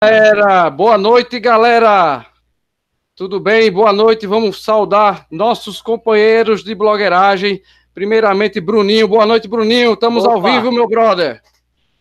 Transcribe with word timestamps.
Galera, 0.00 0.70
boa 0.70 0.96
noite, 0.96 1.40
galera. 1.40 2.24
Tudo 3.16 3.40
bem? 3.40 3.68
Boa 3.68 3.92
noite. 3.92 4.28
Vamos 4.28 4.62
saudar 4.62 5.26
nossos 5.28 5.82
companheiros 5.82 6.62
de 6.62 6.72
blogueiragem. 6.72 7.60
Primeiramente, 7.92 8.60
Bruninho. 8.60 9.08
Boa 9.08 9.26
noite, 9.26 9.48
Bruninho. 9.48 9.94
Estamos 9.94 10.24
Opa. 10.24 10.34
ao 10.34 10.40
vivo, 10.40 10.70
meu 10.70 10.86
brother. 10.86 11.42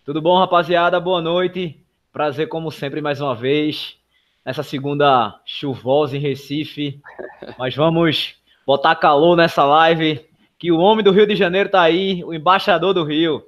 Tudo 0.05 0.21
bom, 0.21 0.38
rapaziada? 0.38 0.99
Boa 0.99 1.23
noite. 1.23 1.83
Prazer, 2.13 2.47
como 2.47 2.70
sempre, 2.70 3.02
mais 3.02 3.20
uma 3.20 3.33
vez. 3.33 3.98
Nessa 4.46 4.62
segunda 4.62 5.42
chuvosa 5.44 6.16
em 6.16 6.20
Recife. 6.20 7.02
Mas 7.58 7.76
vamos 7.76 8.36
botar 8.64 8.94
calor 8.94 9.36
nessa 9.36 9.66
live. 9.66 10.24
Que 10.60 10.72
o 10.72 10.78
homem 10.78 11.04
do 11.04 11.12
Rio 11.12 11.26
de 11.26 11.36
Janeiro 11.36 11.70
tá 11.70 11.82
aí, 11.82 12.24
o 12.24 12.32
embaixador 12.32 12.94
do 12.94 13.04
Rio. 13.04 13.44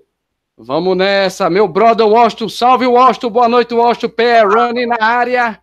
Vamos 0.62 0.98
nessa, 0.98 1.50
meu 1.50 1.70
brother 1.70 2.05
Washington. 2.05 2.50
Salve, 2.50 2.86
Washington. 2.86 3.30
Boa 3.30 3.48
noite, 3.48 3.73
Washington. 3.73 4.10
Pé 4.10 4.42
running 4.44 4.88
na 4.88 4.98
área. 5.02 5.57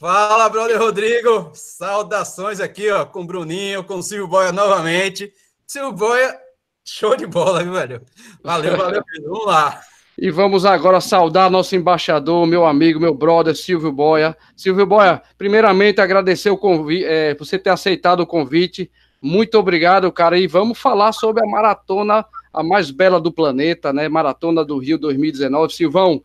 Fala, 0.00 0.48
brother 0.48 0.80
Rodrigo. 0.80 1.52
Saudações 1.54 2.58
aqui, 2.58 2.90
ó, 2.90 3.04
com 3.04 3.20
o 3.20 3.24
Bruninho, 3.24 3.84
com 3.84 3.98
o 3.98 4.02
Silvio 4.02 4.26
Boia 4.26 4.50
novamente. 4.50 5.32
Silvio 5.64 5.92
Boia, 5.92 6.36
show 6.84 7.16
de 7.16 7.24
bola, 7.24 7.62
viu, 7.62 7.72
velho? 7.72 8.02
Valeu, 8.42 8.76
valeu. 8.76 9.02
Vamos 9.22 9.46
lá. 9.46 9.80
E 10.18 10.28
vamos 10.28 10.66
agora 10.66 11.00
saudar 11.00 11.48
nosso 11.48 11.76
embaixador, 11.76 12.48
meu 12.48 12.66
amigo, 12.66 12.98
meu 12.98 13.14
brother, 13.14 13.54
Silvio 13.54 13.92
Boia. 13.92 14.36
Silvio 14.56 14.86
Boia, 14.86 15.22
primeiramente 15.38 16.00
agradecer 16.00 16.50
o 16.50 16.58
convite, 16.58 17.04
é, 17.04 17.32
você 17.36 17.60
ter 17.60 17.70
aceitado 17.70 18.20
o 18.20 18.26
convite. 18.26 18.90
Muito 19.22 19.56
obrigado, 19.56 20.10
cara. 20.10 20.36
E 20.36 20.48
vamos 20.48 20.78
falar 20.78 21.12
sobre 21.12 21.44
a 21.44 21.46
maratona 21.48 22.26
a 22.56 22.62
mais 22.62 22.90
bela 22.90 23.20
do 23.20 23.30
planeta, 23.30 23.92
né? 23.92 24.08
Maratona 24.08 24.64
do 24.64 24.78
Rio 24.78 24.98
2019. 24.98 25.74
Silvão, 25.74 26.14
o 26.14 26.22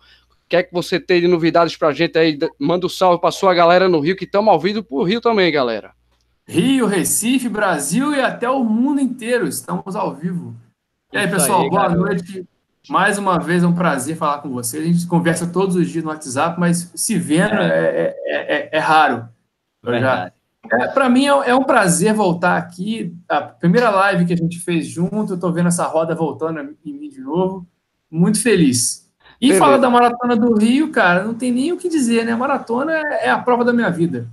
que 0.48 0.55
é 0.55 0.63
que 0.63 0.73
você 0.73 0.98
tem 0.99 1.20
de 1.20 1.27
novidades 1.27 1.76
pra 1.76 1.91
gente 1.91 2.17
aí? 2.17 2.40
Manda 2.57 2.85
um 2.85 2.90
salve 2.90 3.20
pra 3.20 3.31
sua 3.31 3.54
galera 3.54 3.90
no 3.90 3.99
Rio, 3.99 4.16
que 4.16 4.23
estamos 4.23 4.52
ao 4.52 4.59
vivo 4.59 4.81
pro 4.81 5.04
Rio 5.04 5.20
também, 5.20 5.52
galera. 5.52 5.91
Rio, 6.48 6.87
Recife, 6.87 7.49
Brasil 7.49 8.15
e 8.15 8.21
até 8.21 8.49
o 8.49 8.63
mundo 8.63 9.02
inteiro. 9.02 9.46
Estamos 9.48 9.96
ao 9.96 10.15
vivo. 10.15 10.55
E 11.12 11.18
aí, 11.18 11.27
pessoal, 11.27 11.63
aí, 11.63 11.70
boa 11.70 11.90
noite. 11.90 12.48
Mais 12.90 13.18
uma 13.18 13.37
vez 13.37 13.63
é 13.63 13.68
um 13.68 13.76
prazer 13.76 14.15
falar 14.15 14.40
com 14.40 14.49
vocês. 14.49 14.84
A 14.84 14.87
gente 14.87 15.05
conversa 15.05 15.46
todos 15.46 15.76
os 15.76 15.90
dias 15.90 16.04
no 16.04 16.09
WhatsApp, 16.09 16.59
mas 16.59 16.91
se 16.96 17.18
vendo 17.20 17.54
é, 17.54 18.15
é, 18.26 18.55
é, 18.55 18.70
é 18.71 18.79
raro. 18.79 19.27
Já, 19.84 20.32
é, 20.72 20.88
Para 20.88 21.10
mim 21.10 21.26
é, 21.26 21.50
é, 21.50 21.55
um 21.55 21.64
prazer 21.64 22.14
voltar 22.14 22.58
aqui. 22.58 23.16
A 23.27 23.41
primeira 23.41 23.90
live 23.90 24.26
que 24.26 24.34
a 24.34 24.38
gente 24.38 24.60
fez 24.60 24.88
junto, 24.88 25.34
eu 25.34 25.36
estou 25.36 25.52
vendo 25.52 25.68
essa 25.68 25.86
roda 25.86 26.16
voltando 26.16 26.60
em 26.86 26.94
mim 26.94 27.10
de 27.10 27.20
novo. 27.20 27.68
Muito 28.10 28.41
feliz. 28.41 29.10
E 29.40 29.48
Beleza. 29.48 29.66
fala 29.66 29.80
da 29.80 29.90
Maratona 29.90 30.36
do 30.36 30.54
Rio, 30.54 30.92
cara, 30.92 31.24
não 31.24 31.34
tem 31.34 31.52
nem 31.52 31.72
o 31.72 31.77
que 31.77 31.90
dizer, 31.90 32.26
né? 32.26 32.32
A 32.32 32.38
maratona 32.38 32.94
é, 32.94 33.27
é 33.27 33.30
a 33.30 33.40
prova 33.40 33.66
da 33.66 33.74
minha 33.74 33.90
vida. 33.90 34.27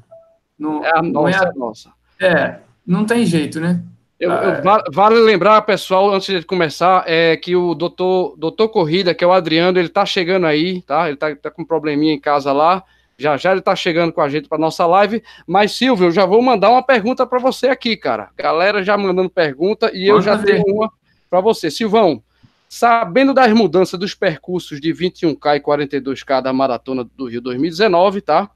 Não, 0.59 0.85
é 0.85 0.91
a 0.99 1.03
nossa, 1.03 1.45
é 1.45 1.49
a, 1.49 1.53
nossa. 1.55 1.91
É, 2.21 2.59
não 2.87 3.07
tem 3.07 3.25
jeito, 3.25 3.59
né? 3.59 3.81
Eu, 4.21 4.31
eu, 4.33 4.71
ah, 4.71 4.83
vale 4.93 5.15
lembrar, 5.21 5.63
pessoal, 5.63 6.13
antes 6.13 6.41
de 6.41 6.45
começar, 6.45 7.05
é 7.07 7.37
que 7.37 7.55
o 7.55 7.73
doutor, 7.73 8.35
doutor 8.37 8.69
Corrida, 8.69 9.15
que 9.15 9.23
é 9.23 9.27
o 9.27 9.33
Adriano, 9.33 9.79
ele 9.79 9.89
tá 9.89 10.05
chegando 10.05 10.45
aí, 10.45 10.83
tá? 10.83 11.07
Ele 11.07 11.17
tá, 11.17 11.35
tá 11.37 11.51
com 11.51 11.63
um 11.63 11.67
probleminha 11.67 12.13
em 12.13 12.21
casa 12.21 12.53
lá. 12.53 12.83
Já 13.19 13.37
já 13.37 13.51
ele 13.51 13.59
está 13.59 13.75
chegando 13.75 14.13
com 14.13 14.21
a 14.21 14.29
gente 14.29 14.49
para 14.49 14.59
nossa 14.59 14.87
live. 14.87 15.23
Mas, 15.45 15.73
Silvio, 15.73 16.07
eu 16.07 16.13
já 16.13 16.25
vou 16.25 16.41
mandar 16.41 16.71
uma 16.71 16.83
pergunta 16.83 17.27
para 17.27 17.41
você 17.41 17.67
aqui, 17.67 17.97
cara. 17.97 18.31
Galera 18.37 18.85
já 18.85 18.97
mandando 18.97 19.29
pergunta 19.29 19.91
e 19.93 20.07
eu 20.07 20.23
já 20.23 20.39
tenho 20.39 20.65
uma 20.69 20.89
para 21.29 21.41
você. 21.41 21.69
Silvão, 21.69 22.23
sabendo 22.69 23.35
das 23.35 23.53
mudanças 23.53 23.99
dos 23.99 24.15
percursos 24.15 24.81
de 24.81 24.93
21K 24.93 25.57
e 25.57 25.61
42K 25.61 26.41
da 26.41 26.53
Maratona 26.53 27.05
do 27.17 27.27
Rio 27.27 27.41
2019, 27.41 28.21
tá? 28.21 28.49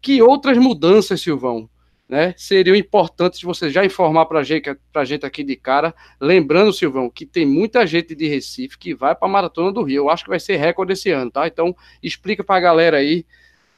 Que 0.00 0.20
outras 0.20 0.58
mudanças, 0.58 1.20
Silvão, 1.20 1.70
né, 2.08 2.34
seriam 2.36 2.74
importantes 2.74 3.42
você 3.42 3.70
já 3.70 3.84
informar 3.84 4.26
para 4.26 4.42
gente, 4.42 4.74
a 4.94 5.04
gente 5.04 5.26
aqui 5.26 5.44
de 5.44 5.54
cara. 5.54 5.94
Lembrando, 6.20 6.72
Silvão, 6.72 7.08
que 7.08 7.24
tem 7.24 7.46
muita 7.46 7.86
gente 7.86 8.16
de 8.16 8.26
Recife 8.26 8.78
que 8.78 8.94
vai 8.94 9.14
para 9.14 9.28
a 9.28 9.30
Maratona 9.30 9.70
do 9.70 9.82
Rio. 9.82 10.04
Eu 10.04 10.10
acho 10.10 10.24
que 10.24 10.30
vai 10.30 10.40
ser 10.40 10.56
recorde 10.56 10.94
esse 10.94 11.10
ano, 11.10 11.30
tá? 11.30 11.46
Então, 11.46 11.76
explica 12.02 12.42
para 12.42 12.56
a 12.56 12.60
galera 12.60 12.96
aí 12.96 13.24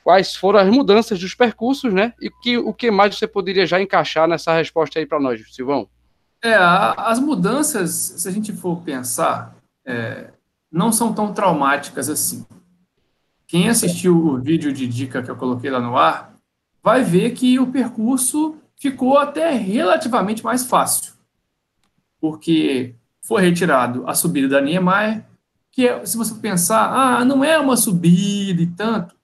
quais 0.02 0.34
foram 0.34 0.60
as 0.60 0.68
mudanças 0.68 1.18
dos 1.18 1.34
percursos, 1.34 1.92
né? 1.92 2.12
E 2.20 2.30
que, 2.42 2.58
o 2.58 2.72
que 2.72 2.90
mais 2.90 3.16
você 3.16 3.26
poderia 3.26 3.66
já 3.66 3.80
encaixar 3.80 4.26
nessa 4.26 4.54
resposta 4.54 4.98
aí 4.98 5.06
para 5.06 5.20
nós, 5.20 5.42
Silvão? 5.54 5.88
É, 6.42 6.54
as 6.54 7.18
mudanças, 7.18 7.90
se 7.90 8.28
a 8.28 8.32
gente 8.32 8.52
for 8.52 8.80
pensar, 8.82 9.54
é, 9.84 10.30
não 10.72 10.90
são 10.90 11.12
tão 11.12 11.32
traumáticas 11.32 12.08
assim. 12.08 12.46
Quem 13.46 13.68
assistiu 13.68 14.16
o 14.16 14.38
vídeo 14.38 14.72
de 14.72 14.86
dica 14.86 15.22
que 15.22 15.30
eu 15.30 15.36
coloquei 15.36 15.70
lá 15.70 15.80
no 15.80 15.98
ar, 15.98 16.34
vai 16.82 17.02
ver 17.02 17.32
que 17.32 17.58
o 17.58 17.66
percurso 17.66 18.56
ficou 18.76 19.18
até 19.18 19.50
relativamente 19.50 20.42
mais 20.42 20.64
fácil. 20.64 21.12
Porque 22.20 22.94
foi 23.22 23.42
retirado 23.42 24.08
a 24.08 24.14
subida 24.14 24.48
da 24.48 24.60
Niemeyer, 24.60 25.24
que 25.70 25.86
é, 25.86 26.04
se 26.06 26.16
você 26.16 26.34
pensar, 26.34 26.90
ah, 26.90 27.24
não 27.24 27.44
é 27.44 27.58
uma 27.58 27.76
subida 27.76 28.62
e 28.62 28.66
tanto, 28.66 29.14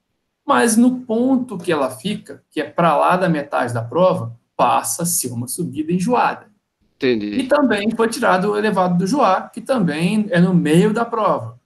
mas 0.47 0.77
no 0.77 1.01
ponto 1.01 1.59
que 1.59 1.73
ela 1.73 1.91
fica, 1.91 2.43
que 2.51 2.61
é 2.61 2.65
para 2.65 2.97
lá 2.97 3.17
da 3.17 3.29
metade 3.29 3.75
da 3.75 3.83
prova, 3.83 4.39
passa 4.57 5.03
a 5.03 5.07
ser 5.07 5.33
uma 5.33 5.49
subida 5.49 5.93
enjoada. 5.93 6.47
Entendi. 6.95 7.27
E 7.41 7.49
também 7.49 7.91
foi 7.91 8.09
tirado 8.09 8.53
o 8.53 8.57
elevado 8.57 8.97
do 8.97 9.07
Joá, 9.07 9.43
que 9.43 9.61
também 9.61 10.29
é 10.31 10.41
no 10.41 10.55
meio 10.55 10.95
da 10.95 11.05
prova. 11.05 11.61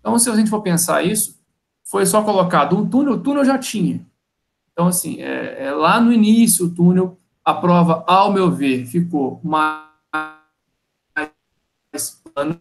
Então, 0.00 0.18
se 0.18 0.28
a 0.28 0.34
gente 0.34 0.50
for 0.50 0.60
pensar 0.60 1.02
isso, 1.02 1.40
foi 1.84 2.04
só 2.04 2.22
colocado 2.22 2.76
um 2.76 2.86
túnel, 2.86 3.14
o 3.14 3.20
túnel 3.20 3.44
já 3.44 3.56
tinha. 3.56 4.04
Então, 4.72 4.88
assim, 4.88 5.22
é, 5.22 5.66
é 5.66 5.70
lá 5.70 6.00
no 6.00 6.12
início, 6.12 6.66
o 6.66 6.70
túnel, 6.70 7.16
a 7.44 7.54
prova, 7.54 8.04
ao 8.06 8.32
meu 8.32 8.50
ver, 8.50 8.84
ficou 8.86 9.40
mais 9.42 9.86
plana, 12.34 12.58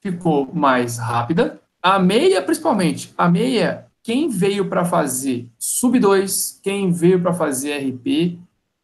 ficou 0.00 0.48
mais 0.54 0.96
rápida. 0.96 1.60
A 1.82 1.98
meia, 1.98 2.40
principalmente, 2.40 3.12
a 3.18 3.28
meia 3.28 3.87
quem 4.08 4.30
veio 4.30 4.70
para 4.70 4.86
fazer 4.86 5.50
sub 5.58 6.00
2, 6.00 6.60
quem 6.62 6.90
veio 6.90 7.20
para 7.20 7.34
fazer 7.34 7.76
RP, 7.76 8.38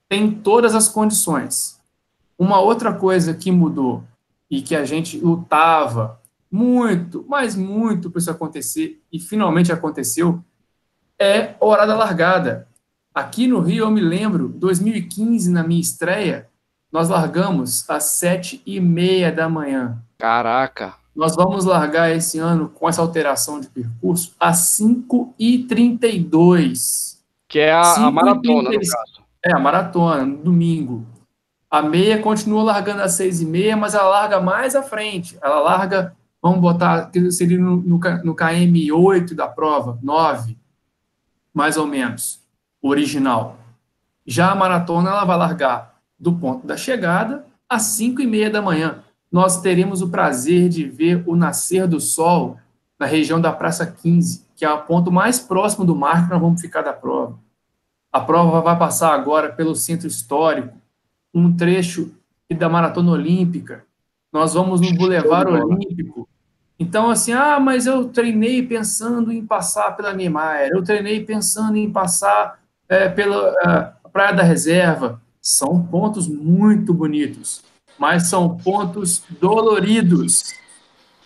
tem 0.07 0.31
todas 0.31 0.75
as 0.75 0.87
condições. 0.87 1.81
Uma 2.39 2.61
outra 2.61 2.93
coisa 2.93 3.33
que 3.33 3.51
mudou 3.51 4.05
e 4.51 4.61
que 4.61 4.77
a 4.77 4.85
gente 4.85 5.19
lutava 5.19 6.21
muito, 6.53 7.25
mas 7.27 7.57
muito 7.57 8.11
para 8.11 8.19
isso 8.19 8.31
acontecer, 8.31 9.01
e 9.11 9.19
finalmente 9.19 9.73
aconteceu, 9.73 10.45
é 11.19 11.55
a 11.59 11.65
hora 11.65 11.87
da 11.87 11.97
largada. 11.97 12.69
Aqui 13.15 13.47
no 13.47 13.61
Rio, 13.61 13.87
eu 13.87 13.91
me 13.91 14.03
lembro, 14.03 14.51
2015, 14.51 15.51
na 15.51 15.65
minha 15.65 15.81
estreia, 15.81 16.51
nós 16.93 17.09
largamos 17.09 17.89
às 17.89 18.05
sete 18.05 18.61
e 18.67 18.79
meia 18.79 19.33
da 19.33 19.49
manhã. 19.49 20.05
Caraca! 20.19 21.03
Nós 21.15 21.37
vamos 21.37 21.65
largar 21.65 22.11
esse 22.11 22.41
ano 22.41 22.69
com 22.69 22.89
essa 22.89 23.01
alteração 23.01 23.61
de 23.61 23.69
percurso 23.69 24.35
a 24.39 24.51
5h32. 24.51 27.19
Que 27.49 27.61
é 27.61 27.73
a, 27.73 28.07
a 28.07 28.11
maratona, 28.11 28.71
no 28.71 28.79
caso. 28.79 29.23
É, 29.45 29.55
a 29.55 29.61
maratona, 29.61 30.25
no 30.25 30.39
domingo. 30.39 31.07
A 31.71 31.81
meia 31.83 32.21
continua 32.21 32.65
largando 32.65 33.03
às 33.03 33.13
6h30, 33.13 33.77
mas 33.77 33.95
ela 33.95 34.09
larga 34.09 34.41
mais 34.41 34.75
à 34.75 34.83
frente. 34.83 35.39
Ela 35.41 35.61
larga, 35.61 36.17
vamos 36.43 36.59
botar, 36.61 37.11
que 37.11 37.31
seria 37.31 37.59
no, 37.59 37.77
no, 37.77 38.01
no 38.25 38.35
KM 38.35 38.93
8 38.93 39.37
da 39.37 39.47
prova, 39.47 39.97
9, 40.03 40.59
mais 41.53 41.77
ou 41.77 41.87
menos, 41.87 42.41
original. 42.83 43.57
Já 44.27 44.51
a 44.51 44.57
maratona, 44.57 45.11
ela 45.11 45.25
vai 45.25 45.37
largar 45.37 45.95
do 46.19 46.33
ponto 46.33 46.67
da 46.67 46.77
chegada 46.77 47.47
às 47.69 47.83
5h30 47.99 48.51
da 48.51 48.63
manhã 48.63 49.04
nós 49.35 49.61
teremos 49.61 50.01
o 50.01 50.11
prazer 50.11 50.69
de 50.69 50.85
ver 50.85 51.25
o 51.27 51.35
nascer 51.35 51.89
do 51.89 51.99
sol 51.99 52.57
na 52.97 53.05
região 53.05 53.41
da 53.41 53.51
Praça 53.51 53.85
15, 53.85 54.47
que 54.55 54.65
é 54.65 54.73
o 54.73 54.83
ponto 54.83 55.11
mais 55.11 55.41
próximo 55.41 55.85
do 55.85 55.97
mar 55.97 56.25
que 56.25 56.31
nós 56.31 56.41
vamos 56.41 56.61
ficar 56.61 56.83
da 56.83 56.93
prova. 56.93 57.37
A 58.13 58.21
prova 58.21 58.61
vai 58.61 58.79
passar 58.79 59.13
agora 59.13 59.53
pelo 59.53 59.75
centro 59.75 60.07
histórico, 60.07 60.73
um 61.35 61.53
trecho 61.53 62.15
da 62.57 62.69
Maratona 62.69 63.11
Olímpica. 63.11 63.85
Nós 64.33 64.55
vamos 64.55 64.81
no 64.81 64.95
Boulevard 64.95 65.51
Olímpico. 65.51 66.29
Então, 66.79 67.11
assim, 67.11 67.33
ah, 67.33 67.59
mas 67.59 67.87
eu 67.87 68.05
treinei 68.05 68.63
pensando 68.63 69.33
em 69.33 69.45
passar 69.45 69.97
pela 69.97 70.15
Niemeyer, 70.15 70.71
eu 70.73 70.85
treinei 70.85 71.25
pensando 71.25 71.77
em 71.77 71.91
passar 71.91 72.61
é, 72.89 73.09
pela 73.09 73.53
é, 73.67 74.09
Praia 74.13 74.33
da 74.33 74.45
Reserva. 74.45 75.21
São 75.43 75.85
pontos 75.85 76.29
muito 76.29 76.95
bonitos 76.95 77.65
mas 78.05 78.29
são 78.29 78.55
pontos 78.55 79.23
doloridos. 79.41 80.53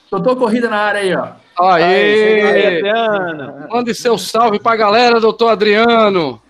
Doutor 0.08 0.36
Corrida 0.36 0.70
na 0.70 0.78
área 0.78 1.00
aí, 1.00 1.12
ó. 1.12 1.32
Aê! 1.60 2.76
Adriano. 2.76 3.68
Mande 3.68 3.92
seu 3.96 4.16
salve 4.16 4.60
para 4.60 4.74
a 4.74 4.76
galera, 4.76 5.18
doutor 5.18 5.48
Adriano. 5.48 6.40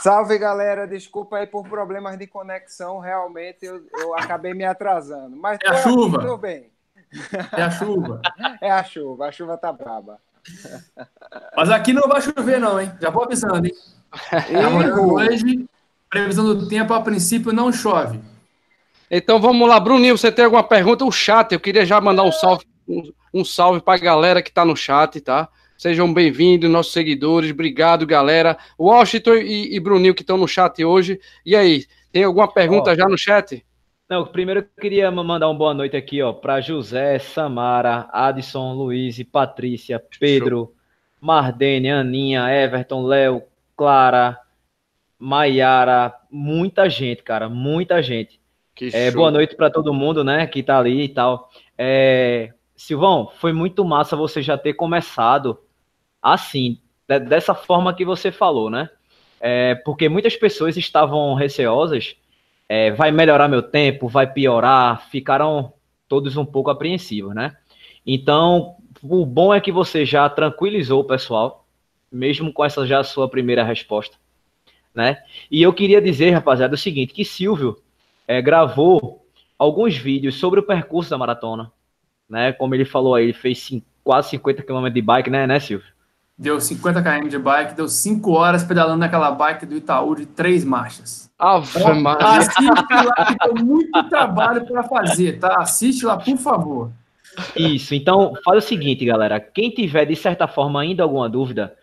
Salve, 0.00 0.38
galera. 0.38 0.86
Desculpa 0.86 1.38
aí 1.38 1.48
por 1.48 1.68
problemas 1.68 2.16
de 2.16 2.28
conexão. 2.28 3.00
Realmente 3.00 3.66
eu, 3.66 3.84
eu 3.98 4.14
acabei 4.14 4.54
me 4.54 4.64
atrasando. 4.64 5.36
Mas 5.36 5.58
é 5.64 5.68
a 5.68 5.82
chuva. 5.82 6.20
Tudo 6.20 6.36
bem. 6.38 6.70
É 7.56 7.62
a 7.62 7.70
chuva. 7.72 8.22
é 8.62 8.70
a 8.70 8.84
chuva. 8.84 9.26
A 9.26 9.32
chuva 9.32 9.58
tá 9.58 9.72
braba. 9.72 10.20
Mas 11.56 11.70
aqui 11.70 11.92
não 11.92 12.08
vai 12.08 12.20
chover, 12.20 12.60
não, 12.60 12.80
hein? 12.80 12.92
Já 13.00 13.10
vou 13.10 13.24
avisando, 13.24 13.66
hein? 13.66 13.74
Hoje, 15.12 15.68
previsão 16.08 16.44
do 16.44 16.68
tempo, 16.68 16.94
a 16.94 17.02
princípio, 17.02 17.52
não 17.52 17.72
chove. 17.72 18.20
Então 19.10 19.40
vamos 19.40 19.68
lá, 19.68 19.78
Bruninho, 19.78 20.18
você 20.18 20.32
tem 20.32 20.44
alguma 20.44 20.64
pergunta? 20.64 21.04
O 21.04 21.12
chat, 21.12 21.52
eu 21.52 21.60
queria 21.60 21.86
já 21.86 22.00
mandar 22.00 22.24
um 22.24 22.32
salve, 22.32 22.64
um, 22.88 23.12
um 23.32 23.44
salve 23.44 23.80
para 23.80 23.94
a 23.94 24.02
galera 24.02 24.42
que 24.42 24.48
está 24.48 24.64
no 24.64 24.76
chat, 24.76 25.20
tá? 25.20 25.48
Sejam 25.78 26.12
bem-vindos, 26.12 26.68
nossos 26.68 26.92
seguidores. 26.92 27.52
Obrigado, 27.52 28.04
galera. 28.04 28.58
Washington 28.78 29.34
e, 29.34 29.76
e 29.76 29.80
Bruninho 29.80 30.14
que 30.14 30.22
estão 30.22 30.36
no 30.36 30.48
chat 30.48 30.84
hoje. 30.84 31.20
E 31.44 31.54
aí, 31.54 31.84
tem 32.10 32.24
alguma 32.24 32.52
pergunta 32.52 32.96
já 32.96 33.06
no 33.08 33.16
chat? 33.16 33.64
Não, 34.08 34.26
primeiro 34.26 34.60
eu 34.60 34.82
queria 34.82 35.10
mandar 35.10 35.48
uma 35.48 35.58
boa 35.58 35.74
noite 35.74 35.96
aqui, 35.96 36.22
ó, 36.22 36.32
para 36.32 36.60
José, 36.60 37.18
Samara, 37.18 38.08
Adson, 38.12 38.72
Luiz, 38.72 39.22
Patrícia, 39.24 40.02
Pedro, 40.18 40.56
Show. 40.56 40.74
Mardene, 41.20 41.90
Aninha, 41.90 42.48
Everton, 42.48 43.04
Léo, 43.04 43.42
Clara, 43.76 44.38
Maiara, 45.18 46.14
muita 46.30 46.88
gente, 46.88 47.22
cara, 47.22 47.48
muita 47.48 48.02
gente. 48.02 48.40
É, 48.92 49.10
boa 49.10 49.30
noite 49.30 49.56
para 49.56 49.70
todo 49.70 49.94
mundo, 49.94 50.22
né, 50.22 50.46
que 50.46 50.62
tá 50.62 50.78
ali 50.78 51.04
e 51.04 51.08
tal. 51.08 51.50
É, 51.78 52.52
Silvão, 52.76 53.30
foi 53.36 53.52
muito 53.52 53.84
massa 53.84 54.14
você 54.14 54.42
já 54.42 54.58
ter 54.58 54.74
começado 54.74 55.58
assim, 56.20 56.78
dessa 57.06 57.54
forma 57.54 57.94
que 57.94 58.04
você 58.04 58.30
falou, 58.30 58.68
né? 58.68 58.90
É, 59.40 59.74
porque 59.76 60.08
muitas 60.08 60.36
pessoas 60.36 60.76
estavam 60.76 61.34
receosas 61.34 62.16
é, 62.68 62.90
vai 62.90 63.10
melhorar 63.10 63.48
meu 63.48 63.62
tempo, 63.62 64.08
vai 64.08 64.30
piorar, 64.30 65.08
ficaram 65.08 65.72
todos 66.08 66.36
um 66.36 66.44
pouco 66.44 66.70
apreensivos, 66.70 67.34
né? 67.34 67.56
Então, 68.04 68.76
o 69.02 69.24
bom 69.24 69.54
é 69.54 69.60
que 69.60 69.72
você 69.72 70.04
já 70.04 70.28
tranquilizou 70.28 71.00
o 71.00 71.04
pessoal, 71.04 71.66
mesmo 72.10 72.52
com 72.52 72.64
essa 72.64 72.86
já 72.86 73.02
sua 73.04 73.28
primeira 73.28 73.62
resposta, 73.62 74.16
né? 74.94 75.22
E 75.50 75.62
eu 75.62 75.72
queria 75.72 76.00
dizer, 76.00 76.30
rapaziada, 76.30 76.74
o 76.74 76.78
seguinte, 76.78 77.12
que 77.12 77.24
Silvio 77.24 77.80
é, 78.26 78.40
gravou 78.42 79.26
alguns 79.58 79.96
vídeos 79.96 80.36
sobre 80.36 80.60
o 80.60 80.62
percurso 80.62 81.10
da 81.10 81.18
maratona, 81.18 81.72
né? 82.28 82.52
Como 82.52 82.74
ele 82.74 82.84
falou 82.84 83.14
aí, 83.14 83.24
ele 83.24 83.32
fez 83.32 83.70
quase 84.02 84.30
50 84.30 84.62
km 84.62 84.88
de 84.88 85.02
bike, 85.02 85.30
né, 85.30 85.46
né, 85.46 85.58
Silvio? 85.60 85.86
Deu 86.38 86.60
50 86.60 87.02
km 87.02 87.28
de 87.28 87.38
bike, 87.38 87.74
deu 87.74 87.88
5 87.88 88.30
horas 88.32 88.62
pedalando 88.62 88.98
naquela 88.98 89.30
bike 89.30 89.64
do 89.64 89.76
Itaú 89.76 90.14
de 90.14 90.26
três 90.26 90.64
marchas. 90.64 91.30
Ave 91.38 91.66
então, 91.78 92.00
Maria. 92.00 92.26
Assiste 92.26 92.62
lá, 92.62 93.26
que 93.26 93.38
tem 93.38 93.64
muito 93.64 94.08
trabalho 94.08 94.66
para 94.66 94.82
fazer, 94.82 95.38
tá? 95.38 95.60
Assiste 95.60 96.04
lá, 96.04 96.18
por 96.18 96.36
favor. 96.36 96.90
Isso, 97.54 97.94
então 97.94 98.34
faz 98.44 98.64
o 98.64 98.66
seguinte, 98.66 99.04
galera. 99.04 99.40
Quem 99.40 99.70
tiver, 99.70 100.04
de 100.04 100.16
certa 100.16 100.46
forma, 100.46 100.80
ainda 100.80 101.02
alguma 101.02 101.28
dúvida, 101.28 101.74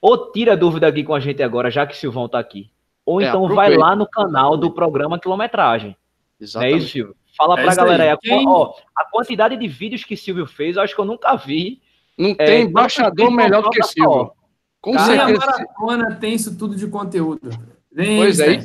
ou 0.00 0.30
tira 0.32 0.52
a 0.52 0.56
dúvida 0.56 0.86
aqui 0.86 1.02
com 1.02 1.14
a 1.14 1.20
gente 1.20 1.42
agora, 1.42 1.70
já 1.70 1.86
que 1.86 1.94
o 1.94 1.96
Silvão 1.96 2.28
tá 2.28 2.38
aqui. 2.38 2.70
Ou 3.06 3.20
é, 3.20 3.28
então 3.28 3.48
vai 3.48 3.76
lá 3.76 3.94
no 3.94 4.08
canal 4.08 4.56
do 4.56 4.70
programa 4.70 5.18
Quilometragem. 5.18 5.96
Exatamente. 6.40 6.72
Não 6.72 6.78
é 6.78 6.82
isso, 6.82 6.92
Silvio? 6.92 7.16
Fala 7.36 7.60
é 7.60 7.64
pra 7.64 7.74
galera 7.74 8.12
aí. 8.12 8.18
Quem... 8.20 8.48
Ó, 8.48 8.74
a 8.96 9.04
quantidade 9.04 9.56
de 9.56 9.68
vídeos 9.68 10.04
que 10.04 10.16
Silvio 10.16 10.46
fez, 10.46 10.76
eu 10.76 10.82
acho 10.82 10.94
que 10.94 11.00
eu 11.00 11.04
nunca 11.04 11.34
vi 11.36 11.82
não 12.16 12.30
é, 12.30 12.44
tem 12.44 12.62
embaixador 12.64 13.30
melhor 13.30 13.62
do 13.62 13.70
que 13.70 13.82
Silva. 13.82 14.32
Com 14.80 14.92
Cara, 14.92 15.26
certeza. 15.26 15.44
a 15.44 15.46
maratona 15.46 16.14
tem 16.16 16.34
isso 16.34 16.56
tudo 16.56 16.76
de 16.76 16.86
conteúdo. 16.86 17.50
Vem, 17.90 18.18
pois 18.18 18.38
é. 18.38 18.62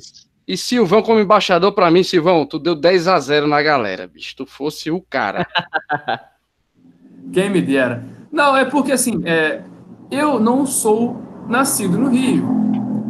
E 0.47 0.57
Silvão, 0.57 1.01
como 1.01 1.19
embaixador, 1.19 1.71
para 1.71 1.91
mim, 1.91 2.03
Silvão, 2.03 2.45
tu 2.45 2.57
deu 2.57 2.75
10 2.75 3.07
a 3.07 3.19
0 3.19 3.47
na 3.47 3.61
galera, 3.61 4.07
bicho. 4.07 4.35
Tu 4.35 4.45
fosse 4.45 4.89
o 4.91 5.01
cara. 5.01 5.47
Quem 7.31 7.49
me 7.49 7.61
dera. 7.61 8.03
Não, 8.31 8.55
é 8.57 8.65
porque 8.65 8.91
assim, 8.91 9.21
é, 9.25 9.63
eu 10.09 10.39
não 10.39 10.65
sou 10.65 11.21
nascido 11.47 11.97
no 11.97 12.09
Rio. 12.09 12.47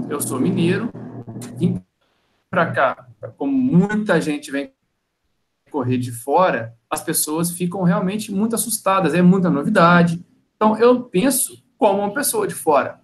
Eu 0.10 0.22
sou 0.22 0.40
mineiro. 0.40 0.90
Vim 1.58 1.82
para 2.50 2.72
cá, 2.72 3.08
como 3.38 3.52
muita 3.52 4.20
gente 4.20 4.52
vem 4.52 4.74
correr 5.70 5.98
de 5.98 6.12
fora, 6.12 6.76
as 6.90 7.02
pessoas 7.02 7.52
ficam 7.52 7.84
realmente 7.84 8.32
muito 8.32 8.56
assustadas. 8.56 9.14
É 9.14 9.22
muita 9.22 9.50
novidade. 9.50 10.26
Então, 10.56 10.78
eu 10.78 11.04
penso 11.04 11.64
como 11.78 12.00
uma 12.00 12.14
pessoa 12.14 12.48
de 12.48 12.56
fora. 12.56 13.00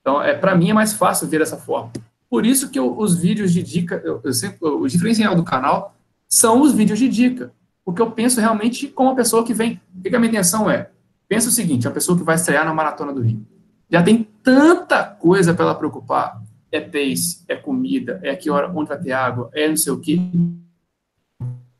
Então, 0.00 0.22
é, 0.22 0.34
para 0.34 0.54
mim 0.54 0.70
é 0.70 0.74
mais 0.74 0.92
fácil 0.92 1.28
ver 1.28 1.40
dessa 1.40 1.56
forma. 1.56 1.92
Por 2.28 2.44
isso 2.44 2.70
que 2.70 2.78
eu, 2.78 2.98
os 2.98 3.16
vídeos 3.16 3.52
de 3.52 3.62
dica, 3.62 4.00
eu, 4.04 4.20
eu 4.24 4.32
sempre, 4.32 4.66
o 4.66 4.86
diferencial 4.88 5.36
do 5.36 5.44
canal 5.44 5.94
são 6.28 6.62
os 6.62 6.72
vídeos 6.72 6.98
de 6.98 7.08
dica. 7.08 7.52
Porque 7.84 8.02
eu 8.02 8.10
penso 8.10 8.40
realmente 8.40 8.88
como 8.88 9.10
uma 9.10 9.16
pessoa 9.16 9.44
que 9.44 9.54
vem. 9.54 9.80
O 9.96 10.02
que 10.02 10.14
a 10.14 10.18
minha 10.18 10.30
intenção 10.30 10.68
é? 10.68 10.90
Pensa 11.28 11.48
o 11.48 11.52
seguinte: 11.52 11.86
a 11.86 11.90
pessoa 11.90 12.18
que 12.18 12.24
vai 12.24 12.34
estrear 12.34 12.64
na 12.64 12.74
Maratona 12.74 13.12
do 13.12 13.20
Rio 13.20 13.46
já 13.88 14.02
tem 14.02 14.28
tanta 14.42 15.04
coisa 15.04 15.54
para 15.54 15.66
ela 15.66 15.74
preocupar. 15.74 16.42
É 16.70 16.80
pace, 16.80 17.44
é 17.48 17.56
comida, 17.56 18.20
é 18.22 18.34
que 18.34 18.50
hora, 18.50 18.70
onde 18.74 18.88
vai 18.88 18.98
ter 18.98 19.12
água, 19.12 19.50
é 19.54 19.68
não 19.68 19.76
sei 19.76 19.92
o 19.92 20.00
quê. 20.00 20.18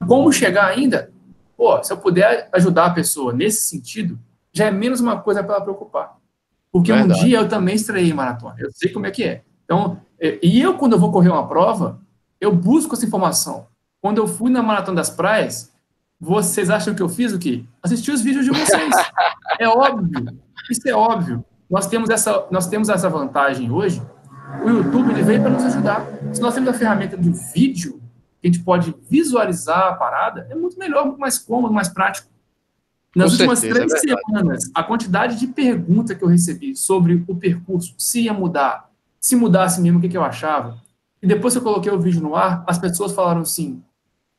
Como 0.06 0.32
chegar 0.32 0.66
ainda? 0.66 1.10
Pô, 1.56 1.82
se 1.82 1.92
eu 1.92 1.96
puder 1.96 2.48
ajudar 2.52 2.86
a 2.86 2.90
pessoa 2.90 3.32
nesse 3.32 3.62
sentido, 3.62 4.18
já 4.52 4.66
é 4.66 4.70
menos 4.70 5.00
uma 5.00 5.20
coisa 5.20 5.42
para 5.42 5.56
ela 5.56 5.64
preocupar. 5.64 6.16
Porque 6.70 6.92
Verdade. 6.92 7.20
um 7.20 7.24
dia 7.24 7.38
eu 7.38 7.48
também 7.48 7.74
estreiei 7.74 8.12
maratona. 8.12 8.54
Eu 8.58 8.70
sei 8.72 8.92
como 8.92 9.06
é 9.06 9.10
que 9.10 9.24
é. 9.24 9.42
Então, 9.64 10.00
é, 10.20 10.38
e 10.42 10.60
eu, 10.60 10.74
quando 10.74 10.92
eu 10.92 10.98
vou 10.98 11.10
correr 11.10 11.30
uma 11.30 11.48
prova, 11.48 12.00
eu 12.40 12.54
busco 12.54 12.94
essa 12.94 13.04
informação. 13.06 13.66
Quando 14.00 14.18
eu 14.18 14.26
fui 14.26 14.50
na 14.50 14.62
Maratona 14.62 14.96
das 14.96 15.10
Praias, 15.10 15.72
vocês 16.20 16.70
acham 16.70 16.94
que 16.94 17.02
eu 17.02 17.08
fiz 17.08 17.32
o 17.32 17.38
quê? 17.38 17.64
Assisti 17.82 18.10
os 18.10 18.22
vídeos 18.22 18.44
de 18.44 18.50
vocês. 18.50 18.94
é 19.58 19.68
óbvio. 19.68 20.38
Isso 20.70 20.88
é 20.88 20.94
óbvio. 20.94 21.44
Nós 21.68 21.86
temos 21.86 22.08
essa, 22.10 22.46
nós 22.50 22.66
temos 22.66 22.88
essa 22.88 23.08
vantagem 23.08 23.70
hoje. 23.70 24.02
O 24.64 24.69
YouTube 24.69 25.10
ele 25.10 25.22
veio 25.22 25.40
para 25.40 25.50
nos 25.50 25.64
ajudar. 25.64 26.06
Se 26.32 26.40
nós 26.40 26.54
temos 26.54 26.69
a 26.69 26.75
ferramenta 26.75 27.16
do 27.16 27.32
vídeo, 27.32 28.00
que 28.40 28.48
a 28.48 28.50
gente 28.50 28.62
pode 28.62 28.94
visualizar 29.08 29.88
a 29.88 29.94
parada, 29.94 30.46
é 30.50 30.54
muito 30.54 30.78
melhor, 30.78 31.06
muito 31.06 31.20
mais 31.20 31.38
cômodo, 31.38 31.72
mais 31.72 31.88
prático. 31.88 32.28
Nas 33.14 33.28
Com 33.28 33.32
últimas 33.32 33.58
certeza, 33.60 33.87
três 33.87 34.04
é 34.04 34.16
semanas, 34.16 34.70
a 34.75 34.82
quantidade 34.82 35.37
de 35.37 35.46
perguntas 35.46 36.16
que 36.16 36.22
eu 36.22 36.28
recebi 36.28 36.76
sobre 36.76 37.25
o 37.26 37.34
percurso, 37.34 37.94
se 37.96 38.22
ia 38.22 38.32
mudar, 38.32 38.90
se 39.19 39.34
mudasse 39.34 39.81
mesmo, 39.81 39.98
o 39.98 40.02
que, 40.02 40.08
que 40.08 40.16
eu 40.16 40.22
achava. 40.22 40.81
E 41.22 41.26
depois 41.26 41.54
que 41.54 41.58
eu 41.58 41.62
coloquei 41.62 41.90
o 41.90 41.98
vídeo 41.98 42.20
no 42.20 42.37
ar, 42.37 42.62
as 42.66 42.78
pessoas 42.78 43.12
falaram 43.12 43.40
assim: 43.40 43.82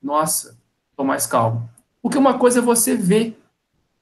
nossa, 0.01 0.57
tô 0.95 1.03
mais 1.03 1.25
calmo. 1.25 1.67
Porque 2.01 2.17
uma 2.17 2.37
coisa 2.37 2.59
é 2.59 2.61
você 2.61 2.95
ver 2.95 3.41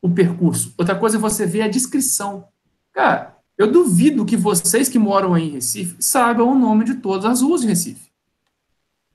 o 0.01 0.09
percurso, 0.09 0.73
outra 0.77 0.93
coisa 0.93 1.17
é 1.17 1.19
você 1.19 1.45
ver 1.45 1.61
a 1.61 1.67
descrição. 1.67 2.45
Cara, 2.91 3.34
eu 3.57 3.71
duvido 3.71 4.25
que 4.25 4.35
vocês 4.35 4.89
que 4.89 4.99
moram 4.99 5.33
aí 5.33 5.47
em 5.47 5.51
Recife 5.51 5.95
saibam 5.99 6.51
o 6.51 6.59
nome 6.59 6.85
de 6.85 6.95
todas 6.95 7.25
as 7.25 7.41
ruas 7.41 7.61
de 7.61 7.67
Recife. 7.67 8.11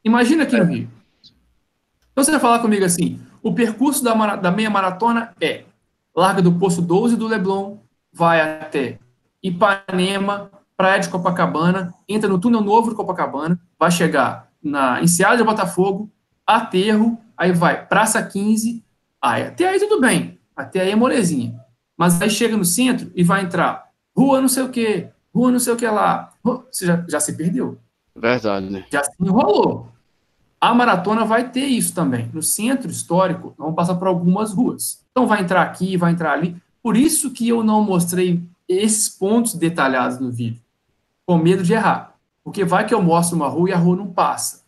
Imagina 0.04 0.44
aqui 0.44 0.56
no 0.56 0.64
Rio. 0.64 0.90
Então 2.12 2.24
você 2.24 2.30
vai 2.30 2.40
falar 2.40 2.60
comigo 2.60 2.84
assim: 2.84 3.20
o 3.42 3.52
percurso 3.54 4.02
da, 4.02 4.36
da 4.36 4.50
meia 4.50 4.70
maratona 4.70 5.32
é 5.40 5.64
larga 6.16 6.40
do 6.40 6.52
Poço 6.52 6.80
12 6.80 7.16
do 7.16 7.26
Leblon, 7.26 7.76
vai 8.12 8.40
até 8.40 8.98
Ipanema, 9.42 10.50
Praia 10.76 11.00
de 11.00 11.08
Copacabana, 11.08 11.94
entra 12.08 12.28
no 12.28 12.38
túnel 12.38 12.62
novo 12.62 12.90
de 12.90 12.96
Copacabana, 12.96 13.60
vai 13.78 13.90
chegar 13.90 14.50
na 14.62 15.02
Enseada 15.02 15.36
de 15.36 15.44
Botafogo, 15.44 16.10
Aterro, 16.46 17.18
aí 17.36 17.52
vai 17.52 17.86
Praça 17.86 18.22
15, 18.22 18.82
aí 19.20 19.42
até 19.42 19.68
aí 19.68 19.78
tudo 19.78 20.00
bem, 20.00 20.38
até 20.56 20.80
aí 20.80 20.90
é 20.90 20.96
molezinha. 20.96 21.58
Mas 21.96 22.20
aí 22.20 22.30
chega 22.30 22.56
no 22.56 22.64
centro 22.64 23.12
e 23.14 23.22
vai 23.22 23.42
entrar 23.42 23.89
rua 24.20 24.40
não 24.40 24.48
sei 24.48 24.62
o 24.62 24.68
que, 24.68 25.08
rua 25.34 25.50
não 25.50 25.58
sei 25.58 25.72
o 25.72 25.76
que 25.76 25.86
lá, 25.86 26.32
você 26.42 26.84
já, 26.84 27.04
já 27.08 27.18
se 27.18 27.32
perdeu. 27.32 27.78
Verdade, 28.14 28.68
né? 28.68 28.84
Já 28.90 29.02
se 29.02 29.12
enrolou. 29.18 29.88
A 30.60 30.74
maratona 30.74 31.24
vai 31.24 31.48
ter 31.50 31.64
isso 31.64 31.94
também. 31.94 32.28
No 32.34 32.42
centro 32.42 32.90
histórico, 32.90 33.54
vamos 33.56 33.74
passar 33.74 33.94
por 33.94 34.06
algumas 34.06 34.52
ruas. 34.52 35.02
Então 35.10 35.26
vai 35.26 35.40
entrar 35.40 35.62
aqui, 35.62 35.96
vai 35.96 36.12
entrar 36.12 36.32
ali. 36.32 36.54
Por 36.82 36.96
isso 36.96 37.30
que 37.30 37.48
eu 37.48 37.64
não 37.64 37.82
mostrei 37.82 38.42
esses 38.68 39.08
pontos 39.08 39.54
detalhados 39.54 40.18
no 40.18 40.30
vídeo, 40.30 40.60
com 41.24 41.38
medo 41.38 41.62
de 41.62 41.72
errar. 41.72 42.14
Porque 42.44 42.64
vai 42.64 42.86
que 42.86 42.92
eu 42.92 43.00
mostro 43.00 43.36
uma 43.36 43.48
rua 43.48 43.70
e 43.70 43.72
a 43.72 43.78
rua 43.78 43.96
não 43.96 44.06
passa. 44.06 44.62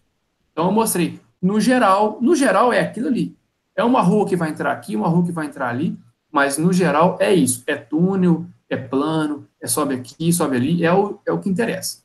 Então 0.50 0.66
eu 0.66 0.72
mostrei, 0.72 1.20
no 1.40 1.60
geral, 1.60 2.18
no 2.22 2.34
geral 2.34 2.72
é 2.72 2.80
aquilo 2.80 3.08
ali. 3.08 3.36
É 3.76 3.84
uma 3.84 4.00
rua 4.00 4.26
que 4.26 4.36
vai 4.36 4.48
entrar 4.48 4.72
aqui, 4.72 4.96
uma 4.96 5.08
rua 5.08 5.24
que 5.24 5.32
vai 5.32 5.46
entrar 5.46 5.68
ali, 5.68 5.96
mas 6.30 6.56
no 6.56 6.72
geral 6.72 7.18
é 7.20 7.34
isso. 7.34 7.62
É 7.66 7.76
túnel, 7.76 8.46
é 8.74 8.76
plano, 8.76 9.46
é 9.60 9.66
sobe 9.66 9.94
aqui, 9.94 10.32
sobe 10.32 10.56
ali, 10.56 10.84
é 10.84 10.92
o, 10.92 11.18
é 11.26 11.32
o 11.32 11.38
que 11.38 11.48
interessa. 11.48 12.02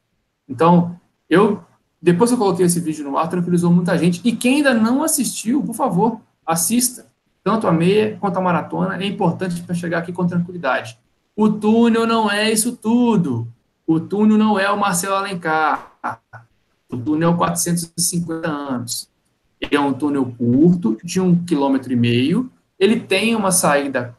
Então, 0.47 1.00
eu, 1.29 1.63
depois 2.01 2.29
que 2.29 2.36
eu 2.36 2.38
coloquei 2.38 2.65
esse 2.65 2.79
vídeo 2.79 3.03
no 3.03 3.17
ar, 3.17 3.29
tranquilizou 3.29 3.71
muita 3.71 3.97
gente. 3.97 4.21
E 4.24 4.36
quem 4.36 4.57
ainda 4.57 4.74
não 4.74 5.03
assistiu, 5.03 5.63
por 5.63 5.75
favor, 5.75 6.19
assista. 6.45 7.07
Tanto 7.43 7.67
a 7.67 7.71
meia 7.71 8.17
quanto 8.19 8.38
a 8.38 8.41
maratona. 8.41 8.97
É 8.97 9.05
importante 9.05 9.62
para 9.62 9.75
chegar 9.75 10.00
aqui 10.00 10.12
com 10.12 10.27
tranquilidade. 10.27 10.97
O 11.36 11.50
túnel 11.50 12.05
não 12.05 12.29
é 12.29 12.51
isso 12.51 12.75
tudo. 12.75 13.47
O 13.86 14.00
túnel 14.00 14.38
não 14.38 14.59
é 14.59 14.69
o 14.69 14.77
Marcelo 14.77 15.15
Alencar. 15.15 15.93
O 16.89 16.97
túnel 16.97 17.31
é 17.31 17.38
450 17.38 18.47
anos. 18.47 19.09
Ele 19.62 19.75
é 19.75 19.79
um 19.79 19.93
túnel 19.93 20.33
curto, 20.38 20.97
de 21.03 21.21
um 21.21 21.43
quilômetro 21.45 21.93
e 21.93 21.95
meio. 21.95 22.51
Ele 22.77 23.00
tem 23.00 23.36
uma 23.36 23.51
saída 23.51 24.16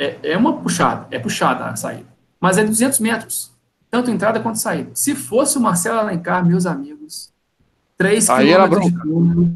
É, 0.00 0.32
é 0.32 0.36
uma 0.38 0.56
puxada, 0.56 1.06
é 1.10 1.18
puxada 1.18 1.66
a 1.66 1.76
saída. 1.76 2.08
Mas 2.40 2.56
é 2.56 2.64
200 2.64 2.98
metros, 3.00 3.52
tanto 3.90 4.10
entrada 4.10 4.40
quanto 4.40 4.56
saída. 4.58 4.90
Se 4.94 5.14
fosse 5.14 5.58
o 5.58 5.60
Marcelo 5.60 5.98
Alencar, 5.98 6.42
meus 6.42 6.64
amigos, 6.64 7.30
3 7.98 8.30
Aí 8.30 8.50
era 8.50 8.66
quilômetros 8.66 8.92
de 8.94 9.02
túnel, 9.02 9.52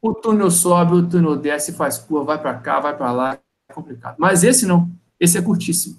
o 0.00 0.14
túnel 0.14 0.50
sobe, 0.50 0.94
o 0.94 1.02
túnel 1.08 1.34
desce, 1.34 1.72
faz 1.72 1.98
curva, 1.98 2.24
vai 2.26 2.38
para 2.38 2.54
cá, 2.54 2.78
vai 2.78 2.96
para 2.96 3.10
lá, 3.10 3.38
é 3.68 3.72
complicado. 3.74 4.14
Mas 4.16 4.44
esse 4.44 4.64
não, 4.64 4.88
esse 5.18 5.36
é 5.36 5.42
curtíssimo. 5.42 5.96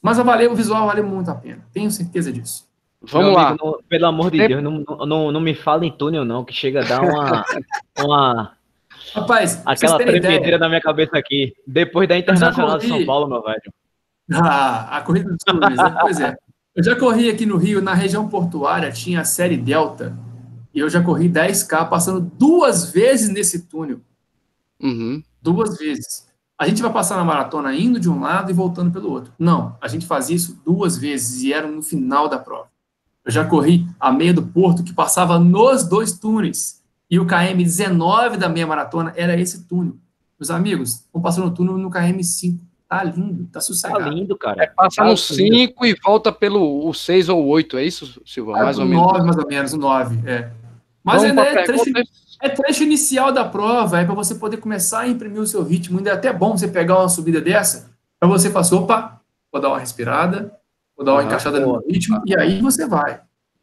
Mas 0.00 0.18
valeu, 0.18 0.52
o 0.52 0.54
visual 0.54 0.86
valeu 0.86 1.04
muito 1.04 1.28
a 1.28 1.34
pena, 1.34 1.66
tenho 1.72 1.90
certeza 1.90 2.32
disso. 2.32 2.64
Vamos 3.02 3.34
lá. 3.34 3.48
amigo, 3.48 3.64
não- 3.64 3.78
pelo 3.88 4.06
amor 4.06 4.30
de 4.30 4.38
Tem- 4.38 4.48
Deus, 4.48 4.62
não, 4.62 4.84
não, 5.04 5.32
não 5.32 5.40
me 5.40 5.52
fala 5.56 5.84
em 5.84 5.90
túnel, 5.90 6.24
não, 6.24 6.44
que 6.44 6.52
chega 6.54 6.84
a 6.84 6.88
dar 6.88 7.02
uma. 7.02 7.44
uma 7.98 8.61
Rapaz, 9.14 9.62
aquela 9.64 9.98
tremedeira 9.98 10.58
na 10.58 10.68
minha 10.68 10.80
cabeça 10.80 11.16
aqui. 11.16 11.54
Depois 11.66 12.08
da 12.08 12.16
Internacional 12.16 12.78
de. 12.78 12.88
São 12.88 13.04
Paulo, 13.04 13.28
meu 13.28 13.42
velho. 13.42 13.72
Ah, 14.32 14.96
a 14.96 15.00
corrida 15.02 15.30
dos 15.30 15.38
túneis, 15.44 15.76
né? 15.76 15.96
Pois 16.00 16.20
é. 16.20 16.34
Eu 16.74 16.82
já 16.82 16.96
corri 16.96 17.28
aqui 17.28 17.44
no 17.44 17.58
Rio, 17.58 17.82
na 17.82 17.92
região 17.92 18.28
portuária, 18.28 18.90
tinha 18.90 19.20
a 19.20 19.24
série 19.24 19.58
Delta, 19.58 20.16
e 20.72 20.78
eu 20.78 20.88
já 20.88 21.02
corri 21.02 21.28
10K 21.28 21.88
passando 21.88 22.20
duas 22.20 22.90
vezes 22.90 23.28
nesse 23.28 23.66
túnel. 23.66 24.00
Uhum. 24.82 25.22
Duas 25.40 25.76
vezes. 25.76 26.26
A 26.58 26.66
gente 26.66 26.80
vai 26.80 26.92
passar 26.92 27.16
na 27.16 27.24
maratona 27.24 27.74
indo 27.74 28.00
de 28.00 28.08
um 28.08 28.20
lado 28.20 28.50
e 28.50 28.54
voltando 28.54 28.90
pelo 28.90 29.10
outro. 29.10 29.32
Não, 29.38 29.76
a 29.80 29.88
gente 29.88 30.06
fazia 30.06 30.36
isso 30.36 30.60
duas 30.64 30.96
vezes 30.96 31.42
e 31.42 31.52
era 31.52 31.66
no 31.66 31.82
final 31.82 32.28
da 32.28 32.38
prova. 32.38 32.68
Eu 33.24 33.30
já 33.30 33.44
corri 33.44 33.86
a 34.00 34.10
meia 34.10 34.32
do 34.32 34.42
Porto 34.42 34.82
que 34.82 34.92
passava 34.92 35.38
nos 35.38 35.84
dois 35.84 36.18
túneis. 36.18 36.81
E 37.12 37.18
o 37.20 37.26
KM 37.26 37.62
19 37.62 38.38
da 38.38 38.48
meia 38.48 38.66
maratona 38.66 39.12
era 39.14 39.38
esse 39.38 39.64
túnel. 39.68 39.96
Meus 40.40 40.50
amigos, 40.50 41.04
vamos 41.12 41.22
passar 41.22 41.42
no 41.42 41.50
túnel 41.50 41.76
no 41.76 41.90
KM 41.90 42.24
5. 42.24 42.64
Tá 42.88 43.04
lindo, 43.04 43.44
tá 43.44 43.50
Tá 43.52 43.60
sossegado. 43.60 44.08
lindo, 44.08 44.34
cara. 44.38 44.72
Passa 44.74 44.96
Tá 44.96 45.04
no 45.04 45.10
lindo. 45.10 45.18
5 45.18 45.84
e 45.84 45.94
volta 46.02 46.32
pelo 46.32 46.88
o 46.88 46.94
6 46.94 47.28
ou 47.28 47.44
8, 47.48 47.76
é 47.76 47.84
isso, 47.84 48.18
Silvão? 48.24 48.54
Mais 48.54 48.78
ou 48.78 48.86
o 48.86 48.88
menos. 48.88 49.04
9, 49.12 49.24
mais 49.26 49.36
ou 49.36 49.46
menos, 49.46 49.72
o 49.74 49.76
9, 49.76 50.26
é. 50.26 50.50
Mas 51.04 51.22
ainda 51.22 51.42
é 51.42 51.64
trecho, 51.64 51.84
é 52.40 52.48
trecho 52.48 52.82
inicial 52.82 53.30
da 53.30 53.44
prova, 53.44 54.00
é 54.00 54.06
para 54.06 54.14
você 54.14 54.34
poder 54.36 54.56
começar 54.56 55.00
a 55.00 55.08
imprimir 55.08 55.42
o 55.42 55.46
seu 55.46 55.62
ritmo. 55.62 55.98
Ainda 55.98 56.08
é 56.10 56.14
até 56.14 56.32
bom 56.32 56.56
você 56.56 56.66
pegar 56.66 56.98
uma 56.98 57.10
subida 57.10 57.42
dessa, 57.42 57.90
para 58.18 58.26
você 58.26 58.48
falar, 58.50 58.72
opa, 58.72 59.20
vou 59.52 59.60
dar 59.60 59.68
uma 59.68 59.78
respirada, 59.78 60.50
vou 60.96 61.04
dar 61.04 61.12
uma 61.12 61.18
Aham, 61.20 61.28
encaixada 61.28 61.60
no 61.60 61.66
boa. 61.66 61.78
meu 61.80 61.88
ritmo, 61.90 62.22
e 62.24 62.34
aí 62.34 62.58
você 62.62 62.86
vai. 62.86 63.20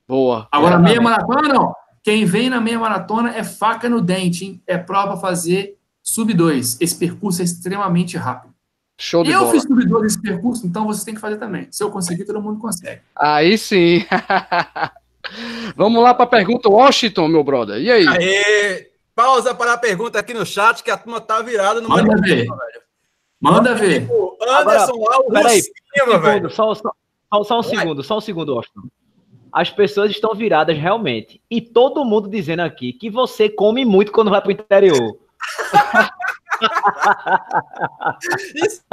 Boa. 0.08 0.48
Agora, 0.52 0.78
meia 0.78 1.02
maratona, 1.02 1.48
não. 1.52 1.74
Quem 2.04 2.26
vem 2.26 2.50
na 2.50 2.62
meia 2.62 2.80
maratona 2.80 3.36
é 3.36 3.44
faca 3.44 3.90
no 3.90 4.02
dente, 4.02 4.46
hein? 4.46 4.62
É 4.66 4.78
prova 4.78 5.18
fazer 5.18 5.78
sub 6.02 6.34
2. 6.34 6.78
Esse 6.80 6.96
percurso 6.96 7.42
é 7.42 7.46
extremamente 7.46 8.18
rápido. 8.18 8.54
Show 8.98 9.24
de 9.24 9.32
Eu 9.32 9.40
bola. 9.42 9.52
fiz 9.52 9.64
sub 9.64 9.86
2 9.86 10.04
nesse 10.04 10.22
percurso, 10.22 10.68
então 10.68 10.86
vocês 10.86 11.04
têm 11.04 11.16
que 11.16 11.22
fazer 11.22 11.38
também. 11.38 11.68
Se 11.72 11.84
eu 11.84 11.90
conseguir, 11.90 12.26
todo 12.26 12.42
mundo 12.42 12.60
consegue. 12.60 13.02
Aí 13.16 13.58
sim. 13.58 14.06
Vamos 15.76 16.02
lá 16.02 16.14
para 16.14 16.26
a 16.26 16.28
pergunta, 16.28 16.70
Washington, 16.70 17.28
meu 17.28 17.44
brother. 17.44 17.80
E 17.80 17.92
aí? 17.92 18.08
Aê! 18.08 18.90
Pausa 19.14 19.54
para 19.54 19.74
a 19.74 19.78
pergunta 19.78 20.18
aqui 20.18 20.34
no 20.34 20.46
chat, 20.46 20.82
que 20.82 20.90
a 20.90 20.98
turma 20.98 21.20
tá 21.20 21.42
virada 21.42 21.82
no 21.82 21.90
Manda 21.90 22.16
ver. 22.22 22.48
Manda 23.40 23.76
ver. 23.76 24.08
O 24.10 24.38
Anderson 24.42 24.96
lá, 24.98 25.18
o 25.20 25.32
peraí, 25.32 25.62
velho. 26.22 26.50
Só, 26.50 26.74
só, 26.74 26.92
só, 27.44 27.60
um 27.60 27.62
Vai. 27.62 27.78
segundo, 27.78 28.04
só 28.04 28.18
um 28.18 28.22
segundo, 28.22 28.54
Austin. 28.54 28.80
As 29.52 29.70
pessoas 29.70 30.12
estão 30.12 30.34
viradas 30.34 30.78
realmente. 30.78 31.42
E 31.50 31.62
todo 31.62 32.06
mundo 32.06 32.30
dizendo 32.30 32.62
aqui 32.62 32.94
que 32.94 33.10
você 33.10 33.50
come 33.50 33.86
muito 33.86 34.12
quando 34.12 34.32
vai 34.32 34.42
pro 34.42 34.52
interior. 34.52 35.18
Isso, 38.56 38.84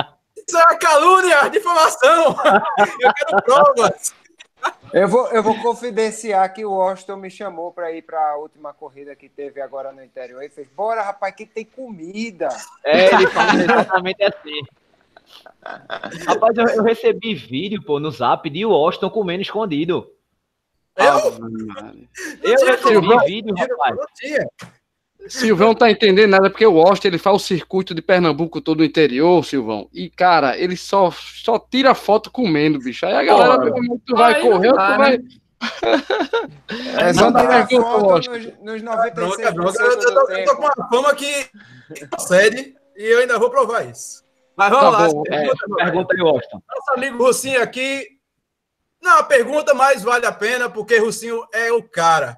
isso 0.49 0.57
é 0.57 0.63
uma 0.63 0.79
calúnia, 0.79 1.49
difamação. 1.49 2.37
Eu 3.01 3.13
quero 3.13 3.43
provas. 3.43 4.15
Eu 4.93 5.09
vou, 5.09 5.29
eu 5.29 5.43
vou 5.43 5.61
confidenciar 5.61 6.53
que 6.53 6.65
o 6.65 6.73
Washington 6.73 7.17
me 7.17 7.31
chamou 7.31 7.73
para 7.73 7.93
ir 7.93 8.03
para 8.03 8.33
a 8.33 8.37
última 8.37 8.73
corrida 8.73 9.15
que 9.15 9.29
teve 9.29 9.61
agora 9.61 9.93
no 9.93 10.03
interior 10.03 10.43
e 10.43 10.49
fez: 10.49 10.69
Bora, 10.69 11.03
rapaz, 11.03 11.35
que 11.35 11.45
tem 11.45 11.65
comida. 11.65 12.49
É, 12.85 13.15
ele 13.15 13.27
fala 13.29 13.63
exatamente 13.63 14.23
assim. 14.23 14.61
Rapaz, 16.27 16.57
eu, 16.57 16.67
eu 16.69 16.83
recebi 16.83 17.35
vídeo, 17.35 17.83
pô, 17.83 18.01
no 18.01 18.11
zap 18.11 18.49
de 18.49 18.65
Washington 18.65 19.11
comendo 19.11 19.43
escondido. 19.43 20.11
Eu? 20.97 21.19
Eu 22.43 22.67
recebi 22.67 23.27
vídeo, 23.27 23.55
rapaz. 23.55 23.97
Silvão 25.29 25.75
tá 25.75 25.91
entendendo 25.91 26.31
nada, 26.31 26.49
porque 26.51 26.65
o 26.65 26.75
Washington 26.75 27.09
ele 27.09 27.19
faz 27.19 27.37
o 27.37 27.45
circuito 27.45 27.95
de 27.95 28.01
Pernambuco 28.01 28.61
todo 28.61 28.81
o 28.81 28.85
interior, 28.85 29.45
Silvão. 29.45 29.89
E, 29.93 30.09
cara, 30.09 30.57
ele 30.57 30.77
só, 30.77 31.11
só 31.11 31.59
tira 31.59 31.95
foto 31.95 32.31
comendo, 32.31 32.79
bicho. 32.79 33.05
Aí 33.07 33.15
a 33.15 33.25
galera, 33.25 33.67
irmão, 33.67 34.01
tu 34.07 34.15
vai 34.15 34.41
correr, 34.41 34.69
tu 34.71 34.77
vai. 34.77 35.19
né? 35.19 35.25
É 36.99 37.13
só 37.15 37.33
tirar 37.33 37.67
pergunta, 37.67 37.89
foto 38.01 38.31
nos, 38.31 38.83
nos 38.83 38.83
Bronca, 39.15 39.53
96% 39.53 39.55
bronca. 39.55 39.83
Eu, 39.83 39.91
eu, 39.91 40.39
eu 40.39 40.45
tô 40.45 40.57
com 40.57 40.63
uma 40.63 40.89
fama 40.89 41.15
que 41.15 41.49
procede 42.11 42.75
e 42.97 43.03
eu 43.05 43.19
ainda 43.21 43.39
vou 43.39 43.51
provar 43.51 43.85
isso. 43.85 44.23
Mas 44.57 44.71
Tá 44.71 44.79
vamos 44.81 44.99
lá. 44.99 45.09
bom, 45.09 45.23
É, 45.29 45.49
pergunta, 45.85 46.15
aí, 46.15 46.23
Washington. 46.23 46.63
Nosso 46.69 46.91
amigo 46.95 47.19
Russinho 47.25 47.63
aqui. 47.63 48.07
Não, 49.07 49.19
a 49.19 49.23
pergunta 49.23 49.73
mais 49.73 50.03
vale 50.03 50.27
a 50.27 50.33
pena, 50.33 50.69
porque 50.69 50.99
Russinho 50.99 51.47
é 51.55 51.71
o 51.71 51.81
cara. 51.81 52.37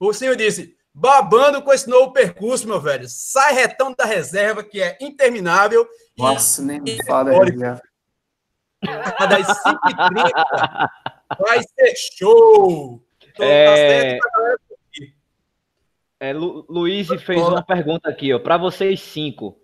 Russinho 0.00 0.34
disse: 0.34 0.74
babando 0.94 1.60
com 1.60 1.70
esse 1.70 1.90
novo 1.90 2.10
percurso, 2.10 2.66
meu 2.66 2.80
velho. 2.80 3.04
Sai 3.06 3.52
retão 3.52 3.92
da 3.94 4.06
reserva, 4.06 4.64
que 4.64 4.80
é 4.80 4.96
interminável. 4.98 5.86
Nossa, 6.16 6.62
nem 6.62 6.80
me 6.80 6.96
fala 7.04 7.32
reserva. 7.32 7.82
E 8.82 9.26
das 9.28 9.46
5h30 9.62 10.88
vai 11.38 11.60
ser 11.62 11.94
show. 12.16 13.02
Tô- 13.34 13.42
tá 13.42 13.44
É. 13.44 14.18
É, 16.18 16.32
Lu, 16.32 16.64
Luiz 16.66 17.08
fez 17.08 17.42
uma 17.42 17.62
pergunta 17.62 18.08
aqui, 18.08 18.32
ó, 18.32 18.38
para 18.38 18.56
vocês 18.56 19.02
cinco. 19.02 19.60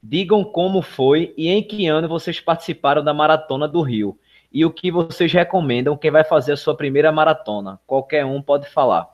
Digam 0.00 0.44
como 0.44 0.82
foi 0.82 1.34
e 1.36 1.48
em 1.48 1.66
que 1.66 1.88
ano 1.88 2.06
vocês 2.08 2.38
participaram 2.38 3.02
da 3.02 3.12
Maratona 3.12 3.66
do 3.66 3.82
Rio. 3.82 4.16
E 4.56 4.64
o 4.64 4.70
que 4.70 4.90
vocês 4.90 5.30
recomendam 5.30 5.98
quem 5.98 6.10
vai 6.10 6.24
fazer 6.24 6.52
a 6.52 6.56
sua 6.56 6.74
primeira 6.74 7.12
maratona. 7.12 7.78
Qualquer 7.86 8.24
um 8.24 8.40
pode 8.40 8.66
falar. 8.70 9.06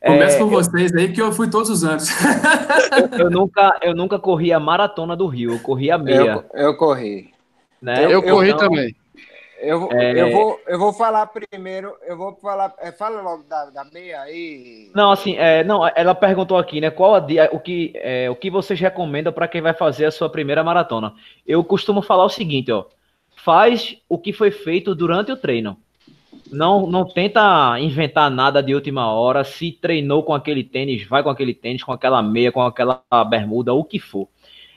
Começa 0.00 0.36
É, 0.36 0.38
com 0.38 0.46
vocês 0.48 0.94
aí, 0.94 1.12
que 1.12 1.20
eu 1.20 1.32
fui 1.32 1.50
todos 1.50 1.68
os 1.68 1.82
anos. 1.82 2.08
eu, 3.18 3.28
nunca, 3.28 3.76
eu 3.82 3.92
nunca 3.92 4.20
corri 4.20 4.52
a 4.52 4.60
maratona 4.60 5.16
do 5.16 5.26
Rio, 5.26 5.54
eu 5.54 5.58
corri 5.58 5.90
a 5.90 5.98
meia. 5.98 6.44
Eu, 6.54 6.60
eu 6.66 6.76
corri. 6.76 7.32
né? 7.82 8.04
Eu, 8.04 8.10
Eu- 8.10 8.22
corri 8.22 8.50
Então, 8.50 8.68
também. 8.68 8.94
Eu, 9.60 9.80
vou- 9.80 9.92
É. 9.92 10.20
eu, 10.20 10.30
vou, 10.30 10.60
eu 10.68 10.78
vou 10.78 10.92
falar 10.92 11.26
primeiro. 11.26 11.92
Eu 12.06 12.16
vou 12.16 12.36
falar. 12.36 12.72
é, 12.78 12.92
fala 12.92 13.20
logo 13.20 13.42
da, 13.48 13.70
da 13.70 13.84
meia 13.86 14.20
aí. 14.20 14.92
Não, 14.94 15.10
assim, 15.10 15.36
é, 15.38 15.64
não, 15.64 15.80
ela 15.96 16.14
perguntou 16.14 16.56
aqui, 16.56 16.80
né? 16.80 16.90
Qual 16.90 17.16
a, 17.16 17.26
o, 17.50 17.58
que, 17.58 17.92
é, 17.96 18.30
o 18.30 18.36
que 18.36 18.48
vocês 18.48 18.78
recomendam 18.78 19.32
para 19.32 19.48
quem 19.48 19.60
vai 19.60 19.74
fazer 19.74 20.04
a 20.06 20.10
sua 20.12 20.30
primeira 20.30 20.62
maratona? 20.62 21.14
Eu 21.44 21.64
costumo 21.64 22.00
falar 22.00 22.24
o 22.24 22.28
seguinte, 22.28 22.70
ó. 22.70 22.84
Faz 23.44 23.96
o 24.08 24.16
que 24.16 24.32
foi 24.32 24.50
feito 24.50 24.94
durante 24.94 25.30
o 25.30 25.36
treino. 25.36 25.76
Não, 26.50 26.86
não 26.86 27.04
tenta 27.04 27.78
inventar 27.78 28.30
nada 28.30 28.62
de 28.62 28.74
última 28.74 29.12
hora. 29.12 29.44
Se 29.44 29.70
treinou 29.70 30.22
com 30.22 30.32
aquele 30.32 30.64
tênis, 30.64 31.06
vai 31.06 31.22
com 31.22 31.28
aquele 31.28 31.52
tênis, 31.52 31.82
com 31.82 31.92
aquela 31.92 32.22
meia, 32.22 32.50
com 32.50 32.62
aquela 32.62 33.02
bermuda, 33.28 33.74
o 33.74 33.84
que 33.84 33.98
for. 33.98 34.28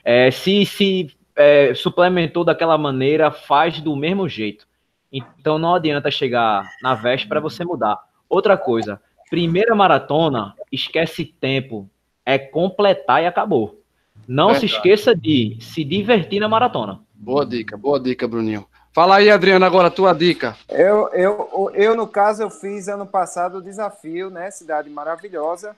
É, 0.03 0.31
se 0.31 0.65
se 0.65 1.09
é, 1.35 1.73
suplementou 1.75 2.43
daquela 2.43 2.77
maneira, 2.77 3.31
faz 3.31 3.79
do 3.79 3.95
mesmo 3.95 4.27
jeito. 4.27 4.67
Então 5.11 5.57
não 5.57 5.75
adianta 5.75 6.11
chegar 6.11 6.67
na 6.81 6.93
véspera 6.93 7.39
você 7.39 7.63
mudar. 7.63 7.97
Outra 8.29 8.57
coisa, 8.57 9.01
primeira 9.29 9.73
maratona, 9.75 10.53
esquece 10.71 11.23
tempo. 11.23 11.89
É 12.25 12.37
completar 12.37 13.23
e 13.23 13.25
acabou. 13.25 13.81
Não 14.27 14.53
se 14.53 14.61
Verdade. 14.61 14.75
esqueça 14.75 15.15
de 15.15 15.57
se 15.61 15.85
divertir 15.85 16.41
na 16.41 16.49
maratona. 16.49 16.99
Boa 17.19 17.43
dica, 17.43 17.75
boa 17.75 17.99
dica, 17.99 18.27
Bruninho. 18.27 18.67
Fala 18.93 19.15
aí, 19.15 19.29
Adriano, 19.29 19.65
agora 19.65 19.87
a 19.87 19.91
tua 19.91 20.13
dica. 20.13 20.55
Eu, 20.69 21.09
eu, 21.09 21.71
eu, 21.73 21.95
no 21.95 22.07
caso, 22.07 22.43
eu 22.43 22.49
fiz 22.49 22.87
ano 22.87 23.07
passado 23.07 23.57
o 23.57 23.61
desafio, 23.61 24.29
né? 24.29 24.51
Cidade 24.51 24.87
Maravilhosa. 24.87 25.75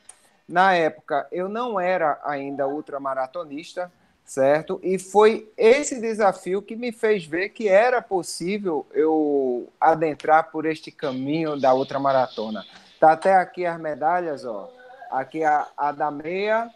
Na 0.47 0.73
época, 0.73 1.25
eu 1.31 1.47
não 1.47 1.79
era 1.79 2.19
ainda 2.25 2.67
ultramaratonista, 2.67 3.89
certo? 4.25 4.81
E 4.83 4.99
foi 4.99 5.49
esse 5.57 6.01
desafio 6.01 6.61
que 6.61 6.75
me 6.75 6.91
fez 6.91 7.25
ver 7.25 7.49
que 7.49 7.69
era 7.69 8.01
possível 8.01 8.85
eu 8.93 9.69
adentrar 9.79 10.51
por 10.51 10.65
este 10.65 10.91
caminho 10.91 11.59
da 11.59 11.73
ultramaratona. 11.73 12.65
Tá 12.99 13.13
até 13.13 13.35
aqui 13.35 13.65
as 13.65 13.79
medalhas, 13.79 14.43
ó. 14.43 14.69
Aqui 15.09 15.43
a, 15.43 15.65
a 15.77 15.93
da 15.93 16.11
meia, 16.11 16.69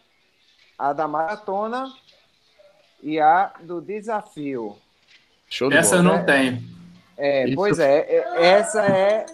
a 0.80 0.94
da 0.94 1.06
maratona 1.06 1.92
e 3.04 3.20
a 3.20 3.52
do 3.62 3.82
desafio. 3.82 4.76
Show 5.50 5.70
de 5.70 5.76
Essa 5.78 5.98
bola. 6.02 6.18
não 6.18 6.26
tenho. 6.26 6.64
É, 7.18 7.46
Isso. 7.46 7.56
pois 7.56 7.78
é, 7.78 8.00
é- 8.00 8.46
essa 8.46 8.82
é. 8.86 9.26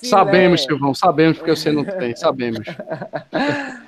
filé. 0.00 0.10
Sabemos, 0.10 0.62
Silvão, 0.62 0.94
sabemos 0.94 1.36
porque 1.36 1.54
você 1.54 1.70
não 1.72 1.84
tem, 1.84 2.16
sabemos. 2.16 2.64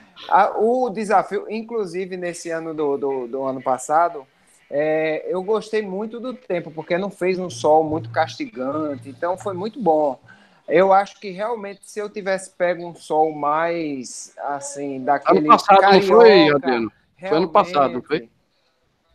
O 0.58 0.90
desafio, 0.90 1.46
inclusive 1.48 2.16
nesse 2.16 2.50
ano 2.50 2.74
do, 2.74 2.98
do, 2.98 3.26
do 3.28 3.42
ano 3.44 3.62
passado, 3.62 4.26
É, 4.70 5.24
eu 5.26 5.42
gostei 5.42 5.80
muito 5.80 6.20
do 6.20 6.34
tempo, 6.34 6.70
porque 6.70 6.98
não 6.98 7.08
fez 7.10 7.38
um 7.38 7.48
sol 7.48 7.82
muito 7.82 8.10
castigante, 8.10 9.08
então 9.08 9.38
foi 9.38 9.54
muito 9.54 9.80
bom. 9.80 10.20
Eu 10.68 10.92
acho 10.92 11.18
que 11.18 11.30
realmente 11.30 11.80
se 11.84 11.98
eu 11.98 12.10
tivesse 12.10 12.50
pego 12.50 12.86
um 12.86 12.94
sol 12.94 13.32
mais 13.32 14.34
assim, 14.36 15.02
daquele. 15.02 15.38
Ano 15.38 15.48
passado 15.48 15.80
carioca, 15.80 16.06
não 16.06 16.20
foi, 16.20 16.50
Adriano? 16.50 16.92
Foi 17.18 17.38
ano 17.38 17.48
passado, 17.48 17.92
não 17.94 18.02
foi? 18.02 18.28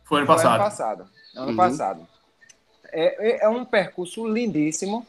Foi 0.04 0.18
ano 0.18 0.26
passado. 0.26 0.50
Foi 0.50 0.54
ano 0.54 0.64
passado. 0.64 1.08
Ano 1.34 1.50
uhum. 1.50 1.56
passado. 1.56 2.06
É, 2.92 3.30
é, 3.30 3.44
é 3.44 3.48
um 3.48 3.64
percurso 3.64 4.26
lindíssimo. 4.26 5.06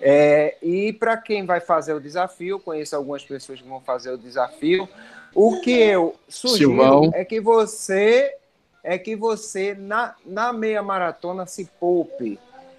É, 0.00 0.56
e 0.62 0.92
para 0.92 1.16
quem 1.16 1.44
vai 1.44 1.60
fazer 1.60 1.92
o 1.92 2.00
desafio, 2.00 2.58
conheço 2.58 2.96
algumas 2.96 3.24
pessoas 3.24 3.60
que 3.60 3.68
vão 3.68 3.80
fazer 3.80 4.10
o 4.10 4.18
desafio. 4.18 4.88
O 5.34 5.60
que 5.60 5.70
eu 5.70 6.16
sugiro 6.28 6.70
Silvão. 6.70 7.10
é 7.14 7.24
que 7.24 7.40
você 7.40 8.34
é 8.82 8.96
que 8.96 9.14
você 9.14 9.74
na, 9.74 10.14
na 10.24 10.52
meia 10.52 10.82
maratona 10.82 11.46
se 11.46 11.66
poupe. 11.78 12.38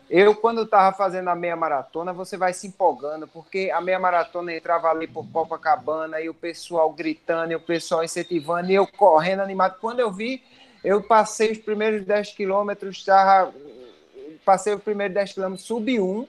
Eu, 0.10 0.34
quando 0.34 0.64
estava 0.64 0.96
fazendo 0.98 1.30
a 1.30 1.36
meia 1.36 1.56
maratona, 1.56 2.12
você 2.12 2.36
vai 2.36 2.52
se 2.52 2.66
empolgando, 2.66 3.28
porque 3.28 3.70
a 3.72 3.80
meia 3.80 4.00
maratona 4.00 4.56
entrava 4.56 4.90
ali 4.90 5.08
por 5.08 5.28
Copacabana 5.28 6.20
e 6.20 6.28
o 6.28 6.34
pessoal 6.34 6.92
gritando, 6.92 7.52
e 7.52 7.56
o 7.56 7.60
pessoal 7.60 8.04
incentivando, 8.04 8.72
e 8.72 8.76
eu 8.76 8.88
correndo 8.88 9.42
animado. 9.42 9.78
Quando 9.80 10.00
eu 10.00 10.12
vi, 10.12 10.42
eu 10.84 11.04
passei 11.04 11.52
os 11.52 11.58
primeiros 11.58 12.06
10 12.06 12.32
quilômetros, 12.32 12.98
estava 12.98 13.54
passei 14.46 14.74
os 14.74 14.82
primeiros 14.82 15.14
10 15.14 15.34
quilômetros, 15.34 15.68
subi 15.68 16.00
um, 16.00 16.26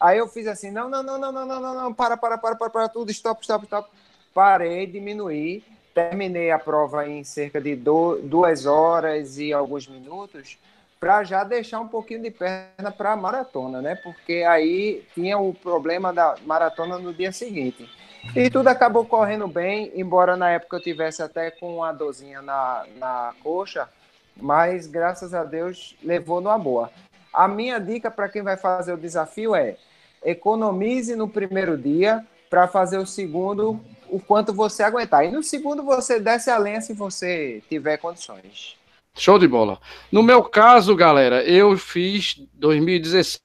aí 0.00 0.18
eu 0.18 0.28
fiz 0.28 0.46
assim, 0.46 0.70
não, 0.70 0.88
não, 0.88 1.02
não, 1.02 1.18
não, 1.18 1.32
não, 1.32 1.46
não, 1.46 1.60
não, 1.60 1.74
não, 1.74 1.94
para, 1.94 2.16
para, 2.16 2.38
para, 2.38 2.54
para, 2.54 2.70
para 2.70 2.88
tudo, 2.88 3.10
stop, 3.10 3.42
stop, 3.42 3.64
stop. 3.64 3.90
Parei, 4.32 4.86
diminuí, 4.86 5.64
terminei 5.92 6.50
a 6.50 6.58
prova 6.58 7.08
em 7.08 7.24
cerca 7.24 7.60
de 7.60 7.74
do, 7.74 8.16
duas 8.22 8.66
horas 8.66 9.38
e 9.38 9.52
alguns 9.52 9.88
minutos, 9.88 10.56
para 11.00 11.24
já 11.24 11.44
deixar 11.44 11.80
um 11.80 11.88
pouquinho 11.88 12.22
de 12.22 12.30
perna 12.30 12.90
para 12.96 13.12
a 13.12 13.16
maratona, 13.16 13.80
né? 13.80 13.96
Porque 13.96 14.44
aí 14.48 15.04
tinha 15.14 15.38
o 15.38 15.54
problema 15.54 16.12
da 16.12 16.36
maratona 16.44 16.98
no 16.98 17.12
dia 17.12 17.32
seguinte. 17.32 17.88
E 18.34 18.50
tudo 18.50 18.68
acabou 18.68 19.04
correndo 19.04 19.48
bem, 19.48 19.90
embora 19.94 20.36
na 20.36 20.50
época 20.50 20.76
eu 20.76 20.82
tivesse 20.82 21.22
até 21.22 21.50
com 21.50 21.76
uma 21.76 21.92
dorzinha 21.92 22.42
na, 22.42 22.84
na 22.96 23.34
coxa, 23.42 23.88
mas 24.36 24.86
graças 24.86 25.34
a 25.34 25.44
Deus 25.44 25.96
levou 26.02 26.40
numa 26.40 26.58
boa. 26.58 26.90
A 27.32 27.48
minha 27.48 27.78
dica 27.78 28.10
para 28.10 28.28
quem 28.28 28.42
vai 28.42 28.56
fazer 28.56 28.92
o 28.92 28.98
desafio 28.98 29.54
é 29.54 29.76
economize 30.24 31.14
no 31.14 31.28
primeiro 31.28 31.76
dia 31.76 32.24
para 32.50 32.66
fazer 32.66 32.98
o 32.98 33.06
segundo 33.06 33.80
o 34.08 34.18
quanto 34.18 34.52
você 34.52 34.82
aguentar. 34.82 35.24
E 35.24 35.30
no 35.30 35.42
segundo 35.42 35.82
você 35.82 36.18
desce 36.18 36.50
a 36.50 36.58
lenha 36.58 36.80
se 36.80 36.94
você 36.94 37.62
tiver 37.68 37.98
condições. 37.98 38.76
Show 39.14 39.38
de 39.38 39.48
bola. 39.48 39.80
No 40.12 40.22
meu 40.22 40.42
caso, 40.44 40.94
galera, 40.94 41.42
eu 41.42 41.76
fiz 41.76 42.40
2017, 42.54 43.42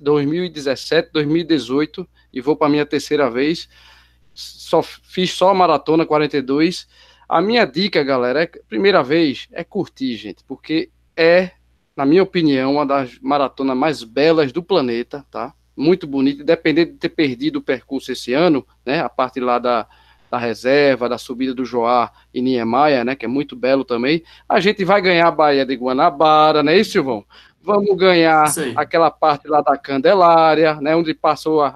2017 0.00 1.10
2018 1.12 2.08
e 2.32 2.40
vou 2.40 2.56
para 2.56 2.68
minha 2.68 2.84
terceira 2.84 3.30
vez. 3.30 3.68
Só 4.36 4.82
fiz 4.82 5.32
só 5.32 5.50
a 5.50 5.54
maratona 5.54 6.06
42. 6.06 6.86
A 7.28 7.40
minha 7.40 7.64
dica, 7.64 8.04
galera, 8.04 8.42
é 8.42 8.46
primeira 8.68 9.02
vez 9.02 9.48
é 9.50 9.64
curtir, 9.64 10.16
gente, 10.16 10.44
porque 10.44 10.90
é, 11.16 11.50
na 11.96 12.06
minha 12.06 12.22
opinião, 12.22 12.74
uma 12.74 12.86
das 12.86 13.18
maratonas 13.20 13.76
mais 13.76 14.04
belas 14.04 14.52
do 14.52 14.62
planeta, 14.62 15.26
tá? 15.30 15.52
Muito 15.76 16.06
bonita, 16.06 16.42
independente 16.42 16.92
de 16.92 16.98
ter 16.98 17.08
perdido 17.08 17.56
o 17.56 17.62
percurso 17.62 18.12
esse 18.12 18.32
ano, 18.32 18.66
né? 18.84 19.00
A 19.00 19.08
parte 19.08 19.40
lá 19.40 19.58
da 19.58 19.88
da 20.30 20.38
reserva, 20.38 21.08
da 21.08 21.18
subida 21.18 21.54
do 21.54 21.64
Joá 21.64 22.10
e 22.32 22.40
Niemeyer, 22.42 23.04
né, 23.04 23.14
que 23.14 23.24
é 23.24 23.28
muito 23.28 23.56
belo 23.56 23.84
também. 23.84 24.22
A 24.48 24.60
gente 24.60 24.84
vai 24.84 25.00
ganhar 25.00 25.28
a 25.28 25.30
Baía 25.30 25.64
de 25.64 25.74
Guanabara, 25.74 26.62
né, 26.62 26.76
isso, 26.76 26.92
Silvão? 26.92 27.24
Vamos 27.66 27.96
ganhar 27.96 28.44
aquela 28.76 29.10
parte 29.10 29.48
lá 29.48 29.60
da 29.60 29.76
Candelária, 29.76 30.76
né, 30.80 30.94
onde 30.94 31.12
passou 31.12 31.62
a, 31.62 31.68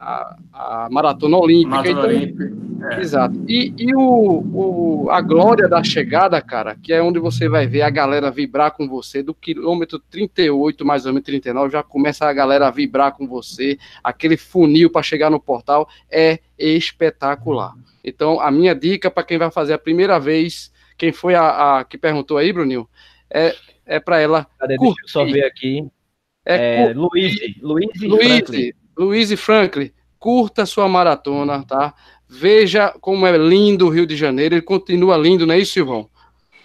a, 0.00 0.36
a 0.52 0.88
Maratona 0.90 1.36
Olímpica. 1.36 1.76
Maratona 1.76 1.98
então, 2.00 2.10
Olímpica. 2.10 2.52
É. 2.96 3.00
Exato. 3.00 3.44
E, 3.46 3.72
e 3.78 3.94
o, 3.94 4.00
o, 4.00 5.08
a 5.08 5.20
glória 5.20 5.68
da 5.68 5.84
chegada, 5.84 6.42
cara, 6.42 6.74
que 6.74 6.92
é 6.92 7.00
onde 7.00 7.20
você 7.20 7.48
vai 7.48 7.64
ver 7.64 7.82
a 7.82 7.90
galera 7.90 8.28
vibrar 8.28 8.72
com 8.72 8.88
você, 8.88 9.22
do 9.22 9.32
quilômetro 9.32 10.00
38, 10.10 10.84
mais 10.84 11.06
ou 11.06 11.12
menos 11.12 11.26
39, 11.26 11.70
já 11.70 11.82
começa 11.84 12.26
a 12.26 12.32
galera 12.32 12.66
a 12.66 12.70
vibrar 12.72 13.12
com 13.12 13.28
você, 13.28 13.78
aquele 14.02 14.36
funil 14.36 14.90
para 14.90 15.02
chegar 15.02 15.30
no 15.30 15.38
portal 15.38 15.88
é 16.10 16.40
espetacular. 16.58 17.74
Então, 18.02 18.40
a 18.40 18.50
minha 18.50 18.74
dica 18.74 19.08
para 19.12 19.22
quem 19.22 19.38
vai 19.38 19.52
fazer 19.52 19.74
a 19.74 19.78
primeira 19.78 20.18
vez, 20.18 20.72
quem 20.98 21.12
foi 21.12 21.36
a, 21.36 21.78
a 21.78 21.84
que 21.84 21.96
perguntou 21.96 22.36
aí, 22.36 22.52
Bruninho, 22.52 22.88
é, 23.30 23.54
é 23.90 23.98
para 23.98 24.20
ela. 24.20 24.46
Cadê? 24.58 24.78
Deixa 24.78 24.94
eu 25.02 25.08
só 25.08 25.24
ver 25.24 25.44
aqui. 25.44 25.84
É, 26.46 26.84
é 26.84 26.92
Luiz, 26.94 27.34
Luiz, 27.60 27.90
Franklin. 27.98 28.72
Luiz 28.96 29.30
e 29.30 29.36
Franklin, 29.36 29.90
curta 30.18 30.64
sua 30.64 30.88
maratona, 30.88 31.64
tá? 31.64 31.92
Veja 32.28 32.94
como 33.00 33.26
é 33.26 33.36
lindo 33.36 33.86
o 33.86 33.90
Rio 33.90 34.06
de 34.06 34.16
Janeiro, 34.16 34.54
ele 34.54 34.62
continua 34.62 35.16
lindo, 35.16 35.46
não 35.46 35.54
é 35.54 35.58
isso, 35.58 35.72
Silvão? 35.72 36.08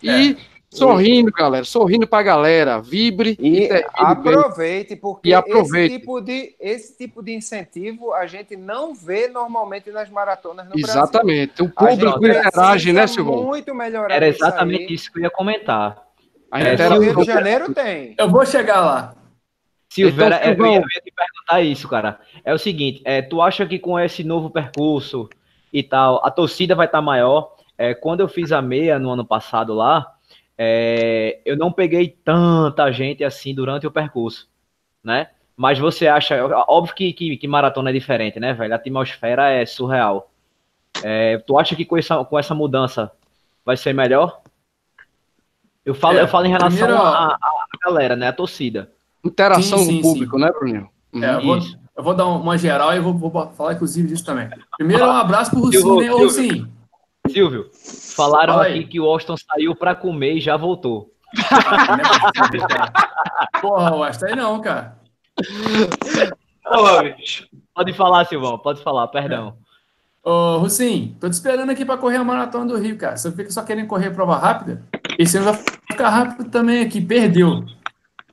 E 0.03 0.31
é. 0.31 0.35
sorrindo, 0.69 1.31
galera, 1.31 1.65
sorrindo 1.65 2.07
pra 2.07 2.21
galera, 2.21 2.79
vibre 2.79 3.35
e, 3.39 3.63
e 3.63 3.83
aproveite, 3.95 4.95
porque 4.95 5.29
e 5.29 5.33
aproveite. 5.33 5.93
Esse, 5.93 5.99
tipo 5.99 6.21
de, 6.21 6.55
esse 6.59 6.97
tipo 6.97 7.23
de 7.23 7.33
incentivo 7.33 8.13
a 8.13 8.27
gente 8.27 8.55
não 8.55 8.93
vê 8.93 9.27
normalmente 9.27 9.89
nas 9.91 10.09
maratonas 10.09 10.67
no 10.69 10.77
Exatamente. 10.77 11.63
Brasil. 11.63 11.65
O 11.65 11.87
público 11.87 12.27
interage, 12.27 12.93
né, 12.93 13.07
Silvão? 13.07 13.43
Muito. 13.43 13.71
Era 13.81 14.27
exatamente 14.27 14.93
isso 14.93 15.11
que 15.11 15.19
eu 15.19 15.23
ia 15.23 15.31
comentar. 15.31 16.04
A 16.51 16.59
é, 16.61 16.75
Rio 16.75 17.15
de 17.15 17.25
Janeiro 17.25 17.73
tem. 17.73 18.15
Eu 18.17 18.29
vou 18.29 18.45
chegar 18.45 18.81
lá. 18.81 19.15
Silveira, 19.89 20.41
então, 20.43 20.65
é, 20.65 20.69
eu, 20.69 20.81
ia, 20.81 20.81
te 20.81 21.13
perguntar 21.15 21.61
isso, 21.61 21.87
cara. 21.87 22.19
É 22.43 22.53
o 22.53 22.57
seguinte, 22.57 23.01
é, 23.05 23.21
tu 23.21 23.41
acha 23.41 23.65
que 23.65 23.79
com 23.79 23.99
esse 23.99 24.23
novo 24.23 24.49
percurso 24.49 25.29
e 25.71 25.81
tal, 25.81 26.25
a 26.25 26.31
torcida 26.31 26.75
vai 26.75 26.85
estar 26.85 26.97
tá 26.97 27.01
maior? 27.01 27.55
É, 27.77 27.93
quando 27.93 28.19
eu 28.19 28.27
fiz 28.27 28.51
a 28.51 28.61
meia 28.61 28.99
no 28.99 29.11
ano 29.11 29.25
passado 29.25 29.73
lá, 29.73 30.13
é, 30.57 31.39
eu 31.45 31.55
não 31.57 31.71
peguei 31.71 32.09
tanta 32.23 32.91
gente 32.91 33.23
assim 33.23 33.53
durante 33.53 33.85
o 33.85 33.91
percurso, 33.91 34.49
né? 35.03 35.29
Mas 35.55 35.79
você 35.79 36.07
acha, 36.07 36.35
óbvio 36.67 36.93
que, 36.93 37.13
que, 37.13 37.37
que 37.37 37.47
maratona 37.47 37.89
é 37.89 37.93
diferente, 37.93 38.39
né, 38.39 38.53
velho? 38.53 38.73
A 38.73 38.75
atmosfera 38.75 39.49
é 39.49 39.65
surreal. 39.65 40.29
É, 41.03 41.37
tu 41.39 41.57
acha 41.57 41.75
que 41.75 41.85
com 41.85 41.97
essa, 41.97 42.23
com 42.25 42.37
essa 42.37 42.53
mudança 42.53 43.11
vai 43.63 43.77
ser 43.77 43.93
melhor? 43.93 44.41
Eu 45.85 45.93
falo, 45.93 46.17
é, 46.17 46.23
eu 46.23 46.27
falo 46.27 46.47
em 46.47 46.49
relação 46.49 46.97
à 46.97 47.37
galera, 47.83 48.15
né? 48.15 48.29
A 48.29 48.33
torcida. 48.33 48.91
Interação 49.23 49.77
sim, 49.79 49.85
sim, 49.85 50.01
com 50.01 50.07
o 50.07 50.13
público, 50.13 50.37
sim. 50.37 50.43
né, 50.43 50.51
Bruninho? 50.51 50.89
É, 51.21 51.35
eu, 51.35 51.41
vou, 51.41 51.59
eu, 51.97 52.03
vou, 52.03 52.13
dar 52.15 52.25
uma 52.25 52.57
geral 52.57 52.93
e 52.93 52.99
vou, 52.99 53.13
vou, 53.13 53.31
falar, 53.55 53.73
inclusive, 53.73 54.07
disso 54.07 54.25
também. 54.25 54.49
Primeiro, 54.77 55.05
um 55.05 55.11
abraço 55.11 55.51
pro 55.51 55.61
Rucinho, 55.61 55.99
né? 55.99 56.09
Rucinho. 56.09 56.69
Silvio, 57.29 57.69
falaram 58.15 58.59
aqui 58.59 58.85
que 58.85 58.99
o 58.99 59.05
Austin 59.05 59.35
saiu 59.37 59.75
para 59.75 59.95
comer 59.95 60.35
e 60.35 60.41
já 60.41 60.57
voltou. 60.57 61.11
Porra, 63.61 63.95
o 63.95 64.03
Austin 64.03 64.25
aí 64.25 64.35
não, 64.35 64.61
cara. 64.61 64.97
pode 67.73 67.93
falar, 67.93 68.25
Silvão, 68.25 68.59
pode 68.59 68.83
falar, 68.83 69.07
perdão. 69.07 69.55
Ô, 70.23 70.57
Russim, 70.57 71.15
tô 71.19 71.29
te 71.29 71.33
esperando 71.33 71.69
aqui 71.69 71.85
para 71.85 71.97
correr 71.97 72.17
a 72.17 72.23
maratona 72.23 72.65
do 72.65 72.77
Rio, 72.77 72.97
cara. 72.97 73.15
Você 73.15 73.31
fica 73.31 73.51
só 73.51 73.63
querendo 73.63 73.87
correr 73.87 74.09
prova 74.09 74.37
rápida? 74.37 74.83
Esse 75.19 75.37
ano 75.37 75.51
vai 75.51 75.74
ficar 75.95 76.09
rápido 76.09 76.49
também 76.49 76.81
aqui, 76.81 77.01
perdeu. 77.01 77.65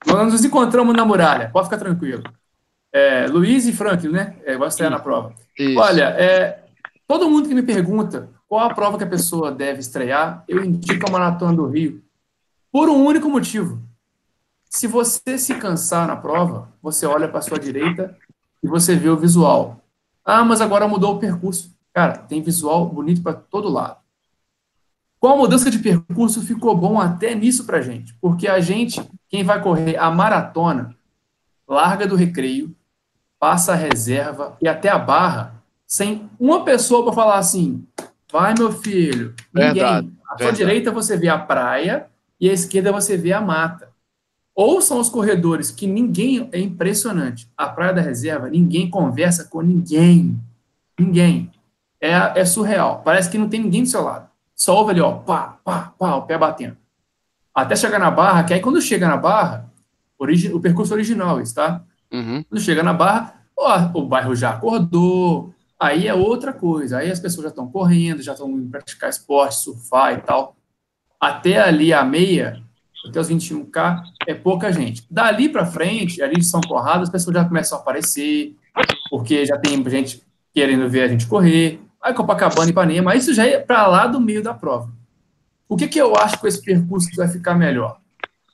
Nós 0.07 0.33
nos 0.33 0.45
encontramos 0.45 0.95
na 0.95 1.05
muralha, 1.05 1.49
pode 1.51 1.67
ficar 1.67 1.79
tranquilo. 1.79 2.25
É, 2.93 3.27
Luiz 3.27 3.67
e 3.67 3.73
Franklin, 3.73 4.11
né? 4.11 4.37
É, 4.45 4.57
vai 4.57 4.69
estrear 4.69 4.91
na 4.91 4.99
prova. 4.99 5.33
Isso. 5.59 5.79
Olha, 5.79 6.05
é, 6.19 6.65
todo 7.07 7.31
mundo 7.31 7.49
que 7.49 7.55
me 7.55 7.63
pergunta 7.63 8.29
qual 8.49 8.69
a 8.69 8.75
prova 8.75 8.99
que 8.99 9.05
a 9.05 9.09
pessoa 9.09 9.51
deve 9.51 9.81
estrear, 9.81 10.45
eu 10.47 10.63
indico 10.63 11.09
a 11.09 11.11
Maratona 11.11 11.55
do 11.55 11.67
Rio. 11.67 12.03
Por 12.71 12.89
um 12.89 13.05
único 13.05 13.31
motivo. 13.31 13.81
Se 14.69 14.87
você 14.87 15.39
se 15.39 15.55
cansar 15.55 16.07
na 16.07 16.17
prova, 16.17 16.69
você 16.83 17.07
olha 17.07 17.29
para 17.29 17.43
sua 17.43 17.59
direita 17.59 18.17
e 18.63 18.67
você 18.67 18.97
vê 18.97 19.09
o 19.09 19.17
visual. 19.17 19.81
Ah, 20.25 20.45
mas 20.45 20.61
agora 20.61 20.89
mudou 20.89 21.15
o 21.15 21.19
percurso. 21.19 21.75
Cara, 21.95 22.19
tem 22.19 22.43
visual 22.43 22.87
bonito 22.87 23.23
para 23.23 23.35
todo 23.35 23.69
lado. 23.69 24.02
Com 25.23 25.29
a 25.29 25.37
mudança 25.37 25.71
de 25.71 25.79
percurso, 25.79 26.43
ficou 26.43 26.77
bom 26.77 27.01
até 27.01 27.33
nisso 27.33 27.65
para 27.65 27.81
gente, 27.81 28.13
porque 28.21 28.49
a 28.49 28.59
gente, 28.59 29.01
quem 29.29 29.45
vai 29.45 29.63
correr 29.63 29.97
a 29.97 30.11
maratona, 30.11 30.97
larga 31.69 32.09
do 32.09 32.17
recreio, 32.17 32.75
passa 33.39 33.71
a 33.71 33.77
reserva 33.77 34.57
e 34.61 34.67
até 34.67 34.89
a 34.89 34.99
barra, 34.99 35.63
sem 35.87 36.29
uma 36.41 36.65
pessoa 36.65 37.05
para 37.05 37.13
falar 37.13 37.39
assim: 37.39 37.87
vai, 38.33 38.53
meu 38.53 38.73
filho. 38.73 39.33
Ninguém. 39.55 39.75
Verdade, 39.75 40.13
à 40.29 40.39
sua 40.39 40.53
direita 40.53 40.91
você 40.91 41.17
vê 41.17 41.29
a 41.29 41.39
praia 41.39 42.09
e 42.41 42.51
à 42.51 42.53
esquerda 42.53 42.91
você 42.91 43.17
vê 43.17 43.33
a 43.33 43.41
mata. 43.41 43.93
Ou 44.57 44.83
são 44.83 44.99
os 44.99 45.09
corredores 45.09 45.71
que 45.71 45.87
ninguém. 45.87 46.49
É 46.51 46.59
impressionante. 46.59 47.49
A 47.57 47.69
praia 47.69 47.95
da 47.95 48.01
reserva, 48.01 48.51
ninguém 48.51 48.91
conversa 48.91 49.45
com 49.45 49.61
ninguém. 49.61 50.37
Ninguém 50.99 51.49
é, 52.01 52.41
é 52.41 52.45
surreal. 52.45 53.03
Parece 53.05 53.31
que 53.31 53.39
não 53.39 53.49
tem 53.49 53.61
ninguém 53.61 53.85
do 53.85 53.89
seu 53.89 54.03
lado. 54.03 54.32
Só 54.63 54.77
ouve 54.77 54.93
ali, 54.93 55.01
ó, 55.01 55.15
pá, 55.15 55.59
pá, 55.65 55.93
pá, 55.99 56.15
o 56.15 56.23
pé 56.23 56.39
batendo. 56.39 56.77
até 57.53 57.75
chegar 57.75 57.99
na 57.99 58.13
barra, 58.13 58.45
que 58.45 58.55
aí 58.55 58.61
quando 58.61 58.81
chega 58.81 59.09
na 59.09 59.17
barra, 59.17 59.69
o 60.17 60.61
percurso 60.61 60.95
original 60.95 61.41
está? 61.41 61.83
Uhum. 62.13 62.45
Quando 62.45 62.61
chega 62.61 62.81
na 62.81 62.93
barra, 62.93 63.43
o, 63.57 63.99
o 63.99 64.07
bairro 64.07 64.37
já 64.37 64.51
acordou, 64.51 65.53
aí 65.81 66.07
é 66.07 66.15
outra 66.15 66.53
coisa, 66.53 66.99
aí 66.99 67.11
as 67.11 67.19
pessoas 67.19 67.43
já 67.43 67.49
estão 67.49 67.69
correndo, 67.69 68.23
já 68.23 68.35
estão 68.35 68.49
indo 68.49 68.71
praticar 68.71 69.11
esporte, 69.11 69.57
surfar 69.57 70.15
e 70.15 70.19
tal. 70.19 70.55
Até 71.19 71.59
ali 71.59 71.93
a 71.93 72.05
meia, 72.05 72.63
até 73.09 73.19
os 73.19 73.29
21K, 73.29 74.01
é 74.29 74.35
pouca 74.35 74.73
gente. 74.73 75.05
Dali 75.11 75.49
para 75.49 75.67
frente, 75.67 76.23
ali 76.23 76.37
de 76.37 76.45
São 76.45 76.61
Corrado, 76.61 77.03
as 77.03 77.11
pessoas 77.11 77.35
já 77.35 77.45
começam 77.45 77.79
a 77.79 77.81
aparecer, 77.81 78.55
porque 79.11 79.45
já 79.45 79.59
tem 79.59 79.83
gente 79.91 80.23
querendo 80.55 80.89
ver 80.89 81.03
a 81.03 81.09
gente 81.09 81.27
correr. 81.27 81.81
Aí 82.03 82.13
Copacabana 82.13 82.67
e 82.67 82.71
Ipanema, 82.71 83.15
isso 83.15 83.33
já 83.33 83.47
é 83.47 83.59
para 83.59 83.87
lá 83.87 84.07
do 84.07 84.21
meio 84.21 84.43
da 84.43 84.53
prova. 84.53 84.91
O 85.69 85.77
que, 85.77 85.87
que 85.87 86.01
eu 86.01 86.17
acho 86.17 86.41
que 86.41 86.49
esse 86.49 86.61
percurso 86.61 87.09
vai 87.17 87.29
ficar 87.29 87.55
melhor? 87.55 87.99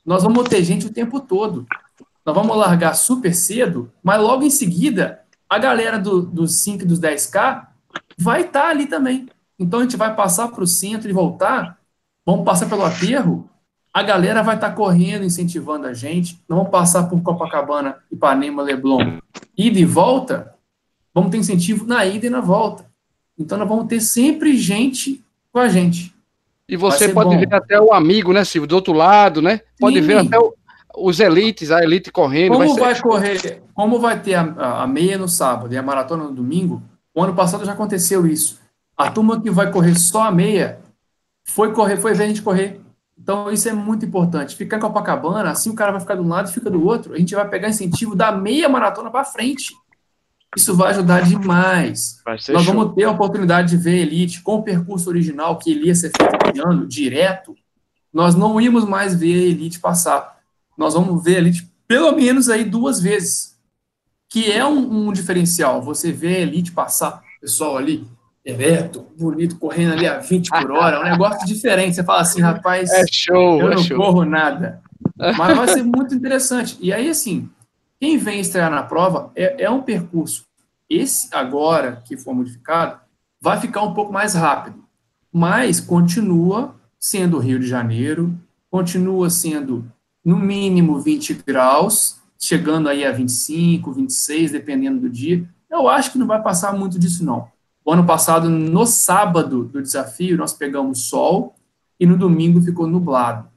Nós 0.04 0.22
vamos 0.22 0.48
ter 0.48 0.62
gente 0.62 0.86
o 0.86 0.92
tempo 0.92 1.18
todo. 1.18 1.66
Nós 2.24 2.34
vamos 2.34 2.56
largar 2.56 2.94
super 2.94 3.34
cedo, 3.34 3.90
mas 4.02 4.20
logo 4.20 4.44
em 4.44 4.50
seguida, 4.50 5.20
a 5.48 5.58
galera 5.58 5.98
do, 5.98 6.20
dos 6.20 6.60
5 6.60 6.84
e 6.84 6.86
dos 6.86 7.00
10K 7.00 7.66
vai 8.18 8.42
estar 8.42 8.62
tá 8.62 8.68
ali 8.68 8.86
também. 8.86 9.28
Então 9.58 9.80
a 9.80 9.82
gente 9.82 9.96
vai 9.96 10.14
passar 10.14 10.48
para 10.48 10.62
o 10.62 10.66
centro 10.66 11.08
e 11.08 11.12
voltar, 11.12 11.78
vamos 12.24 12.44
passar 12.44 12.68
pelo 12.68 12.84
aterro, 12.84 13.48
a 13.92 14.02
galera 14.02 14.42
vai 14.42 14.54
estar 14.56 14.70
tá 14.70 14.76
correndo, 14.76 15.24
incentivando 15.24 15.86
a 15.86 15.94
gente, 15.94 16.40
não 16.48 16.58
vamos 16.58 16.70
passar 16.70 17.04
por 17.04 17.20
Copacabana, 17.22 17.96
Ipanema, 18.12 18.62
Leblon, 18.62 19.18
ida 19.56 19.78
e 19.78 19.84
volta, 19.84 20.54
vamos 21.14 21.30
ter 21.30 21.38
incentivo 21.38 21.86
na 21.86 22.04
ida 22.04 22.26
e 22.26 22.30
na 22.30 22.40
volta. 22.40 22.87
Então 23.38 23.56
nós 23.56 23.68
vamos 23.68 23.86
ter 23.86 24.00
sempre 24.00 24.56
gente 24.56 25.22
com 25.52 25.60
a 25.60 25.68
gente. 25.68 26.14
E 26.68 26.76
você 26.76 27.08
pode 27.08 27.30
bom. 27.30 27.38
ver 27.38 27.54
até 27.54 27.80
o 27.80 27.92
amigo, 27.92 28.32
né, 28.32 28.44
Silvio, 28.44 28.66
do 28.66 28.74
outro 28.74 28.92
lado, 28.92 29.40
né? 29.40 29.60
Pode 29.78 30.00
Sim. 30.00 30.06
ver 30.06 30.18
até 30.18 30.38
o, 30.38 30.54
os 30.98 31.20
elites, 31.20 31.70
a 31.70 31.82
elite 31.82 32.12
correndo. 32.12 32.52
Como 32.52 32.74
vai, 32.74 32.92
vai 32.92 33.00
correr? 33.00 33.62
Como 33.72 33.98
vai 33.98 34.20
ter 34.20 34.34
a, 34.34 34.82
a, 34.82 34.86
meia 34.86 35.16
no 35.16 35.28
sábado 35.28 35.72
e 35.72 35.78
a 35.78 35.82
maratona 35.82 36.24
no 36.24 36.32
domingo? 36.32 36.82
O 37.14 37.22
ano 37.22 37.34
passado 37.34 37.64
já 37.64 37.72
aconteceu 37.72 38.26
isso. 38.26 38.60
A 38.96 39.10
turma 39.10 39.40
que 39.40 39.50
vai 39.50 39.70
correr 39.70 39.94
só 39.94 40.22
a 40.22 40.30
meia 40.30 40.80
foi 41.44 41.72
correr, 41.72 41.96
foi 41.96 42.12
ver 42.12 42.24
a 42.24 42.26
gente 42.26 42.42
correr. 42.42 42.80
Então 43.18 43.50
isso 43.50 43.68
é 43.68 43.72
muito 43.72 44.04
importante. 44.04 44.54
Ficar 44.54 44.76
em 44.76 44.80
Copacabana, 44.80 45.50
assim 45.50 45.70
o 45.70 45.74
cara 45.74 45.92
vai 45.92 46.00
ficar 46.00 46.16
de 46.16 46.20
um 46.20 46.28
lado 46.28 46.50
e 46.50 46.52
fica 46.52 46.68
do 46.68 46.84
outro. 46.84 47.14
A 47.14 47.18
gente 47.18 47.34
vai 47.34 47.48
pegar 47.48 47.68
incentivo 47.68 48.14
da 48.14 48.30
meia 48.30 48.68
maratona 48.68 49.10
para 49.10 49.24
frente. 49.24 49.74
Isso 50.56 50.74
vai 50.74 50.90
ajudar 50.90 51.22
demais. 51.22 52.20
Vai 52.24 52.34
Nós 52.34 52.64
show. 52.64 52.74
vamos 52.74 52.94
ter 52.94 53.04
a 53.04 53.10
oportunidade 53.10 53.70
de 53.70 53.76
ver 53.76 53.98
Elite 53.98 54.42
com 54.42 54.56
o 54.56 54.62
percurso 54.62 55.08
original 55.08 55.58
que 55.58 55.70
ele 55.70 55.86
ia 55.86 55.94
ser 55.94 56.10
feito 56.16 56.66
ano, 56.66 56.86
direto. 56.86 57.54
Nós 58.12 58.34
não 58.34 58.60
íamos 58.60 58.84
mais 58.84 59.14
ver 59.14 59.34
a 59.34 59.46
Elite 59.50 59.78
passar. 59.78 60.38
Nós 60.76 60.94
vamos 60.94 61.22
ver 61.22 61.36
a 61.36 61.38
Elite 61.38 61.70
pelo 61.86 62.12
menos 62.12 62.48
aí 62.48 62.64
duas 62.64 63.00
vezes. 63.00 63.56
Que 64.30 64.50
é 64.50 64.64
um, 64.64 65.08
um 65.08 65.12
diferencial. 65.12 65.80
Você 65.82 66.12
vê 66.12 66.36
a 66.36 66.40
Elite 66.40 66.72
passar, 66.72 67.22
pessoal 67.40 67.76
ali, 67.78 68.06
ereto, 68.44 69.06
bonito, 69.18 69.56
correndo 69.56 69.92
ali 69.92 70.06
a 70.06 70.18
20 70.18 70.50
por 70.50 70.70
hora, 70.72 70.96
é 70.96 71.00
um 71.00 71.10
negócio 71.10 71.46
diferente. 71.46 71.96
Você 71.96 72.04
fala 72.04 72.22
assim, 72.22 72.40
rapaz, 72.40 72.90
é 72.90 73.04
show, 73.10 73.60
eu 73.60 73.72
é 73.72 73.74
não 73.74 73.82
show. 73.82 73.96
corro 73.96 74.24
nada. 74.24 74.82
Mas 75.36 75.56
vai 75.56 75.68
ser 75.68 75.82
muito 75.82 76.14
interessante. 76.14 76.78
E 76.80 76.92
aí, 76.92 77.08
assim, 77.10 77.48
quem 78.00 78.16
vem 78.16 78.40
estrear 78.40 78.70
na 78.70 78.82
prova 78.82 79.32
é, 79.34 79.64
é 79.64 79.70
um 79.70 79.82
percurso. 79.82 80.46
Esse 80.88 81.28
agora 81.34 82.02
que 82.06 82.16
for 82.16 82.34
modificado 82.34 83.00
vai 83.40 83.60
ficar 83.60 83.82
um 83.82 83.92
pouco 83.92 84.12
mais 84.12 84.34
rápido, 84.34 84.84
mas 85.32 85.80
continua 85.80 86.74
sendo 86.98 87.38
Rio 87.38 87.58
de 87.58 87.66
Janeiro, 87.66 88.34
continua 88.70 89.30
sendo 89.30 89.90
no 90.24 90.36
mínimo 90.38 90.98
20 91.00 91.42
graus, 91.46 92.20
chegando 92.38 92.88
aí 92.88 93.04
a 93.04 93.12
25, 93.12 93.92
26, 93.92 94.52
dependendo 94.52 95.00
do 95.00 95.10
dia. 95.10 95.48
Eu 95.70 95.88
acho 95.88 96.12
que 96.12 96.18
não 96.18 96.26
vai 96.26 96.42
passar 96.42 96.72
muito 96.72 96.98
disso, 96.98 97.24
não. 97.24 97.48
O 97.84 97.92
ano 97.92 98.04
passado, 98.04 98.48
no 98.48 98.86
sábado 98.86 99.64
do 99.64 99.82
desafio, 99.82 100.36
nós 100.36 100.52
pegamos 100.52 101.08
sol 101.08 101.54
e 101.98 102.06
no 102.06 102.16
domingo 102.16 102.60
ficou 102.60 102.86
nublado. 102.86 103.48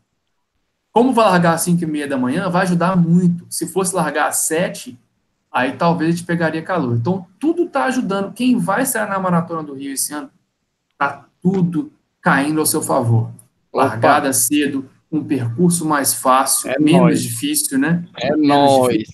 Como 0.91 1.13
vai 1.13 1.25
largar 1.25 1.53
às 1.53 1.61
5 1.61 1.83
e 1.83 1.87
meia 1.87 2.07
da 2.07 2.17
manhã, 2.17 2.49
vai 2.49 2.63
ajudar 2.63 2.95
muito. 2.97 3.45
Se 3.49 3.65
fosse 3.67 3.95
largar 3.95 4.27
às 4.27 4.37
7, 4.37 4.99
aí 5.51 5.73
talvez 5.73 6.09
a 6.09 6.17
gente 6.17 6.25
pegaria 6.25 6.61
calor. 6.61 6.97
Então, 6.97 7.25
tudo 7.39 7.63
está 7.63 7.85
ajudando. 7.85 8.33
Quem 8.33 8.57
vai 8.57 8.85
sair 8.85 9.07
na 9.07 9.19
Maratona 9.19 9.63
do 9.63 9.73
Rio 9.73 9.93
esse 9.93 10.13
ano, 10.13 10.29
está 10.91 11.25
tudo 11.41 11.91
caindo 12.21 12.59
ao 12.59 12.65
seu 12.65 12.81
favor. 12.81 13.31
Largada 13.73 14.27
Opa. 14.27 14.33
cedo, 14.33 14.89
um 15.11 15.23
percurso 15.23 15.85
mais 15.85 16.13
fácil, 16.13 16.69
é 16.69 16.77
menos 16.77 17.01
nóis. 17.01 17.21
difícil, 17.21 17.79
né? 17.79 18.05
É 18.17 18.35
nóis. 18.35 19.07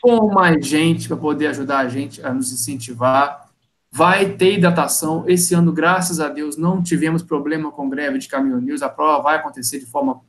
Com 0.00 0.32
mais 0.32 0.64
gente 0.64 1.08
para 1.08 1.16
poder 1.16 1.48
ajudar 1.48 1.78
a 1.78 1.88
gente 1.88 2.24
a 2.24 2.32
nos 2.32 2.52
incentivar. 2.52 3.46
Vai 3.90 4.34
ter 4.34 4.54
hidratação. 4.58 5.24
Esse 5.26 5.54
ano, 5.54 5.72
graças 5.72 6.20
a 6.20 6.28
Deus, 6.28 6.56
não 6.56 6.82
tivemos 6.82 7.22
problema 7.22 7.72
com 7.72 7.88
greve 7.88 8.18
de 8.18 8.28
caminhoneiros. 8.28 8.82
A 8.82 8.88
prova 8.88 9.22
vai 9.22 9.36
acontecer 9.36 9.80
de 9.80 9.86
forma 9.86 10.20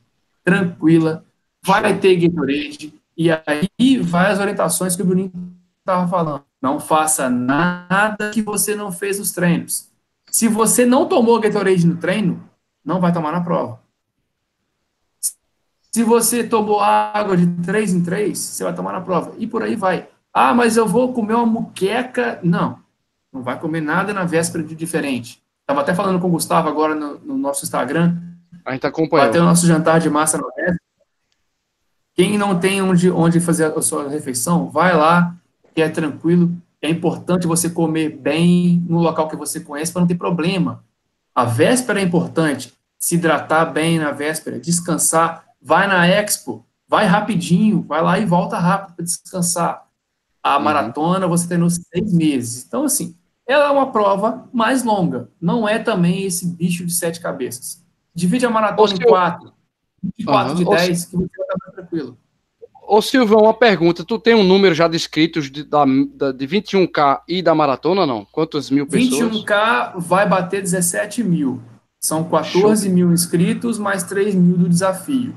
tranquila, 0.48 1.26
vai 1.62 2.00
ter 2.00 2.16
Gatorade, 2.16 2.94
e 3.18 3.30
aí 3.30 3.98
vai 3.98 4.32
as 4.32 4.40
orientações 4.40 4.96
que 4.96 5.02
o 5.02 5.06
Bruninho 5.06 5.34
estava 5.80 6.08
falando. 6.08 6.44
Não 6.62 6.80
faça 6.80 7.30
nada 7.30 8.32
que 8.32 8.42
você 8.42 8.74
não 8.74 8.90
fez 8.90 9.20
nos 9.20 9.34
treinos. 9.34 9.90
Se 10.32 10.48
você 10.48 10.86
não 10.86 11.06
tomou 11.06 11.38
Gatorade 11.42 11.86
no 11.86 11.98
treino, 11.98 12.42
não 12.84 13.02
vai 13.02 13.12
tomar 13.12 13.34
na 13.34 13.42
prova. 13.42 13.82
Se 15.92 16.04
você 16.04 16.46
tomou 16.46 16.80
água 16.80 17.36
de 17.36 17.46
3 17.64 17.94
em 17.94 18.04
3, 18.04 18.38
você 18.38 18.64
vai 18.64 18.74
tomar 18.74 18.94
na 18.94 19.02
prova. 19.02 19.34
E 19.38 19.46
por 19.46 19.64
aí 19.64 19.76
vai. 19.76 20.08
Ah, 20.34 20.54
mas 20.54 20.78
eu 20.78 20.88
vou 20.88 21.12
comer 21.12 21.34
uma 21.34 21.46
muqueca. 21.46 22.40
Não. 22.44 22.80
Não 23.34 23.42
vai 23.42 23.60
comer 23.60 23.82
nada 23.82 24.14
na 24.14 24.24
véspera 24.24 24.64
de 24.64 24.76
diferente. 24.76 25.42
Estava 25.62 25.82
até 25.82 25.94
falando 25.94 26.20
com 26.20 26.28
o 26.28 26.32
Gustavo 26.32 26.70
agora 26.70 26.94
no, 26.94 27.20
no 27.20 27.38
nosso 27.38 27.66
Instagram. 27.66 28.16
A 28.66 28.74
gente 28.74 28.86
acompanhando. 28.86 29.26
Vai 29.26 29.34
ter 29.34 29.40
o 29.40 29.46
nosso 29.46 29.66
jantar 29.66 30.00
de 30.00 30.10
massa 30.10 30.38
no 30.38 30.50
resto. 30.56 30.80
Quem 32.14 32.38
não 32.38 32.60
tem 32.60 32.82
onde, 32.82 33.12
onde 33.12 33.40
fazer 33.40 33.66
a 33.66 33.82
sua 33.82 34.10
refeição, 34.10 34.70
vai 34.70 34.96
lá, 34.96 35.36
que 35.76 35.82
é 35.82 35.88
tranquilo. 35.90 36.52
É 36.82 36.90
importante 36.90 37.46
você 37.46 37.70
comer 37.70 38.10
bem 38.10 38.84
no 38.88 39.00
local 39.00 39.28
que 39.28 39.36
você 39.36 39.60
conhece 39.60 39.94
para 39.94 40.02
não 40.02 40.08
ter 40.08 40.16
problema. 40.16 40.84
A 41.36 41.46
véspera 41.46 42.00
é 42.00 42.04
importante. 42.04 42.74
Se 42.98 43.16
hidratar 43.16 43.66
bem 43.66 44.00
na 44.00 44.12
véspera, 44.12 44.60
descansar. 44.60 45.46
Vai 45.62 45.88
na 45.88 46.08
Expo, 46.08 46.66
vai 46.88 47.06
rapidinho, 47.06 47.84
vai 47.84 48.02
lá 48.02 48.18
e 48.18 48.26
volta 48.26 48.58
rápido 48.58 48.96
para 48.96 49.06
descansar. 49.06 49.86
A 50.42 50.58
uhum. 50.58 50.64
maratona 50.64 51.28
você 51.28 51.48
tem 51.48 51.58
nos 51.58 51.76
seis 51.76 52.12
meses. 52.14 52.66
Então, 52.66 52.86
assim, 52.86 53.16
ela 53.48 53.66
é 53.66 53.70
uma 53.70 53.92
prova 53.92 54.48
mais 54.52 54.84
longa. 54.84 55.30
Não 55.40 55.68
é 55.68 55.78
também 55.78 56.24
esse 56.24 56.48
bicho 56.48 56.86
de 56.86 56.94
sete 56.94 57.20
cabeças. 57.20 57.86
Divide 58.18 58.48
a 58.48 58.50
maratona 58.50 58.94
em 58.96 58.98
quatro. 58.98 59.54
24 60.04 60.50
uhum. 60.50 60.58
de 60.58 60.66
10, 60.66 61.06
que 61.06 61.12
você 61.12 61.18
vai 61.18 61.28
estar 61.28 61.72
tranquilo. 61.72 62.18
Ô 62.88 63.00
Silvio, 63.00 63.38
uma 63.38 63.54
pergunta. 63.54 64.04
Tu 64.04 64.18
tem 64.18 64.34
um 64.34 64.44
número 64.44 64.74
já 64.74 64.88
de 64.88 64.96
inscritos 64.96 65.52
de, 65.52 65.64
da, 65.64 65.86
de 65.86 66.48
21K 66.48 67.22
e 67.28 67.44
da 67.44 67.54
maratona, 67.54 68.08
não? 68.08 68.26
Quantas 68.32 68.72
mil 68.72 68.88
pessoas? 68.88 69.32
21K 69.32 70.00
vai 70.00 70.28
bater 70.28 70.64
17 70.64 71.24
mil. 71.24 71.62
São 72.00 72.24
14 72.24 72.86
Show. 72.86 72.96
mil 72.96 73.12
inscritos, 73.12 73.78
mais 73.78 74.02
3 74.04 74.34
mil 74.34 74.58
do 74.58 74.68
desafio. 74.68 75.36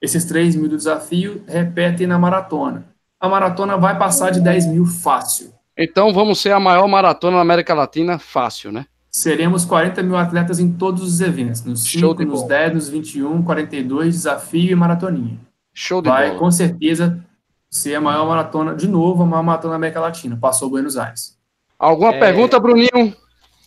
Esses 0.00 0.24
3 0.24 0.56
mil 0.56 0.70
do 0.70 0.76
desafio 0.78 1.44
repetem 1.46 2.06
na 2.06 2.18
maratona. 2.18 2.86
A 3.20 3.28
maratona 3.28 3.76
vai 3.76 3.98
passar 3.98 4.30
de 4.30 4.40
10 4.40 4.68
mil 4.68 4.86
fácil. 4.86 5.52
Então 5.76 6.14
vamos 6.14 6.40
ser 6.40 6.52
a 6.52 6.60
maior 6.60 6.88
maratona 6.88 7.36
na 7.36 7.42
América 7.42 7.74
Latina 7.74 8.18
fácil, 8.18 8.72
né? 8.72 8.86
Seremos 9.12 9.66
40 9.66 10.02
mil 10.02 10.16
atletas 10.16 10.58
em 10.58 10.72
todos 10.72 11.02
os 11.02 11.20
eventos, 11.20 11.62
nos 11.64 11.82
5, 11.84 12.24
nos 12.24 12.44
10, 12.44 12.74
nos 12.74 12.88
21, 12.88 13.42
42, 13.42 14.14
desafio 14.14 14.72
e 14.72 14.74
maratoninha. 14.74 15.38
Show 15.74 16.00
de 16.00 16.08
Vai, 16.08 16.28
bola. 16.28 16.38
com 16.38 16.50
certeza, 16.50 17.22
ser 17.70 17.94
a 17.94 18.00
maior 18.00 18.26
maratona, 18.26 18.74
de 18.74 18.88
novo, 18.88 19.22
a 19.22 19.26
maior 19.26 19.42
maratona 19.42 19.72
da 19.72 19.76
América 19.76 20.00
Latina. 20.00 20.36
Passou 20.40 20.70
Buenos 20.70 20.96
Aires. 20.96 21.38
Alguma 21.78 22.14
é... 22.14 22.18
pergunta, 22.18 22.58
Bruninho? 22.58 23.14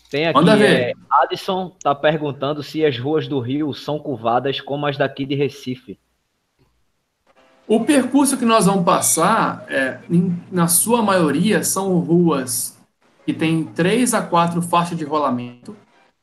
Tem 0.09 0.27
aqui, 0.27 0.35
Manda 0.35 0.55
ver. 0.55 0.79
É, 0.79 0.93
Adson 1.09 1.73
está 1.77 1.93
perguntando 1.93 2.63
se 2.63 2.85
as 2.85 2.97
ruas 2.97 3.27
do 3.27 3.39
Rio 3.39 3.73
são 3.73 3.99
curvadas 3.99 4.61
como 4.61 4.85
as 4.85 4.97
daqui 4.97 5.25
de 5.25 5.35
Recife. 5.35 5.99
O 7.67 7.83
percurso 7.83 8.37
que 8.37 8.45
nós 8.45 8.67
vamos 8.67 8.85
passar, 8.85 9.65
é, 9.67 9.99
em, 10.09 10.39
na 10.51 10.67
sua 10.67 11.01
maioria, 11.01 11.63
são 11.63 11.97
ruas 11.99 12.74
que 13.25 13.33
tem 13.33 13.63
três 13.65 14.13
a 14.13 14.21
quatro 14.21 14.61
faixas 14.61 14.97
de 14.97 15.03
rolamento. 15.03 15.75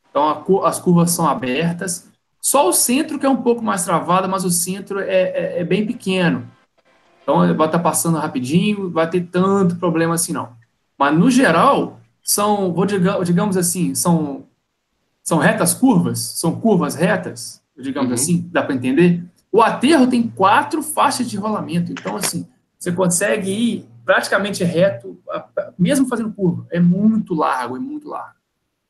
Então, 0.09 0.63
as 0.63 0.79
curvas 0.79 1.11
são 1.11 1.27
abertas. 1.27 2.07
Só 2.39 2.69
o 2.69 2.73
centro 2.73 3.19
que 3.19 3.25
é 3.25 3.29
um 3.29 3.41
pouco 3.41 3.63
mais 3.63 3.83
travado, 3.83 4.29
mas 4.29 4.45
o 4.45 4.51
centro 4.51 4.99
é, 4.99 5.05
é, 5.05 5.59
é 5.59 5.63
bem 5.63 5.85
pequeno. 5.85 6.47
Então, 7.21 7.39
vai 7.39 7.51
estar 7.51 7.69
tá 7.69 7.79
passando 7.79 8.17
rapidinho, 8.17 8.89
vai 8.89 9.09
ter 9.09 9.21
tanto 9.21 9.75
problema 9.77 10.13
assim, 10.13 10.33
não. 10.33 10.49
Mas, 10.97 11.17
no 11.17 11.29
geral, 11.29 11.99
são, 12.21 12.73
vou 12.73 12.85
diga, 12.85 13.21
digamos 13.23 13.57
assim, 13.57 13.95
são, 13.95 14.45
são 15.21 15.37
retas 15.39 15.73
curvas, 15.73 16.19
são 16.19 16.59
curvas 16.59 16.95
retas, 16.95 17.61
digamos 17.77 18.09
uhum. 18.09 18.15
assim, 18.15 18.49
dá 18.51 18.61
para 18.61 18.75
entender? 18.75 19.23
O 19.51 19.61
aterro 19.61 20.07
tem 20.07 20.23
quatro 20.27 20.81
faixas 20.81 21.29
de 21.29 21.37
rolamento, 21.37 21.91
então, 21.91 22.15
assim, 22.15 22.47
você 22.77 22.91
consegue 22.91 23.49
ir 23.49 23.92
praticamente 24.05 24.63
reto, 24.63 25.19
mesmo 25.77 26.07
fazendo 26.07 26.31
curva. 26.31 26.65
É 26.71 26.79
muito 26.79 27.33
largo, 27.33 27.75
é 27.75 27.79
muito 27.79 28.07
largo. 28.07 28.35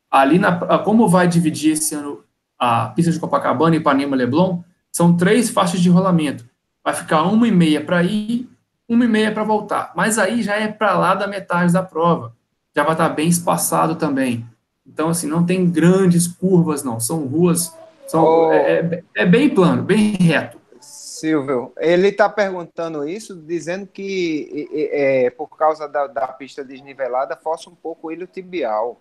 Ali, 0.10 0.38
na, 0.38 0.80
como 0.80 1.08
vai 1.08 1.28
dividir 1.28 1.74
esse 1.74 1.96
ano 1.96 2.24
a 2.58 2.88
pista 2.90 3.12
de 3.12 3.20
Copacabana 3.20 3.76
e 3.76 3.80
Ipanema 3.80 4.16
Leblon, 4.16 4.62
são 4.92 5.18
três 5.18 5.50
faixas 5.50 5.82
de 5.82 5.90
rolamento. 5.90 6.46
Vai 6.84 6.94
ficar 6.94 7.24
uma 7.24 7.48
e 7.48 7.52
meia 7.52 7.84
para 7.84 8.04
ir, 8.04 8.50
uma 8.88 9.06
e 9.06 9.08
meia 9.08 9.32
para 9.32 9.44
voltar. 9.44 9.92
Mas 9.96 10.18
aí 10.18 10.42
já 10.42 10.56
é 10.56 10.68
para 10.68 10.98
lá 10.98 11.16
da 11.16 11.28
metade 11.28 11.74
da 11.74 11.82
prova. 11.82 12.34
Já 12.76 12.84
vai 12.84 12.94
estar 12.94 13.10
bem 13.10 13.28
espaçado 13.28 13.96
também. 13.96 14.46
Então, 14.86 15.10
assim, 15.10 15.28
não 15.28 15.46
tem 15.46 15.70
grandes 15.70 16.28
curvas, 16.28 16.84
não. 16.84 17.00
São 17.00 17.26
ruas, 17.26 17.76
são, 18.08 18.24
oh. 18.24 18.52
é, 18.52 18.80
é, 18.80 19.04
é 19.16 19.26
bem 19.26 19.50
plano, 19.50 19.82
bem 19.84 20.14
reto. 20.14 20.58
Silvio, 21.24 21.72
ele 21.78 22.10
está 22.10 22.28
perguntando 22.28 23.08
isso, 23.08 23.34
dizendo 23.34 23.88
que 23.88 24.68
é, 24.92 25.30
por 25.30 25.48
causa 25.48 25.88
da, 25.88 26.06
da, 26.06 26.28
pista 26.28 26.66
desnivelada 26.66 27.38
força 27.38 27.70
um 27.70 27.76
pouco 27.76 28.08
o 28.08 28.12
ilho 28.12 28.28
tibial. 28.28 29.00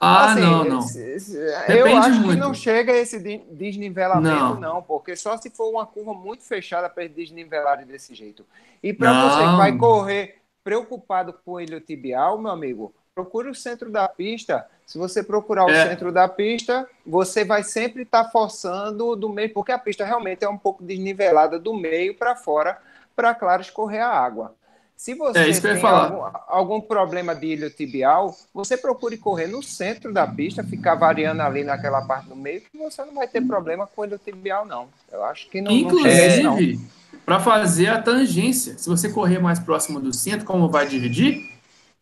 Ah, 0.00 0.32
assim, 0.32 0.40
não, 0.40 0.64
não. 0.64 0.80
Eu 0.80 1.84
Depende 1.84 1.96
acho 1.96 2.20
muito. 2.20 2.30
que 2.30 2.36
não 2.36 2.54
chega 2.54 2.92
a 2.92 2.96
esse 2.96 3.18
desnivelamento, 3.50 4.54
não. 4.54 4.76
não, 4.76 4.82
porque 4.82 5.14
só 5.14 5.36
se 5.36 5.50
for 5.50 5.68
uma 5.68 5.84
curva 5.84 6.14
muito 6.14 6.42
fechada 6.42 6.88
para 6.88 7.06
desnivelar 7.06 7.84
desse 7.84 8.14
jeito. 8.14 8.46
E 8.82 8.94
para 8.94 9.28
você 9.28 9.50
que 9.50 9.56
vai 9.58 9.76
correr 9.76 10.36
preocupado 10.64 11.34
com 11.44 11.52
o 11.52 11.60
ilho 11.60 11.82
tibial, 11.82 12.38
meu 12.38 12.50
amigo, 12.50 12.94
procure 13.18 13.48
o 13.48 13.54
centro 13.54 13.90
da 13.90 14.06
pista. 14.06 14.64
Se 14.86 14.96
você 14.96 15.24
procurar 15.24 15.64
o 15.64 15.70
é. 15.70 15.88
centro 15.88 16.12
da 16.12 16.28
pista, 16.28 16.86
você 17.04 17.44
vai 17.44 17.64
sempre 17.64 18.02
estar 18.02 18.24
tá 18.24 18.30
forçando 18.30 19.16
do 19.16 19.28
meio, 19.28 19.52
porque 19.52 19.72
a 19.72 19.78
pista 19.78 20.04
realmente 20.04 20.44
é 20.44 20.48
um 20.48 20.56
pouco 20.56 20.84
desnivelada 20.84 21.58
do 21.58 21.74
meio 21.74 22.14
para 22.14 22.36
fora, 22.36 22.78
para, 23.16 23.34
claro, 23.34 23.60
escorrer 23.60 24.02
a 24.02 24.08
água. 24.08 24.54
Se 24.96 25.14
você 25.14 25.50
é 25.50 25.60
tem 25.60 25.84
algum, 25.84 26.22
algum, 26.46 26.80
problema 26.80 27.34
de 27.34 27.46
ilho 27.46 27.70
tibial, 27.70 28.36
você 28.52 28.76
procure 28.76 29.16
correr 29.16 29.46
no 29.46 29.62
centro 29.62 30.12
da 30.12 30.26
pista, 30.26 30.62
ficar 30.64 30.94
variando 30.94 31.40
ali 31.42 31.62
naquela 31.64 32.02
parte 32.02 32.28
do 32.28 32.36
meio, 32.36 32.60
que 32.60 32.78
você 32.78 33.04
não 33.04 33.14
vai 33.14 33.28
ter 33.28 33.40
problema 33.40 33.86
com 33.86 34.04
ilho 34.04 34.18
tibial, 34.18 34.64
não. 34.64 34.88
Eu 35.10 35.24
acho 35.24 35.48
que 35.50 35.60
não. 35.60 35.70
Inclusive, 35.70 36.80
para 37.24 37.38
fazer 37.38 37.88
a 37.88 38.00
tangência, 38.00 38.76
se 38.78 38.88
você 38.88 39.08
correr 39.08 39.38
mais 39.38 39.58
próximo 39.58 40.00
do 40.00 40.12
centro, 40.12 40.46
como 40.46 40.68
vai 40.68 40.86
dividir, 40.86 41.58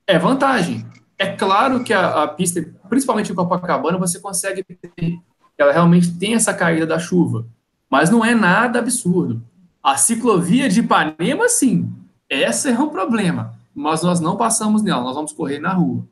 é 0.07 0.19
vantagem. 0.19 0.87
É 1.19 1.27
claro 1.27 1.83
que 1.83 1.93
a, 1.93 2.25
a 2.25 2.29
pista, 2.29 2.65
principalmente 2.89 3.33
em 3.33 3.35
Copacabana, 3.35 3.99
você 3.99 4.21
consegue 4.21 4.63
ter, 4.63 5.19
ela 5.57 5.73
realmente 5.73 6.13
tem 6.19 6.35
essa 6.35 6.53
caída 6.53 6.87
da 6.87 6.99
chuva, 6.99 7.47
mas 7.91 8.11
não 8.11 8.25
é 8.25 8.35
nada 8.35 8.79
absurdo. 8.79 9.43
A 9.83 9.97
ciclovia 9.97 10.69
de 10.69 10.81
Ipanema, 10.81 11.49
sim, 11.49 11.93
essa 12.29 12.71
é 12.71 12.79
um 12.79 12.89
problema, 12.89 13.55
mas 13.75 14.03
nós 14.03 14.21
não 14.21 14.37
passamos 14.37 14.83
nela, 14.83 15.03
nós 15.03 15.15
vamos 15.15 15.33
correr 15.33 15.59
na 15.59 15.73
rua. 15.73 16.07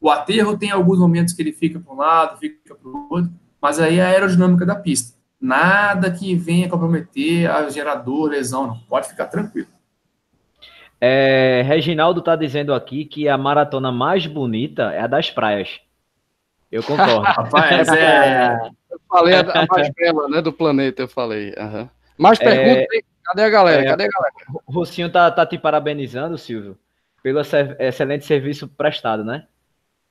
O 0.00 0.10
aterro 0.10 0.56
tem 0.56 0.70
alguns 0.70 0.98
momentos 0.98 1.34
que 1.34 1.42
ele 1.42 1.52
fica 1.52 1.78
para 1.78 1.92
um 1.92 1.96
lado, 1.96 2.38
fica 2.38 2.74
para 2.74 2.88
o 2.88 3.06
outro, 3.10 3.30
mas 3.60 3.78
aí 3.78 3.98
é 3.98 4.04
a 4.04 4.08
aerodinâmica 4.08 4.64
da 4.64 4.74
pista. 4.74 5.16
Nada 5.40 6.10
que 6.10 6.34
venha 6.34 6.68
comprometer 6.68 7.48
a 7.48 7.68
gerador, 7.68 8.30
lesão, 8.30 8.66
não. 8.66 8.78
Pode 8.88 9.08
ficar 9.08 9.26
tranquilo. 9.26 9.68
É, 11.00 11.62
Reginaldo 11.64 12.20
está 12.20 12.34
dizendo 12.34 12.74
aqui 12.74 13.04
que 13.04 13.28
a 13.28 13.38
maratona 13.38 13.92
mais 13.92 14.26
bonita 14.26 14.92
é 14.92 15.00
a 15.00 15.06
das 15.06 15.30
praias. 15.30 15.80
Eu 16.70 16.82
concordo. 16.82 17.20
Rapaz, 17.22 17.88
é. 17.88 18.58
Eu 18.90 19.00
falei 19.08 19.34
a, 19.34 19.40
a, 19.40 19.66
mais 19.66 19.90
bela, 19.90 20.28
né, 20.28 20.42
do 20.42 20.52
planeta, 20.52 21.02
eu 21.02 21.08
falei. 21.08 21.54
Uhum. 21.56 21.88
Mais 22.16 22.38
perguntas, 22.38 22.86
é, 22.92 23.00
cadê 23.24 23.42
a 23.42 23.48
galera? 23.48 23.82
É, 23.82 23.84
cadê 23.84 24.04
a 24.04 24.08
galera? 24.08 24.34
O 24.66 24.72
Rocinho 24.72 25.10
tá, 25.10 25.30
tá 25.30 25.46
te 25.46 25.56
parabenizando, 25.56 26.36
Silvio, 26.36 26.76
pelo 27.22 27.40
excelente 27.40 28.26
serviço 28.26 28.66
prestado, 28.66 29.24
né? 29.24 29.46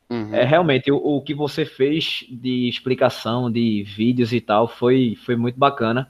Uhum. 0.10 0.34
É 0.34 0.46
realmente 0.46 0.90
o, 0.90 0.96
o 0.96 1.22
que 1.22 1.34
você 1.34 1.66
fez 1.66 2.26
de 2.30 2.70
explicação, 2.70 3.52
de 3.52 3.84
vídeos 3.84 4.32
e 4.32 4.40
tal, 4.40 4.68
foi, 4.68 5.18
foi 5.26 5.36
muito 5.36 5.60
bacana. 5.60 6.10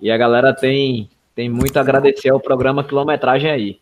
E 0.00 0.10
a 0.10 0.16
galera 0.16 0.54
tem, 0.54 1.10
tem 1.34 1.48
muito 1.48 1.76
a 1.76 1.80
agradecer 1.80 2.30
ao 2.30 2.40
programa 2.40 2.82
Quilometragem 2.82 3.50
aí. 3.50 3.80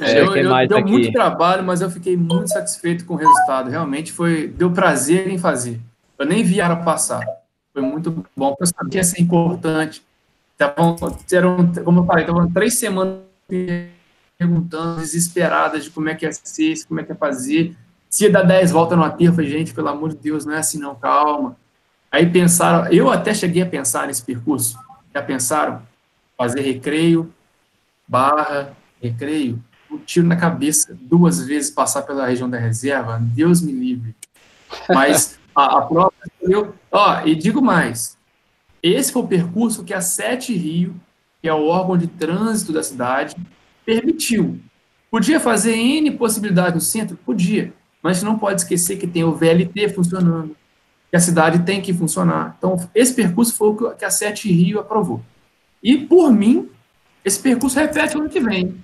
É, 0.00 0.20
eu, 0.20 0.34
eu, 0.34 0.68
deu 0.68 0.78
aqui? 0.78 0.90
muito 0.90 1.12
trabalho, 1.12 1.62
mas 1.62 1.80
eu 1.80 1.90
fiquei 1.90 2.16
muito 2.16 2.48
satisfeito 2.48 3.04
com 3.04 3.14
o 3.14 3.16
resultado. 3.16 3.70
Realmente 3.70 4.10
foi, 4.10 4.48
deu 4.48 4.70
prazer 4.70 5.28
em 5.28 5.38
fazer. 5.38 5.78
Eu 6.18 6.24
nem 6.24 6.42
vi 6.42 6.60
a 6.60 6.66
hora 6.66 6.76
passar. 6.76 7.22
Foi 7.72 7.82
muito 7.82 8.24
bom. 8.34 8.54
Eu 8.58 8.66
sabia 8.66 8.90
que 8.90 8.96
ia 8.96 9.04
ser 9.04 9.20
importante. 9.20 10.02
Tavam, 10.56 10.96
eram, 11.30 11.72
como 11.84 12.00
eu 12.00 12.04
falei, 12.04 12.24
estavam 12.24 12.50
três 12.50 12.78
semanas 12.78 13.18
perguntando, 14.38 15.00
desesperadas 15.00 15.84
de 15.84 15.90
como 15.90 16.08
é 16.08 16.14
que 16.14 16.24
ia 16.24 16.32
ser, 16.32 16.74
como 16.86 17.00
é 17.00 17.02
que 17.02 17.12
ia 17.12 17.16
fazer. 17.16 17.76
Se 18.08 18.24
ia 18.24 18.30
dar 18.30 18.42
dez 18.42 18.70
voltas 18.70 18.96
no 18.96 19.04
aterro, 19.04 19.32
eu 19.32 19.34
falei, 19.34 19.50
gente, 19.50 19.74
pelo 19.74 19.88
amor 19.88 20.10
de 20.10 20.16
Deus, 20.16 20.44
não 20.44 20.54
é 20.54 20.58
assim 20.58 20.78
não, 20.78 20.94
calma. 20.94 21.56
Aí 22.10 22.26
pensaram, 22.26 22.90
eu 22.92 23.10
até 23.10 23.32
cheguei 23.32 23.62
a 23.62 23.66
pensar 23.66 24.06
nesse 24.06 24.22
percurso. 24.22 24.78
Já 25.14 25.22
pensaram? 25.22 25.82
Fazer 26.36 26.60
recreio, 26.60 27.32
barra, 28.06 28.74
recreio, 29.02 29.62
tiro 30.02 30.26
na 30.26 30.36
cabeça 30.36 30.96
duas 31.00 31.44
vezes 31.44 31.70
passar 31.70 32.02
pela 32.02 32.26
região 32.26 32.48
da 32.48 32.58
reserva, 32.58 33.18
Deus 33.20 33.60
me 33.60 33.72
livre. 33.72 34.14
Mas 34.88 35.38
a, 35.54 35.78
a 35.78 35.82
prova 35.82 36.12
eu, 36.40 36.74
ó, 36.90 37.22
e 37.24 37.34
digo 37.34 37.62
mais, 37.62 38.16
esse 38.82 39.12
foi 39.12 39.22
o 39.22 39.28
percurso 39.28 39.84
que 39.84 39.94
a 39.94 40.00
Sete 40.00 40.52
Rio, 40.54 40.94
que 41.40 41.48
é 41.48 41.54
o 41.54 41.66
órgão 41.66 41.96
de 41.96 42.06
trânsito 42.06 42.72
da 42.72 42.82
cidade, 42.82 43.36
permitiu. 43.84 44.58
Podia 45.10 45.38
fazer 45.38 45.76
N 45.76 46.10
possibilidades 46.12 46.74
no 46.74 46.80
centro? 46.80 47.16
Podia, 47.16 47.72
mas 48.02 48.22
não 48.22 48.38
pode 48.38 48.62
esquecer 48.62 48.96
que 48.96 49.06
tem 49.06 49.22
o 49.22 49.34
VLT 49.34 49.90
funcionando, 49.90 50.56
que 51.10 51.16
a 51.16 51.20
cidade 51.20 51.60
tem 51.60 51.80
que 51.80 51.92
funcionar. 51.92 52.56
Então, 52.58 52.76
esse 52.94 53.14
percurso 53.14 53.54
foi 53.54 53.68
o 53.68 53.94
que 53.94 54.04
a 54.04 54.10
Sete 54.10 54.50
Rio 54.50 54.80
aprovou. 54.80 55.20
E, 55.82 55.98
por 55.98 56.32
mim, 56.32 56.68
esse 57.24 57.38
percurso 57.38 57.78
repete 57.78 58.16
ano 58.16 58.28
que 58.28 58.40
vem. 58.40 58.74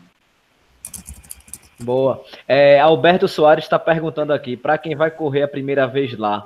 Boa. 1.80 2.22
É, 2.46 2.80
Alberto 2.80 3.28
Soares 3.28 3.64
está 3.64 3.78
perguntando 3.78 4.32
aqui, 4.32 4.56
para 4.56 4.78
quem 4.78 4.96
vai 4.96 5.10
correr 5.10 5.42
a 5.42 5.48
primeira 5.48 5.86
vez 5.86 6.16
lá, 6.18 6.44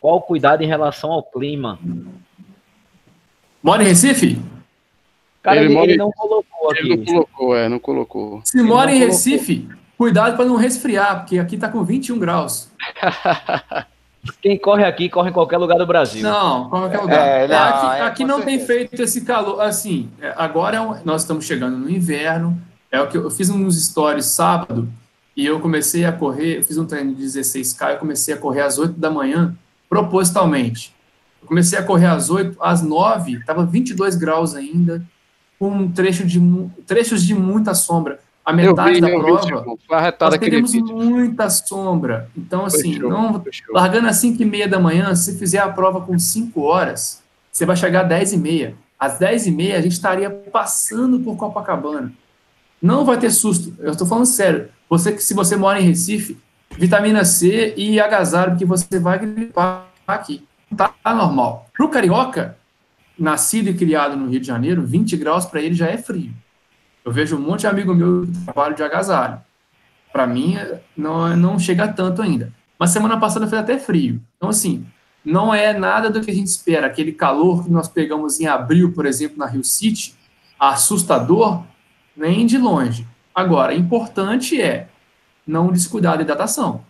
qual 0.00 0.16
o 0.16 0.20
cuidado 0.20 0.62
em 0.62 0.66
relação 0.66 1.10
ao 1.10 1.22
clima? 1.22 1.78
Mora 3.62 3.82
em 3.82 3.86
Recife? 3.86 4.38
Cara, 5.42 5.62
ele, 5.62 5.74
ele, 5.74 5.92
ele 5.92 5.96
não 5.96 6.10
colocou 6.10 6.70
aqui. 6.70 6.80
Ele 6.80 6.96
não 6.96 7.04
colocou, 7.04 7.56
é, 7.56 7.68
não 7.68 7.78
colocou. 7.78 8.40
Se 8.44 8.58
ele 8.58 8.66
mora 8.66 8.90
em 8.90 8.94
colocou. 8.94 9.08
Recife, 9.08 9.68
cuidado 9.96 10.36
para 10.36 10.44
não 10.44 10.56
resfriar, 10.56 11.20
porque 11.20 11.38
aqui 11.38 11.54
está 11.54 11.68
com 11.68 11.82
21 11.82 12.18
graus. 12.18 12.70
Quem 14.40 14.58
corre 14.58 14.84
aqui, 14.84 15.08
corre 15.08 15.30
em 15.30 15.32
qualquer 15.32 15.58
lugar 15.58 15.78
do 15.78 15.86
Brasil. 15.86 16.22
Não, 16.22 16.68
qualquer 16.70 16.98
lugar. 16.98 17.26
É, 17.26 17.48
não, 17.48 17.56
aqui, 17.56 17.86
é, 17.86 18.02
aqui 18.02 18.24
não 18.24 18.40
tem 18.40 18.58
feito 18.58 19.02
esse 19.02 19.22
calor. 19.22 19.60
Assim, 19.60 20.10
é, 20.20 20.32
agora 20.36 20.76
é 20.76 21.00
nós 21.04 21.22
estamos 21.22 21.44
chegando 21.44 21.76
no 21.76 21.90
inverno, 21.90 22.58
é 22.94 23.02
o 23.02 23.08
que 23.08 23.16
eu, 23.16 23.24
eu 23.24 23.30
fiz 23.30 23.50
uns 23.50 23.82
stories 23.84 24.26
sábado 24.26 24.88
e 25.36 25.44
eu 25.44 25.58
comecei 25.60 26.04
a 26.04 26.12
correr, 26.12 26.58
eu 26.58 26.62
fiz 26.62 26.78
um 26.78 26.86
treino 26.86 27.14
de 27.14 27.24
16K, 27.24 27.92
eu 27.92 27.98
comecei 27.98 28.34
a 28.34 28.36
correr 28.36 28.60
às 28.60 28.78
8 28.78 28.92
da 28.98 29.10
manhã, 29.10 29.54
propositalmente. 29.88 30.94
Eu 31.42 31.48
comecei 31.48 31.78
a 31.78 31.82
correr 31.82 32.06
às 32.06 32.30
8, 32.30 32.56
às 32.60 32.82
9, 32.82 33.38
estava 33.38 33.66
22 33.66 34.14
graus 34.14 34.54
ainda, 34.54 35.04
com 35.58 35.68
um 35.68 35.90
trecho 35.90 36.24
de, 36.24 36.40
trechos 36.86 37.22
de 37.24 37.34
muita 37.34 37.74
sombra. 37.74 38.20
A 38.44 38.52
metade 38.52 38.94
vi, 38.94 39.00
da 39.00 39.08
prova, 39.08 39.78
nós 39.88 40.38
teremos 40.38 40.74
muita 40.74 41.48
sombra. 41.48 42.28
Então, 42.36 42.66
assim, 42.66 42.94
show, 42.94 43.08
não, 43.08 43.42
largando 43.70 44.06
às 44.06 44.16
5 44.16 44.40
e 44.40 44.44
meia 44.44 44.68
da 44.68 44.78
manhã, 44.78 45.14
se 45.14 45.38
fizer 45.38 45.58
a 45.58 45.68
prova 45.68 46.00
com 46.02 46.18
5 46.18 46.60
horas, 46.60 47.22
você 47.50 47.64
vai 47.64 47.74
chegar 47.74 48.02
às 48.02 48.08
10 48.08 48.32
e 48.34 48.36
meia. 48.36 48.74
Às 48.98 49.18
10 49.18 49.46
e 49.46 49.50
meia, 49.50 49.78
a 49.78 49.80
gente 49.80 49.92
estaria 49.92 50.30
passando 50.30 51.20
por 51.20 51.36
Copacabana. 51.36 52.12
Não 52.84 53.02
vai 53.02 53.18
ter 53.18 53.30
susto. 53.30 53.74
Eu 53.78 53.92
estou 53.92 54.06
falando 54.06 54.26
sério. 54.26 54.68
Você 54.90 55.16
se 55.16 55.32
você 55.32 55.56
mora 55.56 55.80
em 55.80 55.84
Recife, 55.84 56.36
vitamina 56.76 57.24
C 57.24 57.72
e 57.78 57.98
agasalho, 57.98 58.50
porque 58.50 58.66
você 58.66 58.98
vai 58.98 59.18
gripar 59.18 59.86
aqui. 60.06 60.46
Tá 60.76 60.92
normal. 61.06 61.66
Para 61.72 61.86
o 61.86 61.88
carioca, 61.88 62.58
nascido 63.18 63.70
e 63.70 63.74
criado 63.74 64.16
no 64.16 64.28
Rio 64.28 64.38
de 64.38 64.46
Janeiro, 64.46 64.84
20 64.84 65.16
graus 65.16 65.46
para 65.46 65.62
ele 65.62 65.74
já 65.74 65.86
é 65.86 65.96
frio. 65.96 66.34
Eu 67.02 67.10
vejo 67.10 67.36
um 67.36 67.40
monte 67.40 67.60
de 67.60 67.68
amigo 67.68 67.94
meu 67.94 68.26
que 68.26 68.44
trabalho 68.44 68.76
de 68.76 68.82
agasalho. 68.82 69.40
Para 70.12 70.26
mim, 70.26 70.58
não, 70.94 71.34
não 71.34 71.58
chega 71.58 71.88
tanto 71.88 72.20
ainda. 72.20 72.52
Mas 72.78 72.90
semana 72.90 73.18
passada 73.18 73.46
fez 73.46 73.62
até 73.62 73.78
frio. 73.78 74.20
Então, 74.36 74.50
assim, 74.50 74.84
não 75.24 75.54
é 75.54 75.72
nada 75.72 76.10
do 76.10 76.20
que 76.20 76.30
a 76.30 76.34
gente 76.34 76.48
espera. 76.48 76.86
Aquele 76.86 77.12
calor 77.12 77.64
que 77.64 77.70
nós 77.70 77.88
pegamos 77.88 78.40
em 78.40 78.46
abril, 78.46 78.92
por 78.92 79.06
exemplo, 79.06 79.38
na 79.38 79.46
Rio 79.46 79.64
City, 79.64 80.14
assustador, 80.60 81.64
nem 82.16 82.46
de 82.46 82.58
longe. 82.58 83.06
Agora, 83.34 83.74
importante 83.74 84.60
é 84.60 84.88
não 85.46 85.72
descuidar 85.72 86.16
da 86.16 86.22
hidratação. 86.22 86.84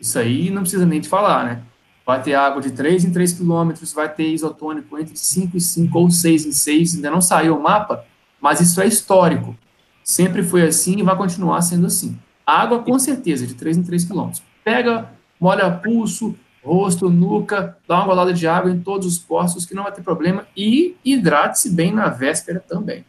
Isso 0.00 0.18
aí 0.18 0.50
não 0.50 0.62
precisa 0.62 0.84
nem 0.84 1.00
de 1.00 1.08
falar, 1.08 1.44
né? 1.44 1.62
vai 2.06 2.22
ter 2.22 2.34
água 2.34 2.62
de 2.62 2.70
3 2.70 3.04
em 3.04 3.10
3 3.10 3.32
quilômetros, 3.32 3.92
vai 3.92 4.08
ter 4.08 4.32
isotônico 4.32 4.96
entre 4.96 5.16
5 5.16 5.56
e 5.56 5.60
5 5.60 5.98
ou 5.98 6.08
6 6.08 6.46
em 6.46 6.52
6, 6.52 6.94
ainda 6.94 7.10
não 7.10 7.20
saiu 7.20 7.58
o 7.58 7.62
mapa, 7.62 8.04
mas 8.40 8.60
isso 8.60 8.80
é 8.80 8.86
histórico. 8.86 9.56
Sempre 10.04 10.44
foi 10.44 10.62
assim 10.62 11.00
e 11.00 11.02
vai 11.02 11.16
continuar 11.16 11.60
sendo 11.62 11.86
assim. 11.86 12.16
Água, 12.46 12.80
com 12.80 12.96
certeza, 12.96 13.44
de 13.44 13.54
3 13.54 13.78
em 13.78 13.82
3 13.82 14.04
quilômetros. 14.04 14.40
Pega, 14.64 15.10
molha 15.40 15.68
pulso, 15.68 16.36
rosto, 16.62 17.10
nuca, 17.10 17.76
dá 17.88 17.96
uma 17.96 18.06
golada 18.06 18.32
de 18.32 18.46
água 18.46 18.70
em 18.70 18.78
todos 18.78 19.04
os 19.04 19.18
postos 19.18 19.66
que 19.66 19.74
não 19.74 19.82
vai 19.82 19.90
ter 19.90 20.02
problema 20.02 20.46
e 20.56 20.94
hidrate-se 21.04 21.70
bem 21.70 21.92
na 21.92 22.08
véspera 22.08 22.60
também. 22.60 23.04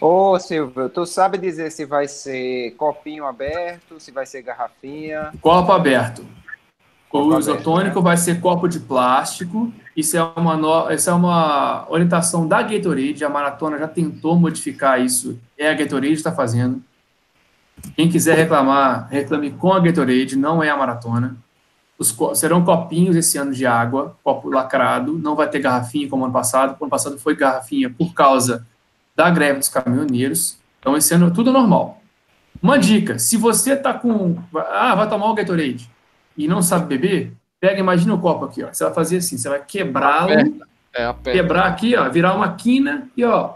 Ô, 0.00 0.38
Silvio, 0.38 0.88
tu 0.88 1.04
sabe 1.04 1.38
dizer 1.38 1.70
se 1.70 1.84
vai 1.84 2.06
ser 2.08 2.72
copinho 2.76 3.26
aberto, 3.26 3.98
se 3.98 4.10
vai 4.10 4.26
ser 4.26 4.42
garrafinha? 4.42 5.32
Copo 5.40 5.72
aberto. 5.72 6.24
O 7.10 7.38
isotônico 7.38 7.96
né? 7.96 8.02
vai 8.02 8.16
ser 8.16 8.40
copo 8.40 8.68
de 8.68 8.80
plástico. 8.80 9.72
Isso 9.96 10.16
é 10.16 10.22
uma, 10.36 10.56
no... 10.56 10.90
isso 10.90 11.08
é 11.08 11.12
uma 11.12 11.86
orientação 11.88 12.46
da 12.46 12.62
Gatorade. 12.62 13.24
A 13.24 13.30
maratona 13.30 13.78
já 13.78 13.88
tentou 13.88 14.36
modificar 14.36 15.00
isso. 15.00 15.38
É 15.56 15.70
a 15.70 15.74
Gatorade 15.74 16.12
está 16.12 16.30
fazendo. 16.30 16.82
Quem 17.96 18.08
quiser 18.08 18.36
reclamar, 18.36 19.08
reclame 19.10 19.50
com 19.50 19.72
a 19.72 19.80
Gatorade, 19.80 20.36
não 20.36 20.62
é 20.62 20.68
a 20.68 20.76
maratona. 20.76 21.36
Os 21.98 22.12
co... 22.12 22.34
serão 22.34 22.64
copinhos 22.64 23.16
esse 23.16 23.38
ano 23.38 23.52
de 23.52 23.64
água, 23.64 24.16
copo 24.22 24.50
lacrado. 24.50 25.18
Não 25.18 25.34
vai 25.34 25.48
ter 25.48 25.60
garrafinha 25.60 26.08
como 26.08 26.24
ano 26.24 26.32
passado. 26.32 26.76
O 26.78 26.84
ano 26.84 26.90
passado 26.90 27.18
foi 27.18 27.34
garrafinha 27.34 27.88
por 27.88 28.12
causa 28.12 28.66
da 29.18 29.28
greve 29.28 29.58
dos 29.58 29.68
caminhoneiros. 29.68 30.56
Então 30.78 30.96
esse 30.96 31.12
ano 31.12 31.32
tudo 31.32 31.52
normal. 31.52 32.00
Uma 32.62 32.78
dica: 32.78 33.18
se 33.18 33.36
você 33.36 33.72
está 33.72 33.92
com. 33.92 34.38
Ah, 34.54 34.94
vai 34.94 35.08
tomar 35.08 35.26
o 35.28 35.34
Gatorade 35.34 35.90
e 36.36 36.46
não 36.46 36.62
sabe 36.62 36.86
beber, 36.86 37.32
pega, 37.60 37.80
imagina 37.80 38.14
o 38.14 38.20
copo 38.20 38.44
aqui, 38.44 38.62
ó. 38.62 38.72
Você 38.72 38.84
vai 38.84 38.94
fazer 38.94 39.16
assim, 39.16 39.36
você 39.36 39.48
vai 39.48 39.60
quebrá-lo, 39.60 40.32
é, 40.94 41.12
quebrar 41.32 41.66
aqui, 41.66 41.96
ó, 41.96 42.08
virar 42.08 42.34
uma 42.34 42.54
quina 42.54 43.08
e 43.16 43.24
ó. 43.24 43.54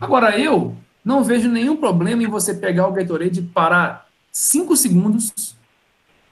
Agora 0.00 0.38
eu 0.38 0.76
não 1.04 1.24
vejo 1.24 1.48
nenhum 1.48 1.76
problema 1.76 2.22
em 2.22 2.28
você 2.28 2.54
pegar 2.54 2.86
o 2.86 2.92
Gatorade, 2.92 3.42
parar 3.42 4.06
cinco 4.30 4.76
segundos, 4.76 5.56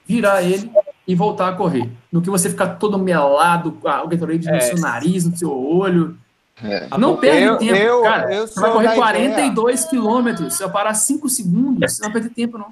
virar 0.07 0.43
ele 0.43 0.71
e 1.05 1.13
voltar 1.13 1.49
a 1.49 1.53
correr. 1.53 1.91
No 2.09 2.21
que 2.21 2.29
você 2.29 2.49
ficar 2.49 2.75
todo 2.75 2.97
melado, 2.97 3.77
ah, 3.83 4.01
o 4.01 4.07
Gatorade 4.07 4.47
é. 4.47 4.55
no 4.55 4.61
seu 4.61 4.79
nariz, 4.79 5.25
no 5.25 5.35
seu 5.35 5.51
olho. 5.51 6.17
É. 6.63 6.97
Não 6.97 7.17
perde 7.17 7.43
eu, 7.43 7.57
tempo, 7.57 7.75
eu, 7.75 8.01
cara. 8.03 8.33
Eu 8.33 8.47
você 8.47 8.59
vai 8.59 8.71
correr 8.71 8.95
42 8.95 9.75
ideia. 9.75 9.89
quilômetros. 9.89 10.53
Se 10.53 10.63
eu 10.63 10.69
parar 10.69 10.93
5 10.93 11.27
segundos, 11.27 11.91
você 11.91 12.01
não 12.01 12.11
vai 12.11 12.21
perder 12.21 12.33
tempo, 12.33 12.57
não. 12.57 12.71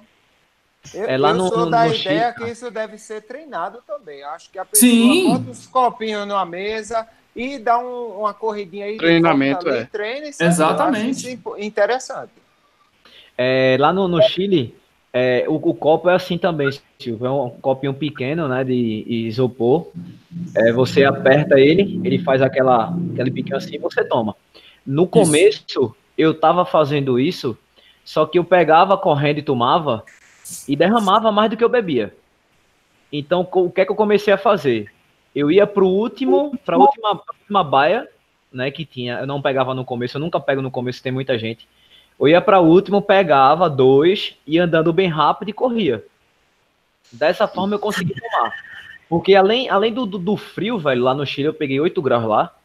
Eu, 0.94 1.06
é 1.06 1.18
lá 1.18 1.30
eu 1.30 1.36
no, 1.36 1.48
sou 1.50 1.58
no, 1.60 1.70
da 1.70 1.86
no 1.86 1.94
ideia 1.94 2.34
Chile. 2.34 2.46
que 2.46 2.52
isso 2.52 2.72
deve 2.72 2.98
ser 2.98 3.22
treinado 3.22 3.80
também. 3.86 4.24
Acho 4.24 4.50
que 4.50 4.58
a 4.58 4.66
pessoa 4.66 4.90
Sim. 4.90 5.30
bota 5.30 5.52
os 5.52 5.68
copinhos 5.68 6.28
numa 6.28 6.46
mesa 6.46 7.08
e 7.36 7.58
dá 7.58 7.78
um, 7.78 8.20
uma 8.20 8.34
corridinha 8.34 8.86
aí. 8.86 8.98
Treinamento, 8.98 9.68
ali, 9.68 9.80
é. 9.80 9.86
Treina 9.86 10.28
e 10.28 10.30
Exatamente. 10.40 11.40
interessante. 11.58 12.32
É, 13.38 13.76
lá 13.80 13.92
no, 13.92 14.08
no 14.08 14.22
Chile, 14.22 14.78
é, 15.16 15.46
o, 15.48 15.54
o, 15.54 15.76
copo 15.76 16.10
é 16.10 16.16
assim 16.16 16.40
também, 16.40 16.72
Silvio. 16.98 17.28
É 17.28 17.32
um 17.32 17.52
copinho 17.52 17.94
pequeno, 17.94 18.48
né, 18.48 18.64
de 18.64 19.06
isopor. 19.08 19.92
É, 20.56 20.72
você 20.72 21.04
aperta 21.04 21.60
ele, 21.60 22.02
ele 22.04 22.18
faz 22.18 22.42
aquela, 22.42 22.92
aquele 23.14 23.30
piquinho 23.30 23.56
assim 23.56 23.76
e 23.76 23.78
você 23.78 24.04
toma. 24.04 24.36
No 24.84 25.06
começo, 25.06 25.64
isso. 25.68 25.96
eu 26.18 26.34
tava 26.34 26.66
fazendo 26.66 27.20
isso, 27.20 27.56
só 28.04 28.26
que 28.26 28.40
eu 28.40 28.44
pegava 28.44 28.98
correndo 28.98 29.38
e 29.38 29.44
tomava, 29.44 30.04
e 30.68 30.76
derramava 30.76 31.32
mais 31.32 31.52
do 31.52 31.56
que 31.56 31.64
eu 31.64 31.70
bebia. 31.70 32.16
Então, 33.12 33.48
o 33.52 33.70
que 33.70 33.82
é 33.82 33.86
que 33.86 33.92
eu 33.92 33.96
comecei 33.96 34.34
a 34.34 34.38
fazer? 34.38 34.92
Eu 35.36 35.52
ia 35.52 35.68
para 35.68 35.84
o 35.84 35.88
último, 35.88 36.58
para 36.66 36.76
a 36.76 36.80
última, 36.80 37.22
última 37.40 37.64
baia, 37.64 38.10
né, 38.52 38.72
que 38.72 38.84
tinha. 38.84 39.20
Eu 39.20 39.28
não 39.28 39.44
pegava 39.44 39.76
no 39.76 39.86
começo, 39.86 40.18
eu 40.18 40.22
nunca 40.22 40.40
pego 40.40 40.62
no 40.62 40.72
começo, 40.72 41.04
tem 41.04 41.12
muita 41.12 41.38
gente. 41.38 41.68
Eu 42.20 42.28
ia 42.28 42.42
para 42.42 42.60
o 42.60 42.66
último, 42.66 43.02
pegava 43.02 43.70
dois, 43.70 44.36
ia 44.46 44.64
andando 44.64 44.94
bem 44.94 45.08
rápido 45.08 45.50
e 45.50 45.54
corria. 45.54 46.04
Dessa 47.12 47.48
forma 47.48 47.76
eu 47.76 47.80
consegui 47.80 48.14
tomar. 48.14 48.54
Porque 49.10 49.36
além, 49.36 49.70
além 49.70 49.94
do, 49.94 50.06
do, 50.06 50.18
do 50.18 50.38
frio, 50.38 50.80
velho, 50.80 51.04
lá 51.04 51.14
no 51.14 51.26
Chile 51.26 51.48
eu 51.48 51.54
peguei 51.54 51.80
8 51.80 52.02
graus 52.02 52.26
lá. 52.26 52.56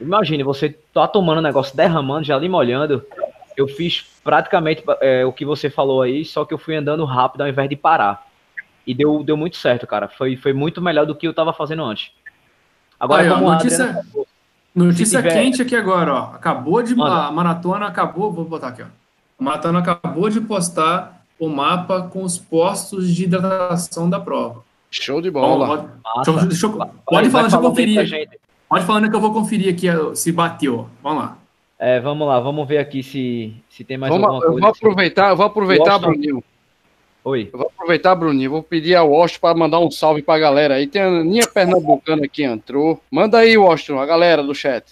Imagine, 0.00 0.42
você 0.42 0.70
tá 0.92 1.06
tomando 1.06 1.38
um 1.38 1.42
negócio, 1.42 1.76
derramando, 1.76 2.24
já 2.24 2.34
ali 2.34 2.48
molhando 2.48 3.04
eu 3.56 3.68
fiz 3.68 4.04
praticamente 4.22 4.82
é, 5.00 5.24
o 5.24 5.32
que 5.32 5.44
você 5.44 5.68
falou 5.68 6.02
aí, 6.02 6.24
só 6.24 6.44
que 6.44 6.54
eu 6.54 6.58
fui 6.58 6.74
andando 6.74 7.04
rápido 7.04 7.42
ao 7.42 7.48
invés 7.48 7.68
de 7.68 7.76
parar. 7.76 8.26
E 8.86 8.94
deu, 8.94 9.22
deu 9.22 9.36
muito 9.36 9.56
certo, 9.56 9.86
cara. 9.86 10.08
Foi, 10.08 10.36
foi 10.36 10.52
muito 10.52 10.82
melhor 10.82 11.06
do 11.06 11.14
que 11.14 11.26
eu 11.26 11.34
tava 11.34 11.52
fazendo 11.52 11.84
antes. 11.84 12.10
Agora, 12.98 13.22
Aí, 13.22 13.28
como 13.28 13.46
ó, 13.46 13.52
notícia, 13.52 13.84
Adriana, 13.84 14.26
notícia 14.74 15.22
tiver... 15.22 15.34
quente 15.34 15.62
aqui 15.62 15.76
agora, 15.76 16.14
ó. 16.14 16.22
Acabou 16.34 16.82
de. 16.82 16.94
Manda. 16.94 17.26
A 17.26 17.32
maratona 17.32 17.86
acabou. 17.86 18.32
Vou 18.32 18.44
botar 18.44 18.68
aqui, 18.68 18.82
ó. 18.82 18.86
A 19.38 19.44
maratona 19.44 19.78
acabou 19.80 20.28
de 20.28 20.40
postar 20.40 21.24
o 21.38 21.48
mapa 21.48 22.02
com 22.02 22.22
os 22.22 22.38
postos 22.38 23.12
de 23.14 23.24
hidratação 23.24 24.08
da 24.08 24.20
prova. 24.20 24.62
Show 24.90 25.20
de 25.20 25.30
bola. 25.30 25.88
Ó, 26.04 26.22
deixa, 26.22 26.46
deixa, 26.46 26.68
pode 26.68 27.30
falar, 27.30 27.42
deixa 27.42 27.56
eu 27.56 27.60
conferir. 27.60 28.28
Pode 28.68 28.84
falando 28.84 29.10
que 29.10 29.16
eu 29.16 29.20
vou 29.20 29.32
conferir 29.32 29.74
aqui 29.74 29.88
se 30.16 30.30
bateu. 30.32 30.88
Vamos 31.02 31.24
lá. 31.24 31.36
É, 31.78 31.98
vamos 31.98 32.28
lá, 32.28 32.38
vamos 32.38 32.68
ver 32.68 32.78
aqui 32.78 33.02
se, 33.02 33.52
se 33.68 33.82
tem 33.82 33.98
mais 33.98 34.12
vamos, 34.12 34.24
alguma 34.24 34.40
coisa. 34.40 34.56
Eu 34.56 34.60
vou 34.60 34.70
aproveitar, 34.70 35.30
eu 35.30 35.36
vou 35.36 35.46
aproveitar, 35.46 35.98
Bruninho. 35.98 36.44
Oi. 37.24 37.50
Eu 37.52 37.58
vou 37.58 37.72
aproveitar, 37.74 38.14
Bruninho. 38.16 38.50
Vou 38.50 38.62
pedir 38.62 38.96
ao 38.96 39.10
Washington 39.10 39.40
para 39.40 39.58
mandar 39.58 39.78
um 39.78 39.90
salve 39.90 40.22
para 40.22 40.34
a 40.34 40.38
galera 40.38 40.74
aí. 40.74 40.88
Tem 40.88 41.00
a 41.00 41.06
Aninha 41.06 41.46
Pernambucana 41.46 42.26
que 42.26 42.42
entrou. 42.42 43.00
Manda 43.10 43.38
aí, 43.38 43.56
Washington, 43.56 44.00
a 44.00 44.06
galera 44.06 44.42
do 44.42 44.54
chat. 44.54 44.84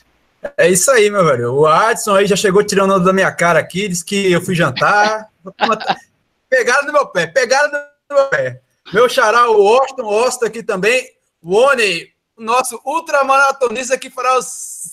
É 0.57 0.69
isso 0.69 0.91
aí, 0.91 1.11
meu 1.11 1.25
velho. 1.25 1.55
O 1.55 1.67
Adson 1.67 2.15
aí 2.15 2.27
já 2.27 2.37
chegou 2.37 2.65
tirando 2.65 3.03
da 3.03 3.13
minha 3.13 3.31
cara 3.33 3.59
aqui, 3.59 3.89
disse 3.89 4.05
que 4.05 4.31
eu 4.31 4.41
fui 4.41 4.55
jantar. 4.55 5.29
pegaram 6.49 6.87
no 6.87 6.93
meu 6.93 7.07
pé, 7.07 7.27
pegaram 7.27 7.71
no 7.71 8.17
meu 8.17 8.27
pé. 8.27 8.61
Meu 8.93 9.09
xará, 9.09 9.51
o 9.51 9.63
Washington, 9.63 10.07
Osta 10.07 10.47
aqui 10.47 10.63
também. 10.63 11.05
O 11.43 11.57
Oni, 11.57 12.09
nosso 12.39 12.81
ultramaratonista 12.85 13.99
que 13.99 14.09
fará 14.09 14.39
os 14.39 14.47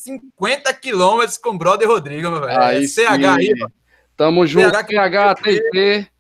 50 0.03 0.73
quilômetros 0.73 1.37
com 1.37 1.51
o 1.51 1.57
brother 1.57 1.87
Rodrigo, 1.87 2.31
meu 2.31 2.41
velho. 2.41 2.61
Aí, 2.61 2.83
é 2.83 2.87
CH 2.87 3.01
aí, 3.09 3.55
mano. 3.57 3.73
Tamo 4.15 4.47
junto, 4.47 4.69
CH, 4.69 4.87
CH 4.87 5.41
TT. 5.41 6.16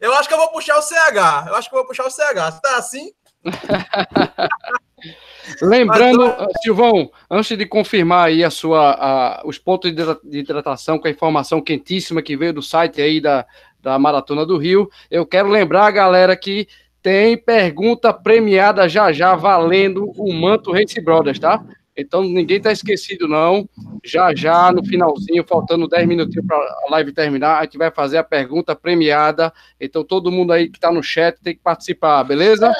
Eu 0.00 0.14
acho 0.14 0.28
que 0.28 0.34
eu 0.34 0.38
vou 0.38 0.48
puxar 0.48 0.78
o 0.78 0.82
CH. 0.82 1.48
Eu 1.48 1.54
acho 1.54 1.68
que 1.68 1.74
eu 1.74 1.80
vou 1.80 1.86
puxar 1.86 2.06
o 2.06 2.10
CH. 2.10 2.60
Tá 2.62 2.76
assim? 2.76 3.12
Lembrando, 5.62 6.26
Mas, 6.26 6.52
Silvão, 6.62 7.10
antes 7.30 7.56
de 7.56 7.66
confirmar 7.66 8.28
aí 8.28 8.44
a 8.44 8.50
sua, 8.50 8.92
a, 8.92 9.42
os 9.46 9.58
pontos 9.58 9.92
de 9.92 10.38
hidratação 10.38 10.98
com 10.98 11.08
a 11.08 11.10
informação 11.10 11.60
quentíssima 11.60 12.22
que 12.22 12.36
veio 12.36 12.52
do 12.52 12.62
site 12.62 13.00
aí 13.00 13.20
da, 13.20 13.46
da 13.80 13.98
Maratona 13.98 14.46
do 14.46 14.56
Rio, 14.56 14.90
eu 15.10 15.26
quero 15.26 15.48
lembrar 15.48 15.86
a 15.86 15.90
galera 15.90 16.36
que 16.36 16.68
tem 17.02 17.36
pergunta 17.36 18.12
premiada 18.12 18.88
já 18.88 19.10
já 19.10 19.34
valendo 19.34 20.12
o 20.16 20.32
manto 20.32 20.72
Race 20.72 21.00
Brothers, 21.00 21.38
tá? 21.38 21.64
Então 22.00 22.22
ninguém 22.22 22.60
tá 22.60 22.72
esquecido, 22.72 23.28
não. 23.28 23.68
Já 24.04 24.34
já, 24.34 24.72
no 24.72 24.84
finalzinho, 24.84 25.44
faltando 25.46 25.88
10 25.88 26.08
minutinhos 26.08 26.46
para 26.46 26.56
a 26.56 26.90
live 26.90 27.12
terminar, 27.12 27.58
a 27.58 27.64
gente 27.64 27.78
vai 27.78 27.90
fazer 27.90 28.18
a 28.18 28.24
pergunta 28.24 28.74
premiada. 28.74 29.52
Então 29.80 30.02
todo 30.04 30.30
mundo 30.30 30.52
aí 30.52 30.68
que 30.68 30.78
está 30.78 30.90
no 30.90 31.02
chat 31.02 31.40
tem 31.42 31.54
que 31.54 31.62
participar, 31.62 32.24
beleza? 32.24 32.72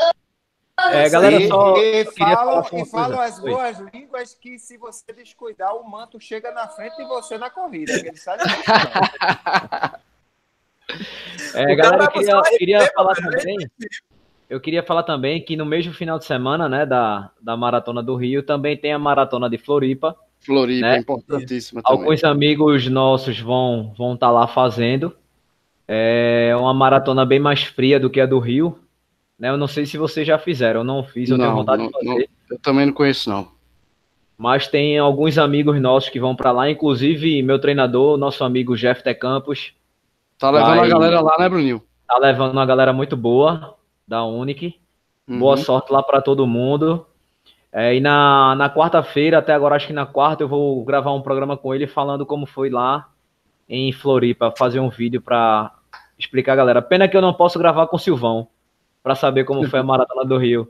É, 0.88 1.08
galera, 1.10 1.46
só 1.46 1.76
e, 1.76 2.04
falam, 2.06 2.64
e 2.72 2.86
falam 2.86 3.20
as 3.20 3.38
boas 3.38 3.78
línguas 3.92 4.34
que 4.34 4.58
se 4.58 4.78
você 4.78 5.12
descuidar, 5.12 5.76
o 5.76 5.88
manto 5.88 6.18
chega 6.18 6.50
na 6.52 6.66
frente 6.68 6.96
de 6.96 7.04
você 7.04 7.36
na 7.36 7.50
corrida. 7.50 7.92
ele 7.92 8.16
sabe 8.16 8.42
é, 11.54 11.74
galera, 11.74 12.04
eu 12.04 12.10
queria, 12.10 12.42
queria 12.58 12.90
falar 12.94 13.14
também. 13.14 13.58
Eu 14.50 14.60
queria 14.60 14.82
falar 14.82 15.04
também 15.04 15.40
que 15.40 15.56
no 15.56 15.64
mesmo 15.64 15.94
final 15.94 16.18
de 16.18 16.24
semana, 16.24 16.68
né, 16.68 16.84
da, 16.84 17.30
da 17.40 17.56
Maratona 17.56 18.02
do 18.02 18.16
Rio, 18.16 18.42
também 18.42 18.76
tem 18.76 18.92
a 18.92 18.98
Maratona 18.98 19.48
de 19.48 19.56
Floripa. 19.56 20.16
Floripa, 20.40 20.88
né? 20.88 20.98
importantíssima 20.98 21.80
também. 21.80 22.00
Alguns 22.00 22.24
amigos 22.24 22.88
nossos 22.88 23.38
vão 23.38 23.94
vão 23.96 24.14
estar 24.14 24.26
tá 24.26 24.32
lá 24.32 24.48
fazendo. 24.48 25.14
É 25.86 26.52
uma 26.58 26.74
maratona 26.74 27.24
bem 27.24 27.38
mais 27.38 27.62
fria 27.62 28.00
do 28.00 28.10
que 28.10 28.20
a 28.20 28.26
do 28.26 28.40
Rio. 28.40 28.76
Né? 29.38 29.50
Eu 29.50 29.56
não 29.56 29.68
sei 29.68 29.86
se 29.86 29.96
vocês 29.96 30.26
já 30.26 30.36
fizeram, 30.36 30.80
eu 30.80 30.84
não 30.84 31.04
fiz, 31.04 31.30
eu 31.30 31.38
não, 31.38 31.44
tenho 31.44 31.56
vontade 31.56 31.82
não, 31.82 31.88
de 31.88 31.92
fazer. 31.92 32.06
Não, 32.06 32.18
eu 32.50 32.58
também 32.60 32.86
não 32.86 32.92
conheço, 32.92 33.30
não. 33.30 33.48
Mas 34.36 34.66
tem 34.66 34.98
alguns 34.98 35.38
amigos 35.38 35.80
nossos 35.80 36.10
que 36.10 36.18
vão 36.18 36.34
para 36.34 36.50
lá, 36.50 36.68
inclusive 36.68 37.40
meu 37.42 37.60
treinador, 37.60 38.16
nosso 38.16 38.42
amigo 38.42 38.76
Jeff 38.76 39.00
T. 39.02 39.14
Campos. 39.14 39.74
Tá 40.38 40.50
levando 40.50 40.76
vai... 40.76 40.86
a 40.86 40.88
galera 40.88 41.20
lá, 41.20 41.36
né, 41.38 41.48
Bruninho? 41.48 41.82
Tá 42.08 42.18
levando 42.18 42.52
uma 42.52 42.66
galera 42.66 42.92
muito 42.92 43.16
boa 43.16 43.78
da 44.10 44.24
Unic. 44.24 44.74
Uhum. 45.28 45.38
Boa 45.38 45.56
sorte 45.56 45.92
lá 45.92 46.02
para 46.02 46.20
todo 46.20 46.44
mundo. 46.44 47.06
É, 47.72 47.94
e 47.94 48.00
na, 48.00 48.56
na 48.56 48.68
quarta-feira, 48.68 49.38
até 49.38 49.52
agora 49.52 49.76
acho 49.76 49.86
que 49.86 49.92
na 49.92 50.04
quarta, 50.04 50.42
eu 50.42 50.48
vou 50.48 50.84
gravar 50.84 51.14
um 51.14 51.22
programa 51.22 51.56
com 51.56 51.72
ele 51.72 51.86
falando 51.86 52.26
como 52.26 52.44
foi 52.44 52.68
lá 52.68 53.08
em 53.68 53.92
Floripa, 53.92 54.52
fazer 54.58 54.80
um 54.80 54.90
vídeo 54.90 55.22
para 55.22 55.72
explicar 56.18 56.54
a 56.54 56.56
galera. 56.56 56.82
Pena 56.82 57.06
que 57.06 57.16
eu 57.16 57.22
não 57.22 57.32
posso 57.32 57.56
gravar 57.56 57.86
com 57.86 57.94
o 57.94 58.00
Silvão 58.00 58.48
para 59.00 59.14
saber 59.14 59.44
como 59.44 59.68
foi 59.68 59.78
a 59.78 59.84
maratona 59.84 60.24
do 60.24 60.36
Rio. 60.36 60.68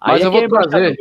Mas 0.00 0.16
Aí 0.16 0.22
eu 0.22 0.28
é 0.28 0.30
vou 0.30 0.40
quem 0.40 0.48
gosta 0.48 0.68
trazer. 0.70 0.96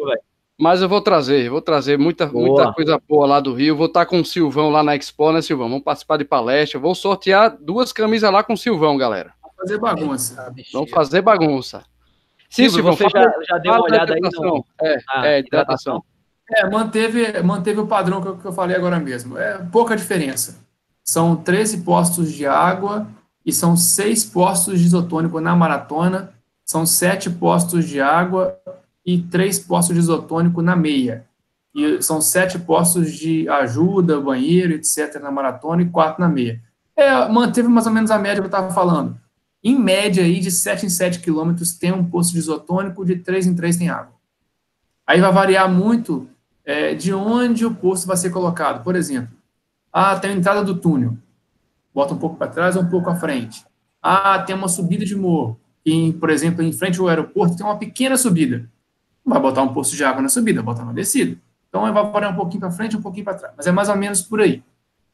Mas 0.61 0.81
eu 0.81 0.89
vou 0.89 1.01
trazer, 1.01 1.49
vou 1.49 1.61
trazer 1.61 1.97
muita, 1.97 2.27
Boa. 2.27 2.45
muita 2.45 2.73
coisa 2.73 3.01
boa 3.07 3.25
lá 3.25 3.39
do 3.39 3.53
Rio. 3.53 3.75
Vou 3.75 3.87
estar 3.87 4.05
com 4.05 4.19
o 4.19 4.25
Silvão 4.25 4.69
lá 4.69 4.83
na 4.83 4.95
Expo, 4.95 5.31
né, 5.31 5.41
Silvão? 5.41 5.69
Vamos 5.69 5.83
participar 5.83 6.17
de 6.17 6.25
palestra. 6.25 6.79
Vou 6.79 6.93
sortear 6.93 7.57
duas 7.59 7.91
camisas 7.91 8.31
lá 8.31 8.43
com 8.43 8.53
o 8.53 8.57
Silvão, 8.57 8.97
galera. 8.97 9.33
Fazer 9.59 9.77
bagunça. 9.77 10.53
Vamos 10.73 10.89
fazer 10.91 11.21
bagunça. 11.21 11.83
Silvio, 12.49 12.75
Silvão, 12.75 12.95
você 12.95 13.09
já, 13.09 13.33
já 13.47 13.57
deu 13.57 13.73
uma 13.73 13.83
olhada 13.83 14.13
aí 14.13 14.17
hidratação. 14.19 14.43
no... 14.43 14.65
É, 14.81 14.97
Ah, 15.07 15.27
é, 15.27 15.39
hidratação. 15.39 16.03
É, 16.51 16.67
manteve, 16.67 17.41
manteve 17.43 17.79
o 17.79 17.85
padrão 17.85 18.21
que 18.21 18.27
eu, 18.27 18.37
que 18.37 18.45
eu 18.45 18.53
falei 18.53 18.75
agora 18.75 18.99
mesmo. 18.99 19.37
É 19.37 19.57
pouca 19.71 19.95
diferença. 19.95 20.57
São 21.03 21.35
13 21.35 21.81
postos 21.81 22.31
de 22.31 22.45
água 22.45 23.07
e 23.45 23.51
são 23.51 23.75
6 23.75 24.25
postos 24.25 24.79
de 24.79 24.85
isotônico 24.85 25.39
na 25.39 25.55
maratona, 25.55 26.31
são 26.65 26.85
7 26.85 27.29
postos 27.31 27.87
de 27.87 28.01
água 28.01 28.57
e 29.05 29.19
3 29.19 29.59
postos 29.59 29.95
de 29.95 30.01
isotônico 30.01 30.61
na 30.61 30.75
meia. 30.75 31.25
E 31.75 32.01
são 32.01 32.19
7 32.19 32.59
postos 32.59 33.11
de 33.13 33.47
ajuda, 33.47 34.19
banheiro, 34.19 34.73
etc. 34.73 35.21
na 35.21 35.31
maratona 35.31 35.83
e 35.83 35.89
4 35.89 36.19
na 36.19 36.29
meia. 36.29 36.61
É, 36.95 37.27
manteve 37.27 37.67
mais 37.67 37.85
ou 37.85 37.93
menos 37.93 38.11
a 38.11 38.19
média 38.19 38.41
que 38.41 38.41
eu 38.41 38.45
estava 38.45 38.71
falando. 38.71 39.17
Em 39.63 39.77
média, 39.77 40.23
aí, 40.23 40.39
de 40.39 40.51
7 40.51 40.85
em 40.85 40.89
7 40.89 41.19
quilômetros 41.19 41.73
tem 41.73 41.91
um 41.91 42.03
posto 42.03 42.33
de 42.33 42.39
isotônico, 42.39 43.05
de 43.05 43.17
3 43.17 43.47
em 43.47 43.55
3 43.55 43.77
tem 43.77 43.89
água. 43.89 44.13
Aí 45.05 45.19
vai 45.19 45.31
variar 45.31 45.69
muito 45.69 46.29
é, 46.63 46.93
de 46.93 47.13
onde 47.13 47.65
o 47.65 47.73
posto 47.73 48.07
vai 48.07 48.15
ser 48.15 48.29
colocado. 48.29 48.83
Por 48.83 48.95
exemplo, 48.95 49.35
ah, 49.91 50.17
tem 50.17 50.31
a 50.31 50.35
entrada 50.35 50.63
do 50.63 50.75
túnel. 50.75 51.17
Bota 51.93 52.13
um 52.13 52.17
pouco 52.17 52.37
para 52.37 52.47
trás 52.47 52.75
ou 52.75 52.83
um 52.83 52.89
pouco 52.89 53.09
à 53.09 53.15
frente. 53.15 53.65
Ah, 54.01 54.39
tem 54.39 54.55
uma 54.55 54.67
subida 54.67 55.03
de 55.03 55.15
morro. 55.15 55.59
E, 55.85 56.13
por 56.13 56.29
exemplo, 56.29 56.63
em 56.63 56.71
frente 56.71 56.99
ao 56.99 57.07
aeroporto 57.07 57.57
tem 57.57 57.65
uma 57.65 57.77
pequena 57.77 58.17
subida. 58.17 58.69
Não 59.25 59.33
vai 59.33 59.41
botar 59.41 59.63
um 59.63 59.73
posto 59.73 59.95
de 59.95 60.03
água 60.03 60.21
na 60.21 60.29
subida, 60.29 60.61
bota 60.61 60.85
na 60.85 60.93
descida. 60.93 61.37
Então 61.67 61.81
vai 61.81 61.91
variar 61.91 62.31
um 62.31 62.35
pouquinho 62.35 62.61
para 62.61 62.71
frente, 62.71 62.95
um 62.95 63.01
pouquinho 63.01 63.25
para 63.25 63.35
trás. 63.35 63.53
Mas 63.57 63.67
é 63.67 63.71
mais 63.71 63.89
ou 63.89 63.95
menos 63.95 64.21
por 64.21 64.39
aí. 64.39 64.63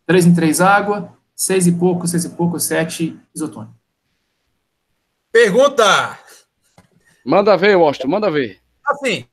Três 0.05 0.25
em 0.25 0.33
três 0.33 0.61
água, 0.61 1.11
seis 1.35 1.67
e 1.67 1.71
pouco, 1.71 2.07
seis 2.07 2.25
e 2.25 2.29
pouco, 2.29 2.59
sete 2.59 3.17
isotônico. 3.33 3.73
Pergunta. 5.35 6.17
Manda 7.25 7.57
ver, 7.57 7.75
Washington, 7.75 8.07
manda 8.07 8.31
ver. 8.31 8.57
Assim, 8.87 9.25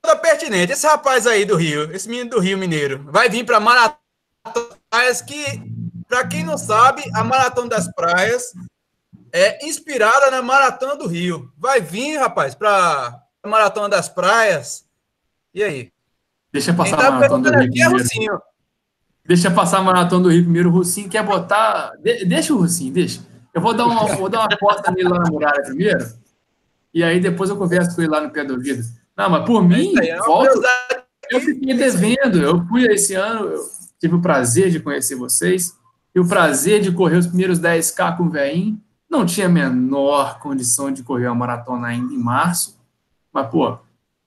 toda 0.00 0.16
pertinente. 0.16 0.72
Esse 0.72 0.86
rapaz 0.86 1.26
aí 1.26 1.44
do 1.44 1.54
Rio, 1.54 1.94
esse 1.94 2.08
menino 2.08 2.30
do 2.30 2.40
Rio 2.40 2.56
Mineiro, 2.56 3.04
vai 3.10 3.28
vir 3.28 3.44
para 3.44 3.60
Maratona 3.60 3.98
das 4.54 4.78
Praias 4.88 5.20
que, 5.20 5.44
para 6.08 6.26
quem 6.26 6.42
não 6.44 6.56
sabe, 6.56 7.02
a 7.14 7.22
Maratona 7.22 7.68
das 7.68 7.92
Praias 7.92 8.54
é 9.30 9.66
inspirada 9.66 10.30
na 10.30 10.40
Maratona 10.40 10.96
do 10.96 11.06
Rio. 11.06 11.52
Vai 11.58 11.78
vir, 11.78 12.16
rapaz, 12.16 12.54
para 12.54 13.20
a 13.42 13.46
Maratona 13.46 13.90
das 13.90 14.08
Praias. 14.08 14.86
E 15.52 15.62
aí? 15.62 15.92
Deixa 16.50 16.68
Quem 16.72 16.76
passar 16.78 16.94
a 16.98 17.02
tá 17.02 17.10
maratona 17.10 17.50
do 17.50 17.58
Rio 17.58 17.64
é 17.64 17.68
primeiro. 17.68 17.98
Rocinho. 17.98 18.42
Deixa 19.26 19.50
passar 19.50 19.76
a 19.76 19.82
maratona 19.82 20.22
do 20.22 20.30
Rio 20.30 20.42
primeiro. 20.44 20.70
O 20.70 20.72
Russinho 20.72 21.10
quer 21.10 21.22
botar. 21.22 21.90
de- 21.98 22.24
deixa 22.24 22.54
o 22.54 22.56
Russinho, 22.56 22.94
deixa. 22.94 23.33
Eu 23.54 23.60
vou 23.60 23.72
dar 23.72 23.86
uma, 23.86 24.04
vou 24.16 24.28
dar 24.28 24.40
uma 24.40 24.58
porta 24.58 24.90
nele 24.90 25.08
lá 25.08 25.20
na 25.20 25.30
muralha 25.30 25.62
primeiro. 25.62 26.04
E 26.92 27.04
aí 27.04 27.20
depois 27.20 27.48
eu 27.48 27.56
converso 27.56 27.94
com 27.94 28.02
ele 28.02 28.10
lá 28.10 28.20
no 28.20 28.30
pé 28.30 28.44
do 28.44 28.54
ouvido. 28.54 28.82
Não, 29.16 29.30
mas 29.30 29.46
por 29.46 29.62
É 29.62 29.66
mim, 29.66 29.94
é 29.96 30.18
volto. 30.18 30.60
Eu 31.30 31.40
fiquei 31.40 31.74
devendo. 31.74 32.42
Eu 32.42 32.66
fui 32.66 32.84
esse 32.86 33.14
ano, 33.14 33.46
eu 33.50 33.64
tive 34.00 34.16
o 34.16 34.20
prazer 34.20 34.70
de 34.70 34.80
conhecer 34.80 35.14
vocês. 35.14 35.72
E 36.12 36.18
o 36.18 36.26
prazer 36.26 36.80
de 36.80 36.90
correr 36.90 37.16
os 37.16 37.28
primeiros 37.28 37.60
10K 37.60 38.16
com 38.16 38.24
o 38.24 38.30
Veinho. 38.30 38.80
Não 39.08 39.24
tinha 39.24 39.46
a 39.46 39.50
menor 39.50 40.40
condição 40.40 40.90
de 40.90 41.04
correr 41.04 41.26
uma 41.28 41.34
maratona 41.36 41.86
ainda 41.86 42.12
em 42.12 42.18
março. 42.18 42.76
Mas, 43.32 43.48
pô, 43.48 43.78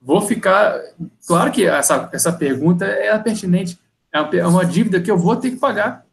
vou 0.02 0.22
ficar. 0.22 0.80
Claro 1.28 1.52
que 1.52 1.66
essa, 1.66 2.10
essa 2.14 2.32
pergunta 2.32 2.86
é 2.86 3.18
pertinente. 3.20 3.78
É 4.14 4.22
uma, 4.22 4.36
é 4.36 4.48
uma 4.48 4.66
dívida 4.66 5.02
que 5.02 5.12
eu 5.12 5.18
vou 5.18 5.36
ter 5.36 5.52
que 5.52 5.58
pagar. 5.58 6.06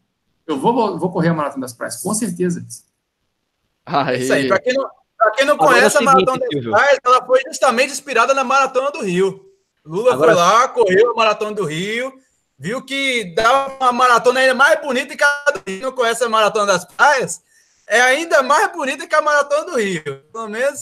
Eu 0.46 0.58
vou, 0.58 0.98
vou 0.98 1.10
correr 1.10 1.28
a 1.28 1.34
Maratona 1.34 1.62
das 1.62 1.72
Praias, 1.72 2.02
com 2.02 2.12
certeza. 2.12 2.64
Aí, 3.86 4.20
Isso 4.22 4.32
aí, 4.32 4.48
para 4.48 4.58
quem 4.60 4.72
não, 4.74 4.88
pra 5.18 5.30
quem 5.32 5.44
não 5.46 5.54
é 5.54 5.58
conhece 5.58 5.86
a 5.96 6.00
seguinte, 6.00 6.04
Maratona 6.26 6.38
das. 6.50 6.64
Praias, 6.64 6.98
ela 7.04 7.24
foi 7.26 7.40
justamente 7.46 7.92
inspirada 7.92 8.32
na 8.34 8.44
Maratona 8.44 8.90
do 8.90 9.02
Rio. 9.02 9.44
Lula 9.84 10.14
Agora- 10.14 10.32
foi 10.32 10.40
lá, 10.40 10.68
correu 10.68 11.10
a 11.10 11.14
Maratona 11.14 11.52
do 11.52 11.64
Rio, 11.64 12.12
viu 12.58 12.82
que 12.84 13.34
dá 13.34 13.66
uma 13.80 13.92
maratona 13.92 14.40
ainda 14.40 14.54
mais 14.54 14.80
bonita 14.80 15.14
que 15.16 15.22
a 15.22 15.44
do 15.52 15.62
Rio. 15.70 15.82
Não 15.82 15.92
conhece 15.92 16.24
a 16.24 16.28
Maratona 16.28 16.66
das 16.66 16.84
Praias? 16.86 17.42
É 17.86 18.00
ainda 18.00 18.42
mais 18.42 18.72
bonita 18.72 19.06
que 19.06 19.14
a 19.14 19.20
Maratona 19.20 19.70
do 19.70 19.76
Rio. 19.78 20.02
Pelo 20.32 20.48
menos. 20.48 20.80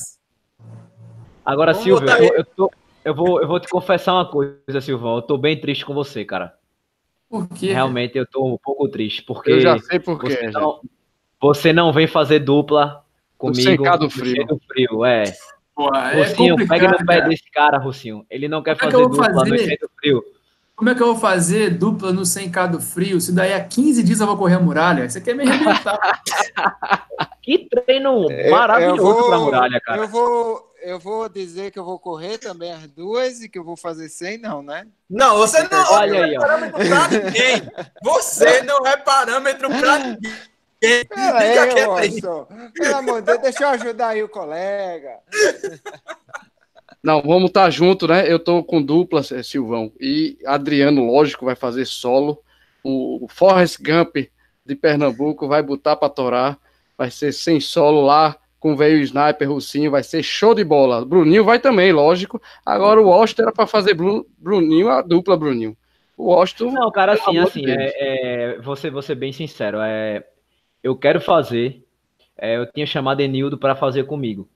Agora, 1.45 1.73
Vamos 1.73 1.85
Silvio, 1.85 2.09
eu, 2.09 2.35
eu, 2.35 2.45
tô- 2.45 2.71
eu 3.05 3.15
vou, 3.15 3.41
eu 3.43 3.49
vou 3.49 3.59
te 3.59 3.67
confessar 3.69 4.13
uma 4.15 4.31
coisa, 4.31 4.81
Silvão. 4.81 5.17
Eu 5.17 5.23
tô 5.23 5.37
bem 5.37 5.61
triste 5.61 5.85
com 5.85 5.93
você, 5.93 6.25
cara. 6.25 6.57
Por 7.29 7.49
quê? 7.49 7.73
Realmente 7.73 8.17
eu 8.17 8.25
tô 8.25 8.45
um 8.47 8.57
pouco 8.57 8.89
triste, 8.89 9.23
porque 9.25 9.51
eu 9.51 9.61
já 9.61 9.77
sei 9.81 9.99
por 9.99 10.21
você, 10.21 10.37
quê. 10.37 10.53
já. 10.53 10.61
não, 10.61 10.81
você 11.43 11.73
não 11.73 11.93
vem 11.93 12.07
fazer 12.07 12.39
dupla 12.39 13.05
comigo. 13.37 13.61
sem 13.63 13.77
cá 13.77 13.97
do 13.97 14.05
no 14.05 14.11
frio. 14.11 14.47
do 14.47 14.61
frio, 14.69 15.05
é. 15.05 15.25
Pô, 15.75 15.93
é 15.95 16.19
Rocinho, 16.23 16.57
pega 16.69 16.89
no 16.91 16.99
pé 17.07 17.19
cara. 17.19 17.29
desse 17.29 17.51
cara, 17.51 17.79
Rocinho. 17.79 18.25
Ele 18.31 18.47
não 18.47 18.63
quer 18.63 18.79
Como 18.79 18.89
é 18.89 18.91
que 18.91 18.93
fazer 18.93 19.05
eu 19.05 19.09
vou 19.09 19.17
dupla 19.19 19.29
no 19.33 19.41
fazer? 19.51 19.59
cheio 19.65 19.79
do 19.81 19.91
frio. 19.99 20.25
Como 20.77 20.91
é 20.91 20.95
que 20.95 21.03
eu 21.03 21.07
vou 21.07 21.17
fazer 21.17 21.71
dupla 21.71 22.13
no 22.13 22.23
100K 22.23 22.67
do 22.71 22.81
frio? 22.81 23.21
Se 23.21 23.33
daí 23.33 23.53
a 23.55 23.63
15 23.65 24.03
dias 24.03 24.21
eu 24.21 24.27
vou 24.27 24.37
correr 24.37 24.55
a 24.57 24.61
muralha? 24.61 25.09
Você 25.09 25.21
quer 25.21 25.35
me 25.35 25.49
arrebentar? 25.49 26.21
Que 27.43 27.69
treino 27.69 28.31
Eu- 28.31 28.51
maravilhoso 28.53 29.01
eu 29.01 29.05
vou- 29.15 29.29
pra 29.29 29.39
muralha, 29.39 29.81
cara. 29.81 29.99
Eu 30.03 30.07
vou, 30.09 30.73
eu 30.81 30.99
vou 31.01 31.29
dizer 31.29 31.73
que 31.73 31.79
eu 31.79 31.85
vou 31.85 31.99
correr 31.99 32.39
também 32.39 32.73
as 32.73 32.87
duas 32.87 33.41
e 33.43 33.49
que 33.49 33.59
eu 33.59 33.65
vou 33.65 33.77
fazer 33.77 34.09
100, 34.09 34.39
não, 34.39 34.63
né? 34.63 34.87
Não, 35.11 35.37
você 35.39 35.61
não 35.69 35.93
Olha 35.93 36.25
aí, 36.25 36.35
é 36.35 36.39
ó. 36.39 36.41
parâmetro 36.41 36.79
pra 36.87 37.09
ninguém. 37.09 37.63
Você 38.05 38.63
não 38.63 38.87
é 38.87 38.97
parâmetro 38.97 39.69
pra 39.71 39.99
ninguém. 39.99 40.33
Pera 40.83 41.07
Fica 41.09 41.39
aí, 41.39 41.53
quieto 41.53 41.93
aí. 41.93 42.11
Watson. 42.11 42.49
Pelo 42.75 42.97
amor 42.97 43.21
de 43.21 43.27
Deus, 43.27 43.39
deixa 43.43 43.63
eu 43.63 43.69
ajudar 43.69 44.09
aí 44.09 44.23
o 44.23 44.29
colega. 44.29 45.19
Não, 47.03 47.21
vamos 47.23 47.47
estar 47.51 47.69
junto, 47.71 48.07
né? 48.07 48.31
Eu 48.31 48.39
tô 48.39 48.63
com 48.63 48.83
dupla, 48.83 49.21
eh, 49.33 49.43
Silvão. 49.43 49.93
E 50.01 50.39
Adriano, 50.47 51.07
lógico, 51.07 51.45
vai 51.45 51.55
fazer 51.57 51.85
solo. 51.85 52.41
O 52.85 53.27
Forrest 53.29 53.79
Gump 53.81 54.17
de 54.65 54.75
Pernambuco 54.75 55.49
vai 55.49 55.63
botar 55.63 55.97
pra 55.97 56.09
torar. 56.09 56.59
Vai 56.97 57.11
ser 57.11 57.33
sem 57.33 57.59
solo 57.61 58.03
lá, 58.03 58.37
com 58.61 58.73
o 58.73 58.77
veio 58.77 58.99
sniper, 59.03 59.51
Russinho. 59.51 59.91
Vai 59.91 60.03
ser 60.03 60.23
show 60.23 60.55
de 60.55 60.63
bola. 60.65 61.05
Bruninho 61.05 61.45
vai 61.45 61.59
também, 61.59 61.93
lógico. 61.93 62.41
Agora 62.65 63.01
o 63.01 63.07
Washington 63.07 63.43
era 63.43 63.53
pra 63.53 63.67
fazer 63.67 63.95
Bru- 63.95 64.27
Bruninho, 64.39 64.89
a 64.89 65.01
dupla 65.03 65.37
Bruninho. 65.37 65.77
O 66.17 66.27
Washington. 66.27 66.71
Não, 66.71 66.91
cara, 66.93 67.15
assim, 67.15 67.39
assim, 67.39 67.65
é, 67.67 68.55
é, 68.55 68.59
vou, 68.61 68.77
ser, 68.77 68.91
vou 68.91 69.03
ser 69.03 69.15
bem 69.17 69.33
sincero. 69.33 69.79
É, 69.81 70.23
eu 70.83 70.97
quero 70.97 71.21
fazer. 71.21 71.83
é, 72.39 72.57
eu 72.57 72.67
tinha 72.73 72.87
chamado 72.87 73.21
Enildo 73.21 73.57
para 73.59 73.77
fazer 73.77 74.05
comigo. 74.05 74.49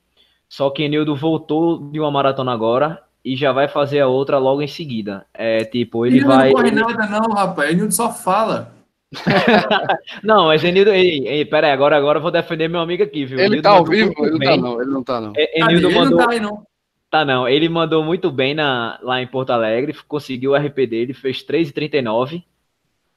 Só 0.49 0.71
que 0.71 0.83
Enildo 0.85 1.15
voltou 1.17 1.79
de 1.91 1.99
uma 2.01 2.11
maratona 2.11 2.53
agora 2.53 3.03
e 3.25 3.37
já 3.37 3.53
vai 3.53 3.69
fazer 3.69 4.01
a 4.01 4.07
outra 4.09 4.39
logo 4.39 4.63
em 4.63 4.69
seguida. 4.69 5.27
É 5.35 5.65
tipo, 5.65 6.07
ele 6.07 6.19
Ele 6.19 6.25
vai. 6.27 6.49
não 6.51 6.55
corre 6.57 6.71
nada, 6.71 7.07
não, 7.07 7.33
rapaz. 7.35 7.71
Ele 7.71 7.91
só 7.91 8.13
fala. 8.13 8.73
Não, 10.23 10.47
mas 10.47 10.65
Enildo. 10.65 10.91
Ei, 10.91 11.27
ei, 11.29 11.45
pera 11.45 11.69
aí, 11.69 11.73
agora, 11.73 11.97
agora 11.97 12.19
eu 12.19 12.23
vou 12.23 12.31
defender 12.31 12.69
meu 12.69 12.81
amigo 12.81 13.03
aqui, 13.05 13.25
viu? 13.25 13.39
Ele 13.39 13.47
Enildo 13.47 13.63
tá 13.63 13.71
ao 13.71 13.85
vivo? 13.85 14.13
Ele 14.19 14.31
não 14.33 14.39
tá, 14.41 14.57
não. 14.57 14.81
Ele 14.83 14.91
não 14.91 15.03
tá, 15.05 15.21
não. 15.21 15.33
É, 15.37 15.47
Cadê? 15.59 15.75
Enildo 15.75 15.89
Ele 15.89 15.95
mandou. 15.99 16.19
não 16.19 16.27
tá 16.27 16.33
aí, 16.33 16.41
não. 16.41 16.67
Tá, 17.09 17.25
não. 17.25 17.49
Ele 17.49 17.69
mandou 17.69 18.03
muito 18.05 18.31
bem 18.33 18.53
na, 18.55 18.99
lá 19.03 19.23
em 19.23 19.27
Porto 19.27 19.51
Alegre, 19.51 19.95
conseguiu 20.09 20.53
o 20.53 20.57
RP 20.57 20.87
dele, 20.89 21.15
fez 21.15 21.43
3,39. 21.45 22.43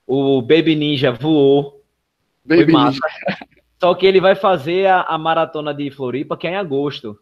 O 0.06 0.42
Baby 0.42 0.76
Ninja 0.76 1.12
voou, 1.12 1.79
foi 2.58 2.66
Baby 2.66 2.74
massa. 2.74 3.00
Só 3.80 3.94
que 3.96 4.06
ele 4.06 4.20
vai 4.20 4.36
fazer 4.36 4.88
a, 4.88 5.02
a 5.04 5.18
maratona 5.18 5.74
de 5.74 5.90
Floripa, 5.90 6.36
que 6.36 6.48
é 6.48 6.52
em 6.52 6.56
agosto. 6.58 7.18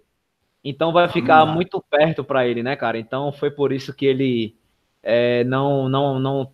Então 0.64 0.92
vai 0.92 1.08
ficar 1.08 1.44
Hum. 1.46 1.54
muito 1.54 1.84
perto 1.90 2.24
para 2.24 2.48
ele, 2.48 2.64
né, 2.64 2.76
cara? 2.76 2.98
Então 2.98 3.32
foi 3.32 3.52
por 3.52 3.72
isso 3.72 3.94
que 3.94 4.06
ele 4.06 4.56
é, 5.04 5.44
não, 5.44 5.88
não, 5.88 6.20
não, 6.20 6.52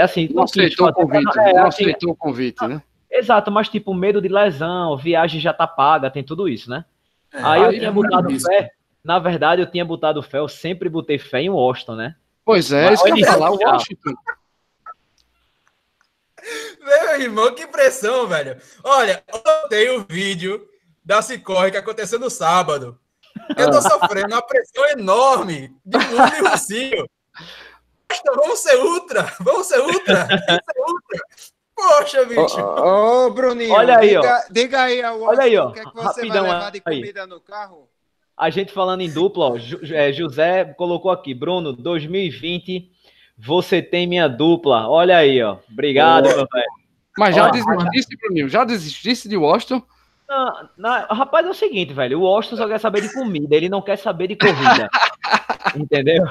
assim, 0.00 0.28
Não 0.32 0.44
quis 0.44 0.52
aceitou 0.56 0.88
o 0.88 0.92
convite. 0.92 1.38
é, 1.40 1.52
Não 1.54 1.66
assim, 1.66 1.82
aceitou 1.84 2.10
o 2.12 2.16
convite, 2.16 2.66
né? 2.66 2.82
Exato, 3.10 3.50
mas 3.50 3.68
tipo, 3.68 3.94
medo 3.94 4.20
de 4.20 4.28
lesão, 4.28 4.96
viagem 4.96 5.40
já 5.40 5.52
tá 5.52 5.66
paga, 5.66 6.10
tem 6.10 6.22
tudo 6.22 6.48
isso, 6.48 6.68
né? 6.68 6.84
É, 7.32 7.38
Aí 7.42 7.62
eu 7.62 7.68
aí 7.70 7.78
tinha 7.78 7.88
é 7.88 7.92
botado 7.92 8.40
fé. 8.40 8.70
Na 9.02 9.18
verdade, 9.18 9.62
eu 9.62 9.70
tinha 9.70 9.84
botado 9.84 10.22
fé, 10.22 10.38
eu 10.38 10.48
sempre 10.48 10.88
botei 10.88 11.18
fé 11.18 11.40
em 11.40 11.48
Washington, 11.48 11.94
né? 11.94 12.14
Pois 12.44 12.72
é, 12.72 12.84
Mas 12.90 13.00
isso 13.04 13.14
que 13.14 13.20
eu 13.22 13.26
falar. 13.26 13.50
Washington. 13.50 14.14
Meu 16.86 17.20
irmão, 17.20 17.52
que 17.52 17.66
pressão, 17.66 18.28
velho. 18.28 18.56
Olha, 18.84 19.22
eu 19.26 19.68
tenho 19.68 20.00
o 20.00 20.06
vídeo 20.08 20.64
da 21.04 21.20
Cicorre 21.20 21.72
que 21.72 21.76
aconteceu 21.76 22.18
no 22.18 22.30
sábado. 22.30 22.96
Eu 23.56 23.70
tô 23.72 23.82
sofrendo 23.82 24.28
uma 24.28 24.42
pressão 24.42 24.88
enorme 24.90 25.76
de 25.84 25.98
Lula 25.98 26.32
e 26.38 27.06
Vamos 28.34 28.60
ser 28.60 28.78
ultra! 28.78 29.34
Vamos 29.40 29.66
ser 29.66 29.80
ultra! 29.80 30.26
Vamos 30.26 30.62
ser 30.64 30.80
ultra! 30.88 31.20
Poxa, 31.74 32.24
bicho! 32.24 32.60
ô, 32.60 33.26
ô, 33.26 33.30
Bruninho, 33.30 33.74
Olha 33.74 33.98
aí, 33.98 34.08
diga, 34.08 34.46
diga 34.50 34.82
aí 34.82 35.02
ao 35.02 35.20
Olha 35.20 35.42
aí, 35.42 35.56
ó, 35.58 35.68
o 35.68 35.72
que, 35.72 35.80
é 35.80 35.84
que 35.84 35.94
você 35.94 36.20
rapidão 36.22 36.44
vai 36.44 36.54
levar 36.54 36.70
de 36.70 36.82
aí. 36.84 36.94
comida 37.00 37.26
no 37.26 37.40
carro? 37.40 37.88
a 38.36 38.50
gente 38.50 38.72
falando 38.72 39.00
em 39.00 39.10
dupla, 39.10 39.52
ó, 39.52 39.56
é, 39.92 40.12
José 40.12 40.64
colocou 40.74 41.10
aqui, 41.10 41.34
Bruno, 41.34 41.72
2020, 41.72 42.90
você 43.38 43.82
tem 43.82 44.06
minha 44.06 44.28
dupla. 44.28 44.88
Olha 44.88 45.18
aí, 45.18 45.42
ó. 45.42 45.58
Obrigado, 45.70 46.26
meu 46.26 46.36
velho. 46.36 46.66
Mas 47.18 47.34
já 47.34 47.48
desistisse, 47.48 48.16
Bruninho? 48.16 48.48
Já 48.48 48.64
desistisse 48.64 49.28
de 49.28 49.36
Washington? 49.36 49.82
Não, 50.28 50.68
não, 50.76 51.06
rapaz, 51.06 51.46
é 51.46 51.50
o 51.50 51.54
seguinte, 51.54 51.94
velho. 51.94 52.20
O 52.20 52.22
Washington 52.22 52.56
só 52.56 52.68
quer 52.68 52.80
saber 52.80 53.00
de 53.00 53.12
comida, 53.12 53.54
ele 53.54 53.68
não 53.68 53.80
quer 53.80 53.96
saber 53.96 54.26
de 54.28 54.36
corrida. 54.36 54.88
entendeu? 55.76 56.24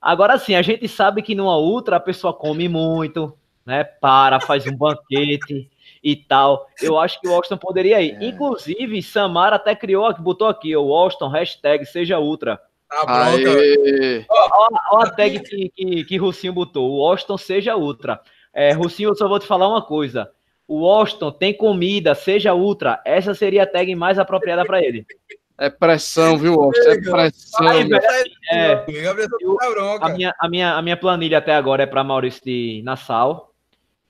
Agora 0.00 0.38
sim, 0.38 0.54
a 0.54 0.62
gente 0.62 0.86
sabe 0.88 1.22
que 1.22 1.34
numa 1.34 1.58
ultra 1.58 1.96
a 1.96 2.00
pessoa 2.00 2.32
come 2.32 2.68
muito, 2.68 3.36
né? 3.64 3.84
Para, 3.84 4.40
faz 4.40 4.66
um 4.66 4.76
banquete 4.76 5.70
e 6.02 6.16
tal. 6.16 6.66
Eu 6.80 6.98
acho 6.98 7.20
que 7.20 7.28
o 7.28 7.32
Washington 7.32 7.58
poderia 7.58 8.00
ir. 8.00 8.14
É. 8.14 8.24
Inclusive, 8.26 9.02
Samara 9.02 9.56
até 9.56 9.74
criou, 9.74 10.12
botou 10.18 10.48
aqui, 10.48 10.74
o 10.76 10.84
Washington, 10.84 11.28
hashtag 11.28 11.84
seja 11.86 12.18
ultra. 12.18 12.60
Tá 12.90 13.04
Olha 14.90 15.04
a 15.04 15.10
tag 15.10 15.38
que, 15.40 15.68
que, 15.70 16.04
que 16.04 16.16
Russinho 16.16 16.52
botou. 16.52 16.90
O 16.90 16.96
Washington 16.98 17.38
seja 17.38 17.76
ultra. 17.76 18.20
É, 18.52 18.72
Russinho, 18.72 19.10
eu 19.10 19.14
só 19.14 19.28
vou 19.28 19.38
te 19.38 19.46
falar 19.46 19.68
uma 19.68 19.80
coisa. 19.80 20.28
O 20.66 20.80
Washington 20.80 21.30
tem 21.30 21.56
comida, 21.56 22.16
seja 22.16 22.52
ultra. 22.52 23.00
Essa 23.04 23.32
seria 23.32 23.62
a 23.62 23.66
tag 23.66 23.94
mais 23.94 24.18
apropriada 24.18 24.64
para 24.64 24.82
ele. 24.82 25.06
É 25.56 25.70
pressão, 25.70 26.36
viu, 26.36 26.56
Washington? 26.56 26.90
É 26.90 27.00
pressão. 27.00 27.68
Aí, 27.68 27.84
velho, 27.84 28.02
é, 28.50 28.84
eu, 29.40 29.56
a, 30.00 30.08
minha, 30.08 30.34
a, 30.40 30.48
minha, 30.48 30.74
a 30.74 30.82
minha 30.82 30.96
planilha 30.96 31.38
até 31.38 31.54
agora 31.54 31.84
é 31.84 31.86
para 31.86 32.02
Maurício 32.02 32.42
de 32.44 32.82
Nassau. 32.84 33.52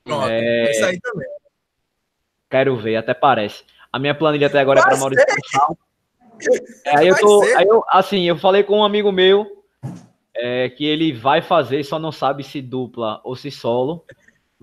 Pronto, 0.05 0.27
é... 0.31 0.71
isso 0.71 0.85
aí 0.87 0.99
também. 1.01 1.29
Quero 2.49 2.77
ver, 2.79 2.97
até 2.97 3.13
parece. 3.13 3.63
A 3.93 3.99
minha 3.99 4.15
planilha 4.15 4.47
até 4.47 4.59
agora 4.59 4.81
é 4.81 4.83
para 4.83 4.97
Maurício 4.97 5.27
de 5.27 5.33
Nassau. 5.33 5.79
É, 6.85 6.99
aí 6.99 7.09
eu 7.09 7.17
tô, 7.17 7.43
aí 7.57 7.67
eu, 7.67 7.85
assim, 7.89 8.25
eu 8.25 8.37
falei 8.37 8.63
com 8.63 8.79
um 8.79 8.85
amigo 8.85 9.13
meu 9.13 9.47
é, 10.35 10.69
que 10.71 10.85
ele 10.85 11.13
vai 11.13 11.43
fazer, 11.43 11.85
só 11.85 11.99
não 11.99 12.13
sabe 12.13 12.43
se 12.43 12.61
dupla 12.63 13.21
ou 13.25 13.37
se 13.37 13.51
solo. 13.51 14.05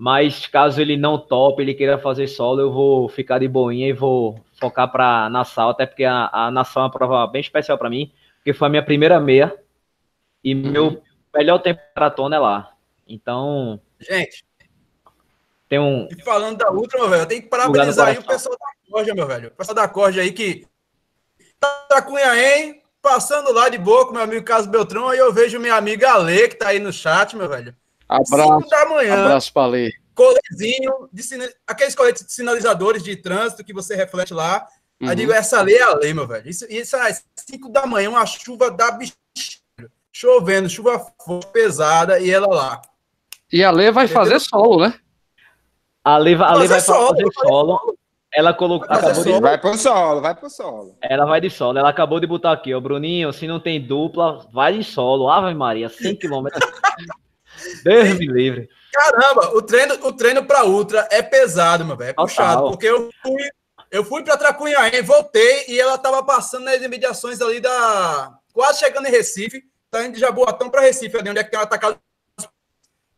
Mas 0.00 0.46
caso 0.46 0.80
ele 0.80 0.96
não 0.96 1.18
tope, 1.18 1.60
ele 1.60 1.74
queira 1.74 1.98
fazer 1.98 2.28
solo, 2.28 2.60
eu 2.60 2.72
vou 2.72 3.08
ficar 3.08 3.40
de 3.40 3.48
boinha 3.48 3.88
e 3.88 3.92
vou 3.92 4.38
focar 4.60 4.90
para 4.92 5.28
Nassau, 5.28 5.70
até 5.70 5.86
porque 5.86 6.04
a, 6.04 6.30
a 6.32 6.50
Nassau 6.52 6.84
é 6.84 6.86
uma 6.86 6.92
prova 6.92 7.26
bem 7.26 7.40
especial 7.40 7.76
para 7.76 7.90
mim, 7.90 8.12
porque 8.36 8.52
foi 8.52 8.68
a 8.68 8.70
minha 8.70 8.84
primeira 8.84 9.18
meia 9.18 9.56
e 10.42 10.54
uhum. 10.54 10.70
meu 10.70 11.02
melhor 11.34 11.58
tempo 11.58 11.80
maratona 11.96 12.36
é 12.36 12.38
lá. 12.38 12.72
Então, 13.08 13.80
gente, 13.98 14.44
tem 15.68 15.80
um 15.80 16.06
e 16.10 16.22
falando 16.22 16.58
da 16.58 16.70
Ultra, 16.70 17.00
meu 17.00 17.08
velho, 17.08 17.22
eu 17.22 17.26
tenho 17.26 17.42
que 17.42 17.48
parabenizar 17.48 18.08
aí 18.08 18.18
o 18.18 18.24
pessoal 18.24 18.56
da 18.56 18.66
Corja, 18.88 19.14
meu 19.14 19.26
velho. 19.26 19.48
O 19.48 19.50
pessoal 19.50 19.74
da 19.74 19.88
Corja 19.88 20.20
aí 20.20 20.30
que 20.30 20.64
tá 21.60 22.02
Cunhaém, 22.02 22.82
passando 23.02 23.52
lá 23.52 23.68
de 23.68 23.78
boa 23.78 24.06
com 24.06 24.12
meu 24.12 24.22
amigo 24.22 24.44
Carlos 24.44 24.66
Beltrão, 24.66 25.08
aí 25.08 25.18
eu 25.18 25.32
vejo 25.32 25.58
minha 25.58 25.74
amiga 25.74 26.12
Ale, 26.12 26.48
que 26.48 26.56
tá 26.56 26.68
aí 26.68 26.78
no 26.78 26.92
chat, 26.92 27.36
meu 27.36 27.48
velho. 27.48 27.74
Abraço. 28.08 28.68
da 28.68 28.88
manhã. 28.88 29.24
Abraço 29.24 29.52
pra 29.52 29.64
Ale. 29.64 29.92
Colezinho, 30.14 31.08
de 31.12 31.22
aqueles 31.66 31.94
coletes 31.94 32.26
de 32.26 32.32
sinalizadores 32.32 33.02
de 33.02 33.14
trânsito 33.16 33.64
que 33.64 33.72
você 33.72 33.94
reflete 33.94 34.34
lá. 34.34 34.66
Uhum. 35.00 35.08
Aí 35.08 35.16
digo, 35.16 35.32
essa 35.32 35.62
lei 35.62 35.76
é 35.76 35.82
a 35.82 35.94
lei, 35.94 36.12
meu 36.12 36.26
velho. 36.26 36.48
Isso, 36.48 36.66
isso 36.68 36.96
é 36.96 37.16
5 37.36 37.68
da 37.68 37.86
manhã, 37.86 38.10
uma 38.10 38.26
chuva 38.26 38.70
da 38.70 38.90
bicha. 38.90 39.14
Chovendo, 40.12 40.68
chuva 40.68 40.98
pesada, 41.52 42.18
e 42.18 42.28
ela 42.28 42.48
lá. 42.48 42.82
E 43.52 43.62
a 43.62 43.70
Lei 43.70 43.90
vai 43.90 44.04
Entendeu? 44.04 44.22
fazer 44.22 44.40
solo, 44.40 44.86
né? 44.86 44.94
A 46.02 46.18
Lei, 46.18 46.34
a 46.34 46.54
Lei 46.54 46.66
vai 46.68 46.80
solo, 46.80 47.08
fazer 47.10 47.28
solo. 47.32 47.97
Ela 48.32 48.52
colocou. 48.52 48.88
Acabou 48.90 49.24
de... 49.24 49.40
Vai 49.40 49.58
pro 49.58 49.76
solo, 49.76 50.20
vai 50.20 50.34
pro 50.34 50.50
solo. 50.50 50.96
Ela 51.00 51.24
vai 51.24 51.40
de 51.40 51.50
solo. 51.50 51.78
Ela 51.78 51.88
acabou 51.88 52.20
de 52.20 52.26
botar 52.26 52.52
aqui, 52.52 52.74
ó. 52.74 52.80
Bruninho, 52.80 53.32
se 53.32 53.46
não 53.46 53.58
tem 53.58 53.80
dupla, 53.80 54.46
vai 54.52 54.74
de 54.74 54.84
solo. 54.84 55.30
Ave 55.30 55.54
Maria, 55.54 55.88
100 55.88 56.16
km. 56.16 56.46
Deus 57.82 58.18
me 58.18 58.26
livre. 58.26 58.68
Caramba, 58.92 59.54
o 59.54 59.62
treino, 59.62 59.94
o 60.06 60.12
treino 60.12 60.44
pra 60.44 60.64
Ultra 60.64 61.08
é 61.10 61.22
pesado, 61.22 61.84
meu 61.84 61.96
velho. 61.96 62.10
É 62.10 62.14
puxado. 62.14 62.70
Porque 62.70 62.86
eu 62.86 63.10
fui, 63.22 63.48
eu 63.90 64.04
fui 64.04 64.22
pra 64.22 64.36
Tracunhaém, 64.36 65.02
voltei 65.02 65.64
e 65.68 65.80
ela 65.80 65.98
tava 65.98 66.22
passando 66.22 66.64
nas 66.64 66.82
imediações 66.82 67.40
ali 67.40 67.60
da. 67.60 68.38
Quase 68.52 68.80
chegando 68.80 69.06
em 69.06 69.10
Recife. 69.10 69.62
Tá 69.90 70.04
indo 70.04 70.14
de 70.14 70.20
Jaboatão 70.20 70.68
pra 70.68 70.82
Recife, 70.82 71.16
ali 71.16 71.30
onde 71.30 71.38
é 71.38 71.44
que 71.44 71.50
tem 71.50 71.58
um 71.58 71.62
atacado. 71.62 71.98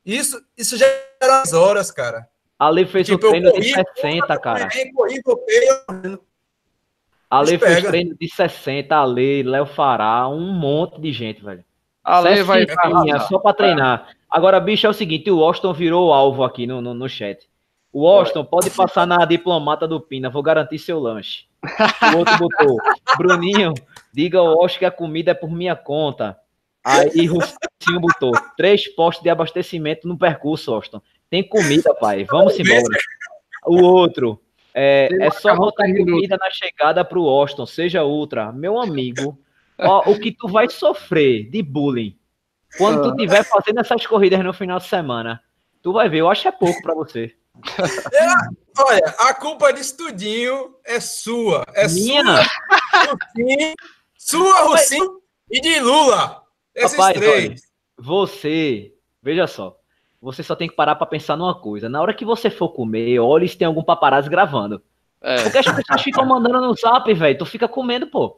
Isso, 0.04 0.40
isso 0.56 0.76
já 0.76 0.86
era 1.20 1.42
as 1.42 1.52
horas, 1.52 1.90
cara. 1.90 2.28
Ali 2.61 2.84
fez 2.84 3.06
tipo, 3.06 3.26
o 3.26 3.30
treino 3.30 3.50
corri, 3.50 3.62
de 3.62 3.72
60, 3.72 4.38
cara. 4.38 4.68
Corri, 4.94 5.22
voltei, 5.24 6.18
Ale 7.30 7.56
fez 7.56 7.84
treino 7.84 8.14
de 8.20 8.28
60, 8.28 8.94
Ale, 8.94 9.42
Léo 9.42 9.64
Fará, 9.64 10.28
um 10.28 10.52
monte 10.52 11.00
de 11.00 11.11
gente, 11.11 11.42
velho. 11.42 11.64
Ale 12.04 12.42
vai 12.42 12.66
só 13.28 13.38
para 13.38 13.54
treinar. 13.54 14.11
Agora, 14.28 14.61
bicho, 14.61 14.86
é 14.86 14.90
o 14.90 14.92
seguinte, 14.92 15.30
o 15.30 15.38
Washington 15.38 15.72
virou 15.72 16.08
o 16.08 16.12
alvo 16.12 16.44
aqui 16.44 16.66
no, 16.66 16.82
no, 16.82 16.92
no 16.92 17.08
chat. 17.08 17.48
O 17.90 18.02
Washington 18.02 18.44
pode 18.44 18.68
passar 18.70 19.06
na 19.06 19.24
diplomata 19.24 19.88
do 19.88 19.98
Pina, 19.98 20.28
vou 20.28 20.42
garantir 20.42 20.78
seu 20.78 21.00
lanche. 21.00 21.46
O 22.12 22.18
outro 22.18 22.36
botou, 22.36 22.76
Bruninho, 23.16 23.72
diga 24.12 24.38
ao 24.38 24.58
Washington 24.58 24.78
que 24.80 24.84
a 24.84 24.90
comida 24.90 25.30
é 25.30 25.34
por 25.34 25.50
minha 25.50 25.74
conta. 25.74 26.36
Aí 26.84 27.26
Rustinho 27.26 28.00
botou, 28.00 28.32
três 28.54 28.86
postos 28.86 29.22
de 29.22 29.30
abastecimento 29.30 30.06
no 30.06 30.18
percurso, 30.18 30.72
Washington. 30.72 31.00
Tem 31.31 31.47
comida, 31.47 31.95
pai. 31.95 32.24
Vamos 32.24 32.59
embora. 32.59 32.99
O 33.64 33.83
outro. 33.83 34.41
É, 34.74 35.09
é 35.20 35.31
só 35.31 35.55
botar 35.55 35.87
comida 35.87 36.37
na 36.37 36.51
chegada 36.51 37.05
pro 37.05 37.28
Austin, 37.28 37.66
seja 37.66 38.05
ultra. 38.05 38.53
Meu 38.53 38.81
amigo, 38.81 39.39
ó, 39.78 40.11
o 40.11 40.18
que 40.18 40.33
tu 40.33 40.49
vai 40.49 40.68
sofrer 40.68 41.49
de 41.49 41.62
bullying 41.62 42.16
quando 42.76 43.03
tu 43.03 43.16
tiver 43.16 43.45
fazendo 43.45 43.81
essas 43.81 44.07
corridas 44.07 44.43
no 44.45 44.53
final 44.53 44.78
de 44.78 44.87
semana. 44.87 45.43
Tu 45.83 45.93
vai 45.93 46.09
ver, 46.09 46.18
eu 46.18 46.31
acho 46.31 46.43
que 46.43 46.49
é 46.49 46.53
pouco 46.53 46.81
para 46.83 46.95
você. 46.95 47.35
É, 48.12 48.83
olha, 48.83 49.14
a 49.18 49.35
culpa 49.35 49.72
de 49.72 49.81
estudinho 49.81 50.76
é 50.85 51.01
sua. 51.01 51.64
É 51.74 51.89
Minha? 51.89 52.22
sua. 52.24 52.45
Russinho, 53.11 53.74
sua, 54.16 54.62
Russinho 54.62 55.20
e 55.51 55.61
de 55.61 55.81
Lula. 55.81 56.43
Esses 56.74 56.93
Rapaz, 56.93 57.18
três. 57.18 57.49
Olha, 57.49 57.57
você, 57.99 58.95
veja 59.22 59.47
só, 59.47 59.80
você 60.21 60.43
só 60.43 60.55
tem 60.55 60.68
que 60.68 60.77
parar 60.77 60.97
para 60.97 61.07
pensar 61.07 61.37
numa 61.37 61.55
coisa. 61.55 61.89
Na 61.89 62.01
hora 62.01 62.14
que 62.14 62.25
você 62.25 62.51
for 62.51 62.71
comer, 62.71 63.18
olhe 63.18 63.49
se 63.49 63.57
tem 63.57 63.66
algum 63.66 63.83
paparazzi 63.83 64.29
gravando. 64.29 64.83
É. 65.23 65.43
Porque 65.43 65.59
as 65.59 65.66
pessoas 65.66 66.03
ficam 66.03 66.27
mandando 66.27 66.61
no 66.61 66.75
zap, 66.75 67.12
velho. 67.12 67.39
Tu 67.39 67.47
fica 67.47 67.66
comendo, 67.66 68.07
pô. 68.07 68.37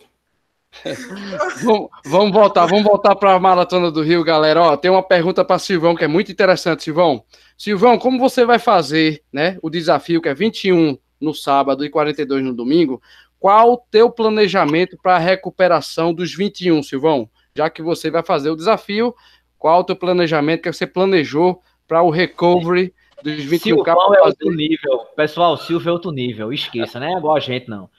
vamos, 1.63 1.91
vamos 2.05 2.33
voltar, 2.33 2.67
vamos 2.67 2.85
voltar 2.85 3.15
para 3.15 3.35
a 3.35 3.41
Maratona 3.41 3.91
do 3.91 4.03
Rio, 4.03 4.25
galera. 4.25 4.63
Ó, 4.63 4.77
tem 4.77 4.91
uma 4.91 5.03
pergunta 5.03 5.45
para 5.45 5.59
Silvão 5.59 5.95
que 5.95 6.05
é 6.05 6.09
muito 6.09 6.33
interessante, 6.33 6.85
Silvão. 6.85 7.25
Silvão, 7.59 7.99
como 7.99 8.19
você 8.19 8.45
vai 8.45 8.59
fazer, 8.59 9.23
né, 9.33 9.59
o 9.63 9.69
desafio 9.69 10.23
que 10.23 10.29
é 10.29 10.35
21 10.35 10.97
no 11.21 11.35
sábado 11.35 11.85
e 11.85 11.91
42 11.91 12.43
no 12.43 12.55
domingo? 12.55 13.03
Qual 13.39 13.73
o 13.73 13.77
teu 13.77 14.11
planejamento 14.11 14.97
para 15.01 15.17
a 15.17 15.19
recuperação 15.19 16.15
dos 16.15 16.35
21, 16.35 16.83
Silvão? 16.83 17.29
Já 17.55 17.69
que 17.69 17.83
você 17.83 18.11
vai 18.11 18.23
fazer 18.23 18.51
o 18.51 18.57
desafio, 18.57 19.15
qual 19.59 19.81
o 19.81 19.85
teu 19.85 19.97
planejamento 19.97 20.63
que 20.63 20.73
você 20.73 20.87
planejou 20.87 21.61
para 21.93 22.03
o 22.03 22.09
recovery 22.09 22.91
dos 23.23 23.45
21 23.45 23.59
Silvão 23.59 24.15
é 24.15 24.23
outro 24.23 24.51
nível. 24.51 25.01
Pessoal, 25.15 25.59
Silvio 25.59 25.91
é 25.91 25.93
outro 25.93 26.11
nível. 26.11 26.51
Esqueça, 26.51 26.99
né? 26.99 27.13
É 27.13 27.19
igual 27.19 27.37
a 27.37 27.41
gente, 27.41 27.69
não. 27.69 27.91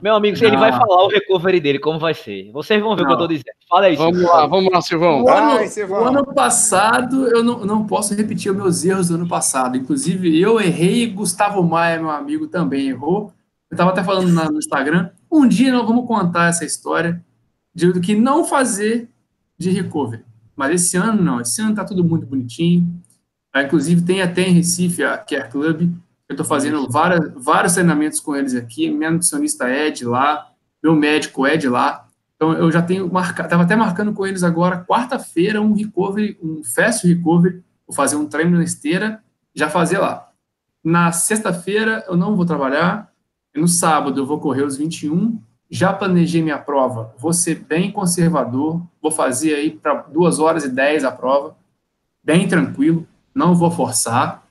Meu 0.00 0.14
amigo, 0.14 0.38
não. 0.38 0.46
ele 0.46 0.56
vai 0.56 0.70
falar 0.70 1.04
o 1.04 1.08
recovery 1.08 1.58
dele, 1.58 1.80
como 1.80 1.98
vai 1.98 2.14
ser. 2.14 2.48
Vocês 2.52 2.80
vão 2.80 2.94
ver 2.94 3.02
não. 3.02 3.06
o 3.06 3.08
que 3.08 3.14
eu 3.14 3.18
tô 3.18 3.26
dizendo. 3.26 3.56
Fala 3.68 3.86
aí, 3.86 3.96
Vamos 3.96 4.18
Silvão. 4.18 4.36
lá, 4.36 4.46
vamos 4.46 4.72
lá, 4.72 4.80
Silvão. 4.80 5.24
O 5.24 5.28
ano, 5.28 5.50
Ai, 5.50 5.66
Silvão. 5.66 6.00
O 6.00 6.06
ano 6.06 6.24
passado, 6.32 7.26
eu 7.26 7.42
não, 7.42 7.66
não 7.66 7.86
posso 7.88 8.14
repetir 8.14 8.52
os 8.52 8.56
meus 8.56 8.84
erros 8.84 9.08
do 9.08 9.16
ano 9.16 9.26
passado. 9.26 9.76
Inclusive, 9.76 10.40
eu 10.40 10.60
errei 10.60 11.02
e 11.02 11.06
Gustavo 11.06 11.60
Maia, 11.64 11.98
meu 11.98 12.10
amigo, 12.10 12.46
também 12.46 12.88
errou. 12.88 13.32
Eu 13.68 13.74
estava 13.74 13.90
até 13.90 14.04
falando 14.04 14.32
na, 14.32 14.48
no 14.48 14.58
Instagram. 14.58 15.10
Um 15.28 15.48
dia 15.48 15.72
nós 15.72 15.84
vamos 15.84 16.06
contar 16.06 16.50
essa 16.50 16.64
história 16.64 17.20
de 17.74 17.92
do 17.92 18.00
que 18.00 18.14
não 18.14 18.44
fazer 18.44 19.10
de 19.58 19.70
recovery. 19.70 20.22
Mas 20.54 20.74
esse 20.74 20.96
ano 20.96 21.20
não. 21.20 21.40
Esse 21.40 21.60
ano 21.60 21.74
tá 21.74 21.84
tudo 21.84 22.04
muito 22.04 22.26
bonitinho. 22.26 22.86
Ah, 23.52 23.62
inclusive, 23.62 24.02
tem 24.02 24.22
até 24.22 24.42
em 24.42 24.52
Recife 24.52 25.02
a 25.02 25.18
Care 25.18 25.50
Club. 25.50 25.92
Eu 26.28 26.34
estou 26.34 26.46
fazendo 26.46 26.88
várias, 26.88 27.32
vários 27.34 27.74
treinamentos 27.74 28.20
com 28.20 28.36
eles 28.36 28.54
aqui. 28.54 28.88
Minha 28.88 29.10
nutricionista 29.10 29.68
é 29.68 29.90
de 29.90 30.04
lá, 30.04 30.52
meu 30.82 30.94
médico 30.94 31.44
é 31.44 31.56
de 31.56 31.68
lá. 31.68 32.06
Então, 32.36 32.52
eu 32.52 32.70
já 32.70 32.80
tenho 32.80 33.12
marcado, 33.12 33.48
estava 33.48 33.64
até 33.64 33.74
marcando 33.74 34.12
com 34.12 34.26
eles 34.26 34.44
agora, 34.44 34.84
quarta-feira, 34.84 35.60
um 35.60 35.74
recovery, 35.74 36.38
um 36.42 36.62
fast 36.62 37.06
recovery. 37.06 37.62
Vou 37.86 37.94
fazer 37.94 38.16
um 38.16 38.26
treino 38.26 38.56
na 38.56 38.62
esteira, 38.64 39.22
já 39.52 39.68
fazer 39.68 39.98
lá. 39.98 40.30
Na 40.82 41.10
sexta-feira, 41.10 42.04
eu 42.08 42.16
não 42.16 42.36
vou 42.36 42.46
trabalhar. 42.46 43.10
No 43.54 43.66
sábado, 43.66 44.20
eu 44.20 44.24
vou 44.24 44.38
correr 44.38 44.62
os 44.62 44.76
21. 44.76 45.42
Já 45.68 45.92
planejei 45.92 46.40
minha 46.40 46.58
prova. 46.58 47.12
Vou 47.18 47.32
ser 47.32 47.56
bem 47.56 47.90
conservador. 47.90 48.80
Vou 49.02 49.10
fazer 49.10 49.54
aí 49.54 49.70
para 49.70 50.02
2 50.02 50.38
horas 50.38 50.64
e 50.64 50.68
10 50.68 51.04
a 51.04 51.10
prova. 51.10 51.56
Bem 52.22 52.46
tranquilo 52.46 53.06
não 53.34 53.54
vou 53.54 53.70
forçar. 53.70 54.42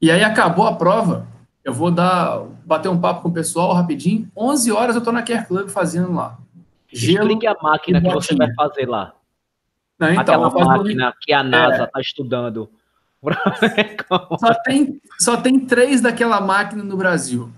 E 0.00 0.10
aí 0.10 0.22
acabou 0.22 0.66
a 0.66 0.74
prova, 0.74 1.26
eu 1.64 1.72
vou 1.72 1.90
dar 1.90 2.42
bater 2.64 2.88
um 2.88 3.00
papo 3.00 3.22
com 3.22 3.28
o 3.28 3.32
pessoal 3.32 3.72
rapidinho. 3.72 4.28
11 4.36 4.72
horas 4.72 4.94
eu 4.94 4.98
estou 4.98 5.12
na 5.12 5.22
Care 5.22 5.46
Club 5.46 5.68
fazendo 5.68 6.12
lá. 6.12 6.38
gelo. 6.92 7.22
Explique 7.22 7.46
a 7.46 7.54
máquina 7.60 8.00
que 8.00 8.10
você 8.10 8.34
vai 8.34 8.52
fazer 8.54 8.88
lá. 8.88 9.14
Não, 9.98 10.10
então, 10.10 10.20
Aquela 10.20 10.50
máquina 10.50 11.14
que 11.20 11.32
a 11.32 11.42
NASA 11.42 11.84
está 11.84 11.98
é. 11.98 12.02
estudando. 12.02 12.68
só, 14.38 14.54
tem, 14.64 15.00
só 15.18 15.36
tem 15.36 15.58
três 15.58 16.02
daquela 16.02 16.40
máquina 16.40 16.82
no 16.82 16.96
Brasil. 16.96 17.50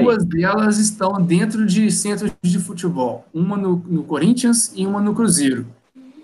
Duas 0.00 0.22
aí. 0.22 0.28
delas 0.28 0.78
estão 0.78 1.12
dentro 1.22 1.66
de 1.66 1.90
centros 1.90 2.32
de 2.42 2.58
futebol. 2.58 3.24
Uma 3.32 3.56
no, 3.56 3.76
no 3.86 4.04
Corinthians 4.04 4.72
e 4.74 4.86
uma 4.86 5.00
no 5.00 5.14
Cruzeiro. 5.14 5.66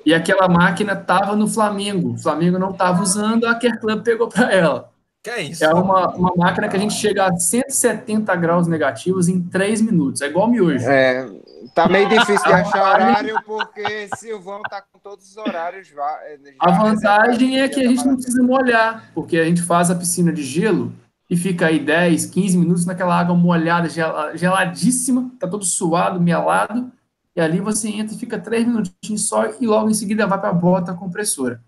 E 0.05 0.13
aquela 0.13 0.49
máquina 0.49 0.93
estava 0.93 1.37
no 1.37 1.47
Flamengo. 1.49 2.15
O 2.15 2.19
Flamengo 2.19 2.59
não 2.59 2.71
estava 2.71 3.03
usando, 3.03 3.47
a 3.47 3.55
Care 3.55 3.79
Club 3.79 4.03
pegou 4.03 4.29
para 4.29 4.53
ela. 4.53 4.93
Que 5.23 5.31
é 5.31 5.43
isso? 5.43 5.65
É 5.65 5.73
uma, 5.73 6.09
uma 6.17 6.33
máquina 6.37 6.69
que 6.69 6.77
a 6.77 6.81
gente 6.81 6.95
chega 6.95 7.27
a 7.27 7.37
170 7.37 8.35
graus 8.35 8.67
negativos 8.67 9.29
em 9.29 9.41
3 9.41 9.81
minutos. 9.81 10.21
É 10.21 10.27
igual 10.27 10.49
miojo. 10.49 10.85
É, 10.85 11.31
tá 11.73 11.89
meio 11.89 12.09
difícil 12.09 12.45
de 12.45 12.53
achar 12.53 12.95
horário, 12.95 13.41
porque 13.47 14.09
Silvão 14.17 14.61
tá 14.63 14.83
com 14.83 14.99
todos 14.99 15.31
os 15.31 15.37
horários. 15.37 15.87
Já 15.87 16.19
a 16.59 16.71
vantagem 16.73 17.61
é 17.61 17.69
que 17.69 17.81
a 17.81 17.89
gente 17.89 18.05
não 18.05 18.15
precisa 18.15 18.43
molhar, 18.43 19.11
porque 19.15 19.39
a 19.39 19.45
gente 19.45 19.63
faz 19.63 19.93
a 19.93 19.95
piscina 19.95 20.33
de 20.33 20.43
gelo 20.43 20.93
e 21.31 21.37
fica 21.37 21.67
aí 21.67 21.79
10, 21.79 22.27
15 22.27 22.59
minutos 22.59 22.85
naquela 22.85 23.19
água 23.19 23.35
molhada, 23.35 23.89
geladíssima, 24.35 25.31
tá 25.39 25.47
todo 25.47 25.65
suado, 25.65 26.21
melado, 26.21 26.91
e 27.35 27.41
ali 27.41 27.61
você 27.61 27.89
entra 27.89 28.15
e 28.15 28.19
fica 28.19 28.39
3 28.39 28.67
minutinhos 28.67 29.29
só 29.29 29.47
e 29.61 29.67
logo 29.67 29.89
em 29.89 29.95
seguida 29.95 30.27
vai 30.27 30.39
para 30.39 30.51
a 30.51 30.55
bota 30.55 30.95
compressora. 30.95 31.63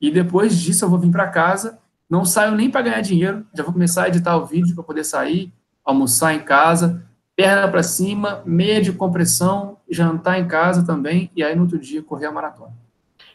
E 0.00 0.10
depois 0.10 0.56
disso 0.56 0.84
eu 0.84 0.88
vou 0.88 0.98
vir 0.98 1.10
para 1.10 1.28
casa 1.28 1.78
não 2.08 2.24
saio 2.24 2.52
nem 2.52 2.70
para 2.70 2.82
ganhar 2.82 3.00
dinheiro, 3.02 3.46
já 3.54 3.62
vou 3.62 3.72
começar 3.72 4.04
a 4.04 4.08
editar 4.08 4.36
o 4.36 4.46
vídeo 4.46 4.74
para 4.74 4.84
poder 4.84 5.04
sair, 5.04 5.52
almoçar 5.84 6.34
em 6.34 6.40
casa, 6.40 7.04
perna 7.36 7.68
para 7.68 7.82
cima, 7.82 8.42
meia 8.46 8.80
de 8.80 8.92
compressão, 8.92 9.76
jantar 9.90 10.40
em 10.40 10.48
casa 10.48 10.84
também, 10.84 11.30
e 11.36 11.42
aí 11.42 11.54
no 11.54 11.62
outro 11.62 11.78
dia 11.78 12.02
correr 12.02 12.26
a 12.26 12.32
maratona. 12.32 12.72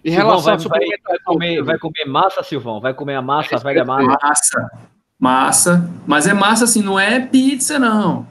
Em 0.03 0.09
relação 0.09 0.59
Silvão, 0.59 0.79
vai, 0.79 0.89
vai, 1.07 1.19
comer, 1.19 1.63
vai 1.63 1.77
comer 1.77 2.05
massa, 2.05 2.43
Silvão? 2.43 2.81
Vai 2.81 2.93
comer 2.93 3.15
a 3.15 3.21
massa, 3.21 3.57
vai 3.57 3.77
a 3.77 3.85
massa? 3.85 4.17
Massa, 4.21 4.71
massa. 5.17 5.89
Mas 6.05 6.27
é 6.27 6.33
massa 6.33 6.65
assim, 6.65 6.81
não 6.81 6.99
é 6.99 7.19
pizza, 7.19 7.79
não. 7.79 8.27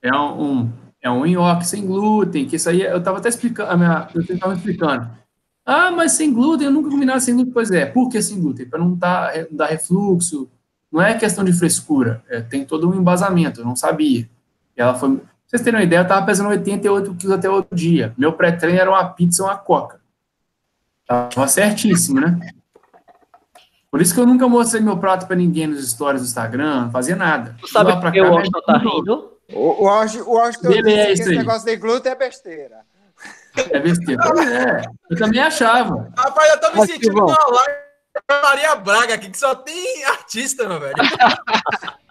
É 0.00 0.14
um, 0.14 0.70
é 1.04 1.10
um 1.10 1.26
nhoque 1.26 1.66
sem 1.66 1.86
glúten, 1.86 2.46
que 2.46 2.56
isso 2.56 2.66
aí 2.70 2.80
eu 2.80 2.96
estava 2.96 3.18
até 3.18 3.28
explicando, 3.28 3.70
a 3.70 3.76
minha, 3.76 4.08
eu 4.14 4.22
estava 4.22 4.54
explicando. 4.54 5.10
Ah, 5.62 5.90
mas 5.90 6.12
sem 6.12 6.32
glúten, 6.32 6.66
eu 6.66 6.72
nunca 6.72 6.88
comi 6.88 7.04
nada 7.04 7.20
sem 7.20 7.34
glúten. 7.34 7.52
Pois 7.52 7.70
é, 7.70 7.84
por 7.84 8.08
que 8.08 8.22
sem 8.22 8.40
glúten? 8.40 8.66
Para 8.66 8.78
não 8.78 8.96
tá, 8.96 9.30
dar 9.50 9.66
refluxo. 9.66 10.48
Não 10.90 11.02
é 11.02 11.12
questão 11.12 11.44
de 11.44 11.52
frescura, 11.52 12.24
é, 12.26 12.40
tem 12.40 12.64
todo 12.64 12.88
um 12.88 12.94
embasamento, 12.94 13.60
eu 13.60 13.66
não 13.66 13.76
sabia. 13.76 14.30
E 14.74 14.80
ela 14.80 14.94
foi. 14.94 15.16
Pra 15.16 15.26
vocês 15.46 15.60
terem 15.60 15.78
uma 15.78 15.84
ideia, 15.84 16.00
eu 16.00 16.04
estava 16.04 16.24
pesando 16.24 16.48
88 16.48 17.14
quilos 17.16 17.36
até 17.36 17.50
outro 17.50 17.76
dia. 17.76 18.14
Meu 18.16 18.32
pré-treino 18.32 18.80
era 18.80 18.90
uma 18.90 19.04
pizza 19.04 19.42
e 19.42 19.44
uma 19.44 19.58
coca. 19.58 20.00
Tava 21.06 21.46
certíssimo, 21.48 22.18
né? 22.18 22.40
Por 23.90 24.00
isso 24.00 24.14
que 24.14 24.20
eu 24.20 24.26
nunca 24.26 24.48
mostrei 24.48 24.82
meu 24.82 24.96
prato 24.96 25.26
para 25.26 25.36
ninguém 25.36 25.66
nos 25.66 25.86
stories 25.90 26.22
do 26.22 26.26
Instagram, 26.26 26.84
não 26.84 26.90
fazia 26.90 27.14
nada. 27.14 27.54
Tu 27.60 27.68
sabe 27.68 27.92
por 28.00 28.10
que 28.10 28.20
o 28.22 28.32
Washington 28.32 28.60
tá 28.66 28.78
rindo? 28.78 29.33
O 29.54 29.84
Washington 29.84 30.70
disse 30.70 30.82
que 30.82 30.90
esse 30.90 31.36
negócio 31.36 31.64
de 31.64 31.76
glúten 31.76 32.12
é 32.12 32.14
besteira. 32.14 32.80
É 33.56 33.78
besteira. 33.78 34.22
É, 34.24 34.82
eu 35.10 35.16
também 35.16 35.40
achava. 35.40 36.12
Rapaz, 36.16 36.52
eu 36.52 36.60
tô 36.60 36.80
me 36.80 36.86
sentindo 36.86 37.14
numa 37.14 37.38
live 37.50 37.84
Maria 38.28 38.74
Braga 38.76 39.14
aqui, 39.14 39.30
que 39.30 39.38
só 39.38 39.54
tem 39.54 40.04
artista, 40.04 40.68
meu 40.68 40.80
velho. 40.80 40.94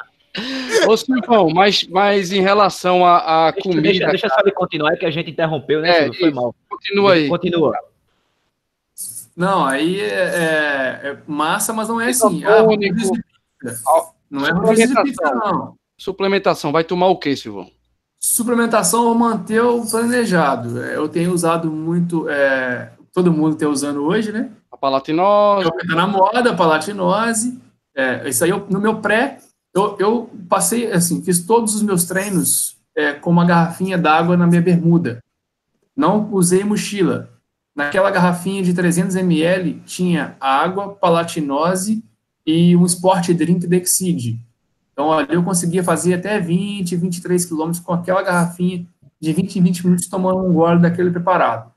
Ô, 0.87 0.97
Silvão, 0.97 1.49
mas, 1.49 1.87
mas 1.87 2.31
em 2.31 2.41
relação 2.41 3.05
à 3.05 3.53
comida. 3.61 3.81
Deixa, 3.81 4.07
deixa 4.07 4.29
só 4.29 4.39
ele 4.41 4.51
continuar, 4.51 4.97
que 4.97 5.05
a 5.05 5.11
gente 5.11 5.29
interrompeu, 5.29 5.79
né? 5.81 6.07
É, 6.07 6.13
Foi 6.13 6.31
mal. 6.31 6.55
Continua 6.67 7.13
aí. 7.13 7.29
Continua. 7.29 7.77
Não, 9.35 9.65
aí 9.65 10.01
é, 10.01 10.05
é, 10.05 11.07
é 11.09 11.17
massa, 11.27 11.71
mas 11.71 11.87
não 11.87 12.01
é 12.01 12.09
assim. 12.09 12.43
Ah, 12.45 12.63
não 14.29 14.45
é 14.45 14.51
rodízio 14.51 14.95
de 14.95 15.03
pizza, 15.03 15.31
não. 15.35 15.75
Suplementação, 16.03 16.73
vai 16.73 16.83
tomar 16.83 17.07
o 17.07 17.17
quê, 17.17 17.33
Silvão? 17.33 17.71
Suplementação 18.19 19.07
ou 19.07 19.15
manter 19.15 19.61
o 19.61 19.89
planejado. 19.89 20.83
É, 20.83 20.97
eu 20.97 21.07
tenho 21.07 21.31
usado 21.31 21.71
muito, 21.71 22.27
é, 22.27 22.91
todo 23.13 23.31
mundo 23.31 23.53
está 23.53 23.69
usando 23.69 24.03
hoje, 24.03 24.33
né? 24.33 24.51
A 24.69 24.75
palatinose. 24.75 25.69
Está 25.81 25.95
na 25.95 26.05
moda, 26.05 26.51
a 26.51 26.53
palatinose. 26.53 27.57
É, 27.95 28.27
isso 28.27 28.43
aí, 28.43 28.49
eu, 28.49 28.67
no 28.69 28.81
meu 28.81 28.99
pré, 28.99 29.37
eu, 29.73 29.95
eu, 29.97 30.29
passei, 30.49 30.91
assim, 30.91 31.23
fiz 31.23 31.45
todos 31.45 31.73
os 31.73 31.81
meus 31.81 32.03
treinos 32.03 32.75
é, 32.93 33.13
com 33.13 33.29
uma 33.29 33.45
garrafinha 33.45 33.97
d'água 33.97 34.35
na 34.35 34.45
minha 34.45 34.61
bermuda. 34.61 35.23
Não 35.95 36.33
usei 36.33 36.65
mochila. 36.65 37.29
Naquela 37.73 38.11
garrafinha 38.11 38.61
de 38.61 38.73
300 38.73 39.15
ml 39.15 39.81
tinha 39.85 40.35
água, 40.37 40.89
palatinose 40.89 42.03
e 42.45 42.75
um 42.75 42.85
Sport 42.85 43.29
Drink 43.29 43.65
Dexid. 43.65 44.37
Então, 44.93 45.11
ali 45.11 45.33
eu 45.33 45.43
conseguia 45.43 45.83
fazer 45.83 46.13
até 46.13 46.39
20, 46.39 46.95
23 46.95 47.45
quilômetros 47.45 47.83
com 47.83 47.93
aquela 47.93 48.21
garrafinha 48.21 48.85
de 49.19 49.33
20 49.33 49.57
em 49.57 49.63
20 49.63 49.85
minutos 49.85 50.07
tomando 50.07 50.45
um 50.45 50.53
gole 50.53 50.79
daquele 50.79 51.11
preparado. 51.11 51.71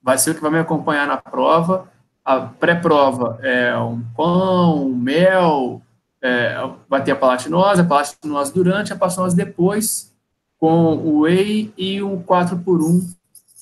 Vai 0.00 0.16
ser 0.16 0.30
o 0.30 0.34
que 0.34 0.40
vai 0.40 0.50
me 0.50 0.58
acompanhar 0.58 1.06
na 1.06 1.16
prova. 1.16 1.88
A 2.24 2.40
pré-prova 2.40 3.38
é 3.42 3.76
um 3.76 4.00
pão, 4.16 4.86
um 4.86 4.94
mel, 4.94 5.82
é, 6.20 6.56
vai 6.88 7.02
ter 7.02 7.12
a 7.12 7.16
palatinose, 7.16 7.80
a 7.80 7.84
palatinose 7.84 8.54
durante, 8.54 8.92
a 8.92 8.96
palatinose 8.96 9.34
depois, 9.34 10.12
com 10.58 10.94
o 10.94 11.20
whey 11.22 11.72
e 11.76 12.00
um 12.00 12.22
4 12.22 12.58
por 12.58 12.80
1 12.80 13.12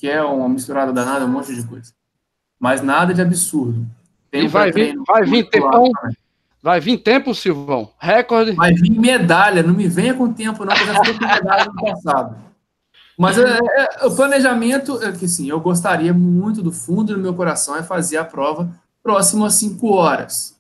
que 0.01 0.09
é 0.09 0.23
uma 0.23 0.49
misturada 0.49 0.93
danada, 0.95 1.27
um 1.27 1.29
monte 1.29 1.55
de 1.55 1.63
coisa. 1.63 1.93
Mas 2.59 2.81
nada 2.81 3.13
de 3.13 3.21
absurdo. 3.21 3.87
Tem 4.31 4.45
e 4.45 4.49
vai 4.49 4.73
vir, 4.73 4.97
vai 5.07 5.25
vir 5.25 5.49
tempão, 5.51 5.91
Vai 6.63 6.81
vir 6.81 6.99
tempo, 6.99 7.35
Silvão? 7.35 7.91
Recorde? 7.99 8.53
Vai 8.53 8.75
vir 8.75 8.91
medalha, 8.91 9.63
não 9.63 9.75
me 9.75 9.89
venha 9.89 10.15
com 10.15 10.33
tempo, 10.33 10.65
não, 10.65 10.75
porque 10.75 10.91
eu 10.91 10.95
já 10.95 11.05
fui 11.05 11.19
com 11.19 11.27
medalha 11.27 11.65
no 11.65 11.75
passado. 11.75 12.37
Mas 13.17 13.37
é, 13.39 13.59
é, 13.59 14.07
o 14.07 14.15
planejamento 14.15 15.03
é 15.03 15.13
que 15.13 15.29
sim, 15.29 15.49
eu 15.49 15.61
gostaria 15.61 16.13
muito 16.13 16.63
do 16.63 16.73
fundo 16.73 17.15
do 17.15 17.21
meu 17.21 17.35
coração 17.35 17.77
é 17.77 17.83
fazer 17.83 18.17
a 18.17 18.25
prova 18.25 18.71
próximo 19.03 19.45
a 19.45 19.51
5 19.51 19.87
horas. 19.93 20.57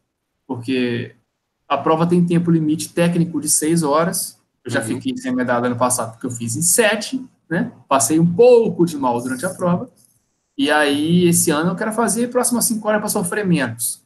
Porque 0.47 1.15
a 1.69 1.79
prova 1.79 2.07
tem 2.07 2.25
tempo 2.25 2.51
limite 2.51 2.91
técnico 2.91 3.41
de 3.41 3.49
6 3.49 3.83
horas. 3.83 4.39
Eu 4.65 4.71
já 4.71 4.81
uhum. 4.81 4.87
fiquei 4.87 5.17
sem 5.17 5.35
medalha 5.35 5.69
no 5.69 5.77
passado, 5.77 6.13
porque 6.13 6.27
eu 6.27 6.31
fiz 6.31 6.57
em 6.57 6.63
7, 6.63 7.25
né? 7.49 7.73
Passei 7.89 8.19
um 8.19 8.27
pouco 8.27 8.85
de 8.85 8.97
mal 8.97 9.21
durante 9.23 9.47
a 9.47 9.51
prova. 9.51 9.89
E 10.57 10.71
aí, 10.71 11.29
esse 11.29 11.51
ano, 11.51 11.71
eu 11.71 11.77
quero 11.77 11.93
fazer 11.93 12.29
próximo 12.29 12.59
a 12.59 12.63
5 12.63 12.87
horas 12.87 13.01
para 13.01 13.09
sofrer 13.09 13.47
menos. 13.47 14.03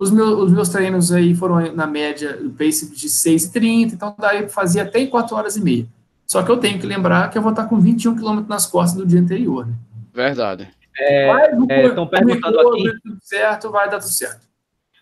Os 0.00 0.10
meus, 0.10 0.44
os 0.44 0.50
meus 0.50 0.70
treinos 0.70 1.12
aí 1.12 1.34
foram 1.34 1.74
na 1.74 1.86
média 1.86 2.34
do 2.34 2.48
pace 2.48 2.90
de 2.90 3.06
6,30, 3.06 3.92
então 3.92 4.14
daria 4.18 4.40
para 4.40 4.48
fazer 4.48 4.80
até 4.80 4.98
em 4.98 5.06
4 5.06 5.36
horas 5.36 5.56
e 5.56 5.60
meia. 5.62 5.86
Só 6.26 6.42
que 6.42 6.50
eu 6.50 6.56
tenho 6.56 6.78
que 6.80 6.86
lembrar 6.86 7.28
que 7.28 7.36
eu 7.36 7.42
vou 7.42 7.50
estar 7.50 7.66
com 7.66 7.78
21 7.78 8.16
km 8.16 8.46
nas 8.48 8.64
costas 8.64 8.96
do 8.98 9.06
dia 9.06 9.20
anterior. 9.20 9.66
Né? 9.66 9.74
Verdade. 10.14 10.70
Estão 10.98 11.66
é, 11.68 11.80
é, 11.80 11.88
perguntando 12.08 12.60
aqui. 12.60 12.98
Tudo 13.02 13.18
certo, 13.20 13.70
vai 13.70 13.90
dar 13.90 13.98
tudo 13.98 14.10
certo. 14.10 14.48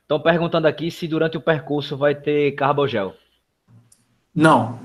Estão 0.02 0.18
perguntando 0.18 0.66
aqui 0.66 0.90
se 0.90 1.06
durante 1.06 1.36
o 1.36 1.40
percurso 1.40 1.96
vai 1.96 2.16
ter 2.16 2.52
carbogel. 2.52 3.14
Não. 4.34 4.80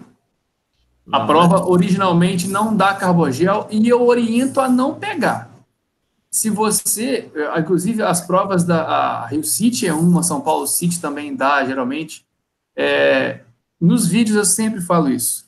não 1.08 1.22
a 1.22 1.26
prova 1.26 1.58
né? 1.58 1.64
originalmente 1.66 2.48
não 2.48 2.76
dá 2.76 2.94
carbogel 2.94 3.68
e 3.72 3.90
eu 3.90 4.06
oriento 4.06 4.62
a 4.62 4.70
não 4.70 4.94
pegar 4.94 5.53
se 6.34 6.50
você, 6.50 7.32
inclusive 7.60 8.02
as 8.02 8.20
provas 8.20 8.64
da 8.64 9.28
Rio 9.28 9.44
City 9.44 9.86
é 9.86 9.94
uma, 9.94 10.24
São 10.24 10.42
Paulo 10.42 10.66
City 10.66 11.00
também 11.00 11.36
dá, 11.36 11.64
geralmente, 11.64 12.26
é, 12.76 13.42
nos 13.80 14.08
vídeos 14.08 14.36
eu 14.36 14.44
sempre 14.44 14.82
falo 14.82 15.12
isso. 15.12 15.46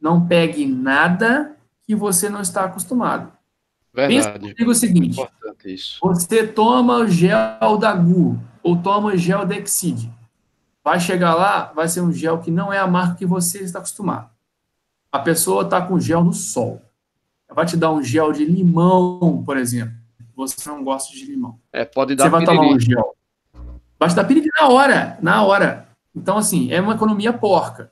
Não 0.00 0.26
pegue 0.26 0.66
nada 0.66 1.56
que 1.86 1.94
você 1.94 2.28
não 2.28 2.40
está 2.40 2.64
acostumado. 2.64 3.32
Verdade. 3.94 4.52
Pensa 4.52 4.68
o 4.68 4.74
seguinte, 4.74 5.16
você 6.02 6.44
toma 6.44 6.96
o 6.96 7.06
gel 7.08 7.78
da 7.78 7.94
GU 7.94 8.36
ou 8.64 8.76
toma 8.76 9.10
o 9.10 9.16
gel 9.16 9.46
da 9.46 9.56
Exceed. 9.56 10.10
Vai 10.82 10.98
chegar 10.98 11.36
lá, 11.36 11.72
vai 11.72 11.86
ser 11.86 12.00
um 12.00 12.12
gel 12.12 12.40
que 12.40 12.50
não 12.50 12.72
é 12.72 12.80
a 12.80 12.86
marca 12.88 13.14
que 13.14 13.24
você 13.24 13.60
está 13.60 13.78
acostumado. 13.78 14.28
A 15.12 15.20
pessoa 15.20 15.62
está 15.62 15.80
com 15.80 16.00
gel 16.00 16.24
no 16.24 16.32
sol. 16.32 16.82
Vai 17.48 17.64
te 17.64 17.76
dar 17.76 17.92
um 17.92 18.02
gel 18.02 18.32
de 18.32 18.44
limão, 18.44 19.44
por 19.46 19.56
exemplo 19.56 19.95
você 20.36 20.68
não 20.68 20.84
gosta 20.84 21.12
de 21.12 21.24
limão. 21.24 21.58
É, 21.72 21.84
pode 21.84 22.14
dar 22.14 22.24
Você 22.24 22.30
vai 22.30 22.44
piriri. 22.44 22.58
tomar 22.58 22.74
um 22.74 22.78
gel. 22.78 23.16
Vai 23.98 24.14
dar 24.14 24.24
piriri 24.24 24.50
na 24.60 24.68
hora, 24.68 25.18
na 25.22 25.42
hora. 25.42 25.88
Então, 26.14 26.36
assim, 26.36 26.70
é 26.70 26.80
uma 26.80 26.94
economia 26.94 27.32
porca. 27.32 27.90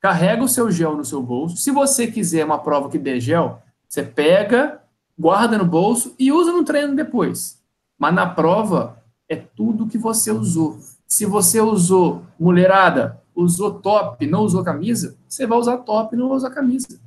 Carrega 0.00 0.42
o 0.42 0.48
seu 0.48 0.70
gel 0.70 0.96
no 0.96 1.04
seu 1.04 1.22
bolso. 1.22 1.56
Se 1.56 1.70
você 1.70 2.06
quiser 2.06 2.44
uma 2.44 2.58
prova 2.58 2.88
que 2.88 2.98
dê 2.98 3.20
gel, 3.20 3.62
você 3.86 4.02
pega, 4.02 4.80
guarda 5.18 5.58
no 5.58 5.64
bolso 5.64 6.14
e 6.18 6.32
usa 6.32 6.52
no 6.52 6.64
treino 6.64 6.96
depois. 6.96 7.62
Mas 7.98 8.14
na 8.14 8.26
prova, 8.26 9.02
é 9.28 9.36
tudo 9.36 9.86
que 9.86 9.98
você 9.98 10.30
usou. 10.30 10.78
Se 11.06 11.26
você 11.26 11.60
usou 11.60 12.22
mulherada, 12.38 13.22
usou 13.34 13.74
top, 13.74 14.26
não 14.26 14.40
usou 14.40 14.64
camisa, 14.64 15.16
você 15.28 15.46
vai 15.46 15.58
usar 15.58 15.78
top, 15.78 16.16
não 16.16 16.28
vai 16.28 16.36
usar 16.38 16.50
camisa. 16.50 17.00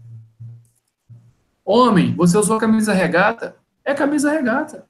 Homem, 1.63 2.15
você 2.15 2.37
usou 2.37 2.57
camisa 2.57 2.93
regata? 2.93 3.55
É 3.87 3.93
camisa 3.93 4.29
regata. 4.29 4.85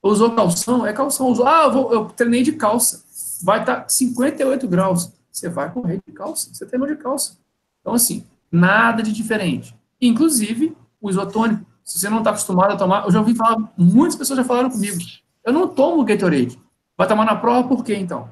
Usou 0.00 0.30
calção? 0.30 0.86
É 0.86 0.92
calção. 0.92 1.30
Usou, 1.30 1.48
ah, 1.48 1.64
eu, 1.64 1.72
vou, 1.72 1.92
eu 1.92 2.04
treinei 2.04 2.44
de 2.44 2.52
calça. 2.52 3.04
Vai 3.42 3.58
estar 3.58 3.80
tá 3.80 3.88
58 3.88 4.68
graus. 4.68 5.12
Você 5.32 5.48
vai 5.48 5.68
correr 5.68 6.00
de 6.06 6.12
calça. 6.12 6.54
Você 6.54 6.64
treinou 6.64 6.86
de 6.86 6.94
calça. 6.94 7.36
Então, 7.80 7.92
assim, 7.92 8.24
nada 8.50 9.02
de 9.02 9.12
diferente. 9.12 9.74
Inclusive, 10.00 10.76
o 11.00 11.10
isotônico. 11.10 11.66
Se 11.82 11.98
você 11.98 12.08
não 12.08 12.18
está 12.18 12.30
acostumado 12.30 12.72
a 12.72 12.76
tomar, 12.76 13.04
eu 13.04 13.10
já 13.10 13.18
ouvi 13.18 13.34
falar, 13.34 13.56
muitas 13.76 14.14
pessoas 14.14 14.36
já 14.36 14.44
falaram 14.44 14.70
comigo. 14.70 14.98
Eu 15.44 15.52
não 15.52 15.66
tomo 15.66 16.04
Gatorade. 16.04 16.56
Vai 16.96 17.08
tomar 17.08 17.24
na 17.24 17.34
prova 17.34 17.66
por 17.66 17.84
quê, 17.84 17.96
então? 17.96 18.30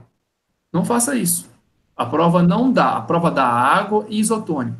Não 0.72 0.84
faça 0.84 1.16
isso. 1.16 1.50
A 1.96 2.06
prova 2.06 2.40
não 2.40 2.72
dá. 2.72 2.98
A 2.98 3.02
prova 3.02 3.32
dá 3.32 3.44
água 3.44 4.06
e 4.08 4.20
isotônico. 4.20 4.78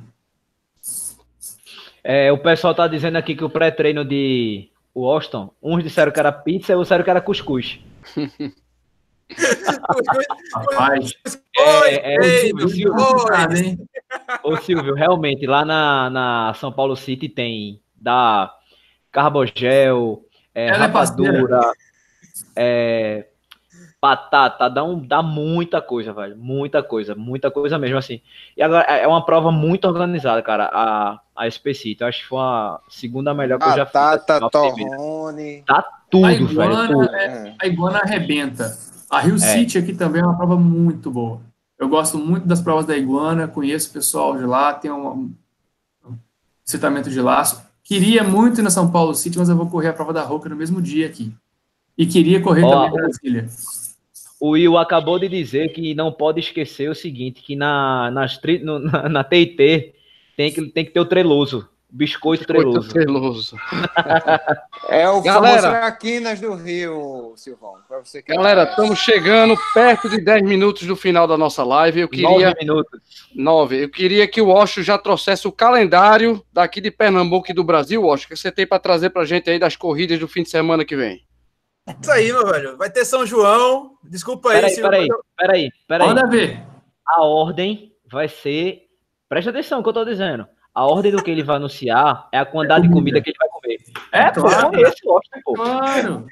É, 2.04 2.30
o 2.30 2.38
pessoal 2.38 2.70
está 2.70 2.86
dizendo 2.86 3.16
aqui 3.16 3.34
que 3.34 3.44
o 3.44 3.50
pré-treino 3.50 4.04
de 4.04 4.68
Washington, 4.94 5.50
uns 5.62 5.82
disseram 5.82 6.12
que 6.12 6.20
era 6.20 6.32
pizza 6.32 6.72
e 6.72 6.74
outros 6.74 6.88
disseram 6.88 7.04
que 7.04 7.10
era 7.10 7.20
cuscuz. 7.20 7.80
Rapaz. 10.54 11.12
É, 11.58 12.14
é, 12.14 12.18
o 12.18 12.68
Silvio, 12.68 12.68
Silvio, 12.68 13.88
Ô, 14.42 14.56
Silvio, 14.58 14.94
realmente, 14.94 15.46
lá 15.46 15.64
na, 15.64 16.10
na 16.10 16.54
São 16.54 16.70
Paulo 16.72 16.94
City 16.96 17.28
tem 17.28 17.80
da 17.94 18.52
Carbogel, 19.10 20.24
é, 20.54 20.66
é 20.66 20.72
rapadura, 20.72 21.60
é, 22.54 23.26
batata, 24.04 24.68
dá, 24.68 24.84
um, 24.84 24.98
dá 24.98 25.22
muita 25.22 25.80
coisa, 25.80 26.12
velho. 26.12 26.36
Muita 26.36 26.82
coisa, 26.82 27.14
muita 27.14 27.50
coisa 27.50 27.78
mesmo, 27.78 27.96
assim. 27.96 28.20
E 28.54 28.62
agora 28.62 28.84
é, 28.86 29.04
é 29.04 29.08
uma 29.08 29.24
prova 29.24 29.50
muito 29.50 29.88
organizada, 29.88 30.42
cara, 30.42 30.68
a, 30.70 31.20
a 31.34 31.46
SPC. 31.48 31.92
Então 31.92 32.06
acho 32.06 32.20
que 32.20 32.26
foi 32.26 32.38
a 32.38 32.80
segunda 32.86 33.32
melhor 33.32 33.58
que 33.58 33.64
batata, 33.64 33.80
eu 33.80 33.84
já 33.84 33.86
fiz. 33.86 33.94
Batata, 33.94 34.50
torrone. 34.50 35.62
Tá 35.66 35.82
tudo, 36.10 36.26
a 36.26 36.32
iguana, 36.34 36.86
velho. 36.86 36.98
Tudo. 36.98 37.14
É, 37.14 37.54
a 37.58 37.66
iguana 37.66 37.98
arrebenta. 38.00 38.76
A 39.08 39.20
Rio 39.20 39.36
é. 39.36 39.38
City 39.38 39.78
aqui 39.78 39.94
também 39.94 40.20
é 40.20 40.26
uma 40.26 40.36
prova 40.36 40.58
muito 40.58 41.10
boa. 41.10 41.40
Eu 41.78 41.88
gosto 41.88 42.18
muito 42.18 42.46
das 42.46 42.60
provas 42.60 42.84
da 42.84 42.94
iguana, 42.94 43.48
conheço 43.48 43.88
o 43.88 43.92
pessoal 43.94 44.36
de 44.36 44.44
lá, 44.44 44.74
tem 44.74 44.90
um, 44.90 45.32
um 46.04 46.18
citamento 46.62 47.08
de 47.08 47.20
laço. 47.22 47.62
Queria 47.82 48.22
muito 48.22 48.60
ir 48.60 48.62
na 48.62 48.70
São 48.70 48.90
Paulo 48.90 49.14
City, 49.14 49.38
mas 49.38 49.48
eu 49.48 49.56
vou 49.56 49.66
correr 49.66 49.88
a 49.88 49.92
prova 49.94 50.12
da 50.12 50.22
Roca 50.22 50.50
no 50.50 50.56
mesmo 50.56 50.82
dia 50.82 51.06
aqui. 51.06 51.34
E 51.96 52.04
queria 52.04 52.42
correr 52.42 52.64
Ó, 52.64 52.70
também 52.70 52.88
em 52.88 52.92
Brasília. 52.92 53.48
O 54.44 54.50
Will 54.50 54.76
acabou 54.76 55.18
de 55.18 55.26
dizer 55.26 55.72
que 55.72 55.94
não 55.94 56.12
pode 56.12 56.38
esquecer 56.38 56.90
o 56.90 56.94
seguinte, 56.94 57.40
que 57.40 57.56
na, 57.56 58.10
nas, 58.10 58.38
no, 58.62 58.76
na, 58.78 59.08
na 59.08 59.24
TIT 59.24 59.94
tem 60.36 60.52
que, 60.52 60.66
tem 60.66 60.84
que 60.84 60.90
ter 60.90 61.00
o 61.00 61.06
treloso. 61.06 61.66
Biscoito 61.88 62.44
treloso. 62.44 62.90
treloso. 62.90 63.56
É 64.90 65.08
o 65.08 65.22
Galera. 65.22 65.62
famoso 65.62 65.80
Traquinas 65.80 66.40
do 66.40 66.54
Rio, 66.56 67.32
Silvão. 67.36 67.76
Que 68.12 68.34
Galera, 68.34 68.64
estamos 68.64 68.98
chegando 68.98 69.56
perto 69.72 70.10
de 70.10 70.20
10 70.20 70.42
minutos 70.42 70.86
do 70.86 70.94
final 70.94 71.26
da 71.26 71.38
nossa 71.38 71.64
live. 71.64 72.00
Eu 72.00 72.08
queria. 72.08 72.28
Nove 72.28 72.54
minutos. 72.60 73.00
Nove. 73.34 73.84
Eu 73.84 73.88
queria 73.88 74.28
que 74.28 74.42
o 74.42 74.48
Osho 74.48 74.82
já 74.82 74.98
trouxesse 74.98 75.48
o 75.48 75.52
calendário 75.52 76.44
daqui 76.52 76.82
de 76.82 76.90
Pernambuco 76.90 77.50
e 77.50 77.54
do 77.54 77.64
Brasil, 77.64 78.04
Osho, 78.04 78.28
que 78.28 78.36
você 78.36 78.52
tem 78.52 78.66
para 78.66 78.78
trazer 78.78 79.08
para 79.08 79.24
gente 79.24 79.48
aí 79.48 79.58
das 79.58 79.74
corridas 79.74 80.18
do 80.18 80.28
fim 80.28 80.42
de 80.42 80.50
semana 80.50 80.84
que 80.84 80.94
vem. 80.94 81.24
Isso 82.00 82.10
aí, 82.10 82.32
meu 82.32 82.46
velho. 82.46 82.76
Vai 82.76 82.90
ter 82.90 83.04
São 83.04 83.26
João. 83.26 83.96
Desculpa 84.02 84.50
aí. 84.50 84.54
Peraí, 84.56 84.70
Silvio, 84.74 84.90
peraí, 84.90 85.08
eu- 85.08 85.24
peraí, 85.36 85.70
peraí. 85.86 86.08
Manda 86.08 86.26
ver. 86.26 86.62
A 87.06 87.22
ordem 87.24 87.92
vai 88.10 88.28
ser. 88.28 88.82
Presta 89.28 89.50
atenção 89.50 89.78
no 89.78 89.84
que 89.84 89.88
eu 89.90 89.92
tô 89.94 90.04
dizendo. 90.04 90.46
A 90.74 90.86
ordem 90.86 91.12
do 91.12 91.22
que 91.22 91.30
ele 91.30 91.42
vai 91.44 91.56
anunciar 91.56 92.28
é 92.32 92.38
a 92.38 92.44
quantidade 92.44 92.88
de 92.88 92.92
comida 92.92 93.20
que 93.20 93.30
ele 93.30 93.36
vai 93.38 93.48
comer. 93.48 93.78
É, 94.10 94.30
pô, 94.32 94.40
Claro. 94.40 94.76
é 94.76 94.82
esse 94.88 95.06
Washington, 95.06 95.40
pô. 95.44 95.54
Claro. 95.54 96.26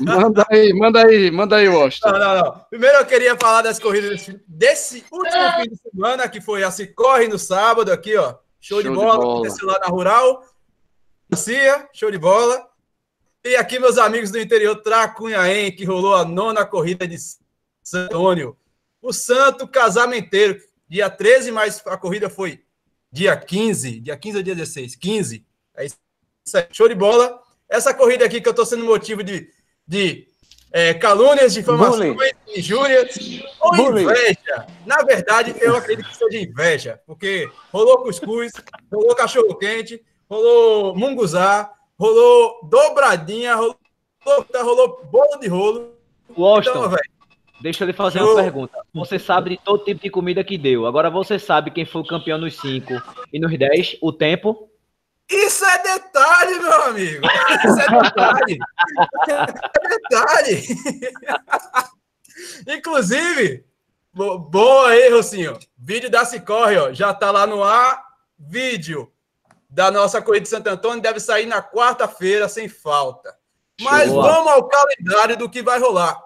Manda 0.00 0.46
aí, 0.50 0.72
manda 0.72 1.06
aí, 1.06 1.30
manda 1.30 1.56
aí, 1.56 1.68
Washington. 1.68 2.10
Não, 2.12 2.18
não, 2.18 2.34
não. 2.44 2.60
Primeiro 2.70 2.98
eu 2.98 3.06
queria 3.06 3.36
falar 3.36 3.62
das 3.62 3.80
corridas 3.80 4.30
desse, 4.46 5.04
último 5.10 5.42
fim 5.60 5.70
de 5.70 5.76
semana, 5.90 6.28
que 6.28 6.40
foi 6.40 6.62
a 6.62 6.70
Se 6.70 6.86
Corre 6.86 7.26
no 7.26 7.38
sábado 7.38 7.90
aqui, 7.92 8.16
ó. 8.16 8.34
Show, 8.60 8.78
de 8.80 8.84
Show 8.88 8.94
de 8.94 9.00
bola, 9.02 9.16
bola. 9.18 9.32
aconteceu 9.34 9.66
lá 9.66 9.78
na 9.80 9.86
Rural. 9.88 10.44
Garcia, 11.30 11.88
show 11.92 12.10
de 12.12 12.18
bola. 12.18 12.66
E 13.46 13.56
aqui, 13.56 13.78
meus 13.78 13.98
amigos 13.98 14.30
do 14.30 14.40
interior, 14.40 14.74
Tracunhaém, 14.76 15.70
que 15.70 15.84
rolou 15.84 16.14
a 16.14 16.24
nona 16.24 16.64
corrida 16.64 17.06
de 17.06 17.18
São 17.82 18.04
Antônio. 18.04 18.56
O 19.02 19.12
Santo 19.12 19.68
Casamenteiro, 19.68 20.58
dia 20.88 21.10
13, 21.10 21.52
mas 21.52 21.82
a 21.84 21.94
corrida 21.98 22.30
foi 22.30 22.64
dia 23.12 23.36
15, 23.36 24.00
dia 24.00 24.16
15 24.16 24.38
ou 24.38 24.42
dia 24.42 24.54
16? 24.54 24.96
15. 24.96 25.46
É 25.76 25.84
isso 25.84 25.98
aí, 26.54 26.66
show 26.72 26.88
de 26.88 26.94
bola. 26.94 27.38
Essa 27.68 27.92
corrida 27.92 28.24
aqui 28.24 28.40
que 28.40 28.48
eu 28.48 28.54
tô 28.54 28.64
sendo 28.64 28.82
motivo 28.86 29.22
de, 29.22 29.50
de 29.86 30.26
é, 30.72 30.94
calúnias, 30.94 31.52
difamações, 31.52 32.16
injúrias 32.48 33.14
ou 33.60 33.76
Bullying. 33.76 34.04
inveja. 34.04 34.66
Na 34.86 35.02
verdade, 35.02 35.54
eu 35.60 35.76
acredito 35.76 36.08
que 36.08 36.16
seja 36.16 36.38
inveja, 36.38 36.98
porque 37.06 37.50
rolou 37.70 38.02
cuscuz, 38.02 38.52
rolou 38.90 39.14
cachorro-quente, 39.14 40.02
rolou 40.30 40.96
munguzá, 40.96 41.70
rolou 41.98 42.60
dobradinha, 42.68 43.54
rolou, 43.54 43.76
rolou 44.54 45.04
bolo 45.10 45.36
de 45.38 45.48
rolo. 45.48 45.94
Washington, 46.36 46.78
Então, 46.78 46.90
velho, 46.90 47.10
deixa 47.60 47.84
eu 47.84 47.88
lhe 47.88 47.92
fazer 47.92 48.20
eu- 48.20 48.32
uma 48.32 48.42
pergunta. 48.42 48.78
Você 48.94 49.18
sabe 49.18 49.50
de 49.50 49.56
todo 49.58 49.84
tipo 49.84 50.00
de 50.02 50.10
comida 50.10 50.42
que 50.42 50.56
deu. 50.58 50.86
Agora 50.86 51.10
você 51.10 51.38
sabe 51.38 51.70
quem 51.70 51.84
foi 51.84 52.00
o 52.02 52.06
campeão 52.06 52.38
nos 52.38 52.58
5 52.60 52.94
e 53.32 53.38
nos 53.38 53.56
10, 53.58 53.98
o 54.00 54.12
tempo. 54.12 54.68
isso 55.30 55.64
é 55.64 55.82
detalhe, 55.82 56.58
meu 56.58 56.82
amigo. 56.84 57.26
Isso 57.26 57.80
é 57.80 58.02
detalhe. 58.02 58.58
É 59.28 59.88
detalhe. 59.88 60.62
Inclusive, 62.66 63.64
bo- 64.12 64.38
boa 64.38 64.88
aí, 64.90 65.08
Rocinho. 65.10 65.58
Vídeo 65.78 66.10
da 66.10 66.24
Cicorre, 66.24 66.76
ó, 66.78 66.92
já 66.92 67.12
tá 67.14 67.30
lá 67.30 67.46
no 67.46 67.62
ar. 67.62 68.02
Vídeo 68.38 69.10
da 69.74 69.90
nossa 69.90 70.22
corrida 70.22 70.44
de 70.44 70.48
Santo 70.48 70.68
Antônio 70.68 71.02
deve 71.02 71.18
sair 71.18 71.46
na 71.46 71.60
quarta-feira, 71.60 72.48
sem 72.48 72.68
falta. 72.68 73.36
Mas 73.80 74.08
Show. 74.08 74.22
vamos 74.22 74.52
ao 74.52 74.68
calendário 74.68 75.36
do 75.36 75.50
que 75.50 75.64
vai 75.64 75.80
rolar. 75.80 76.16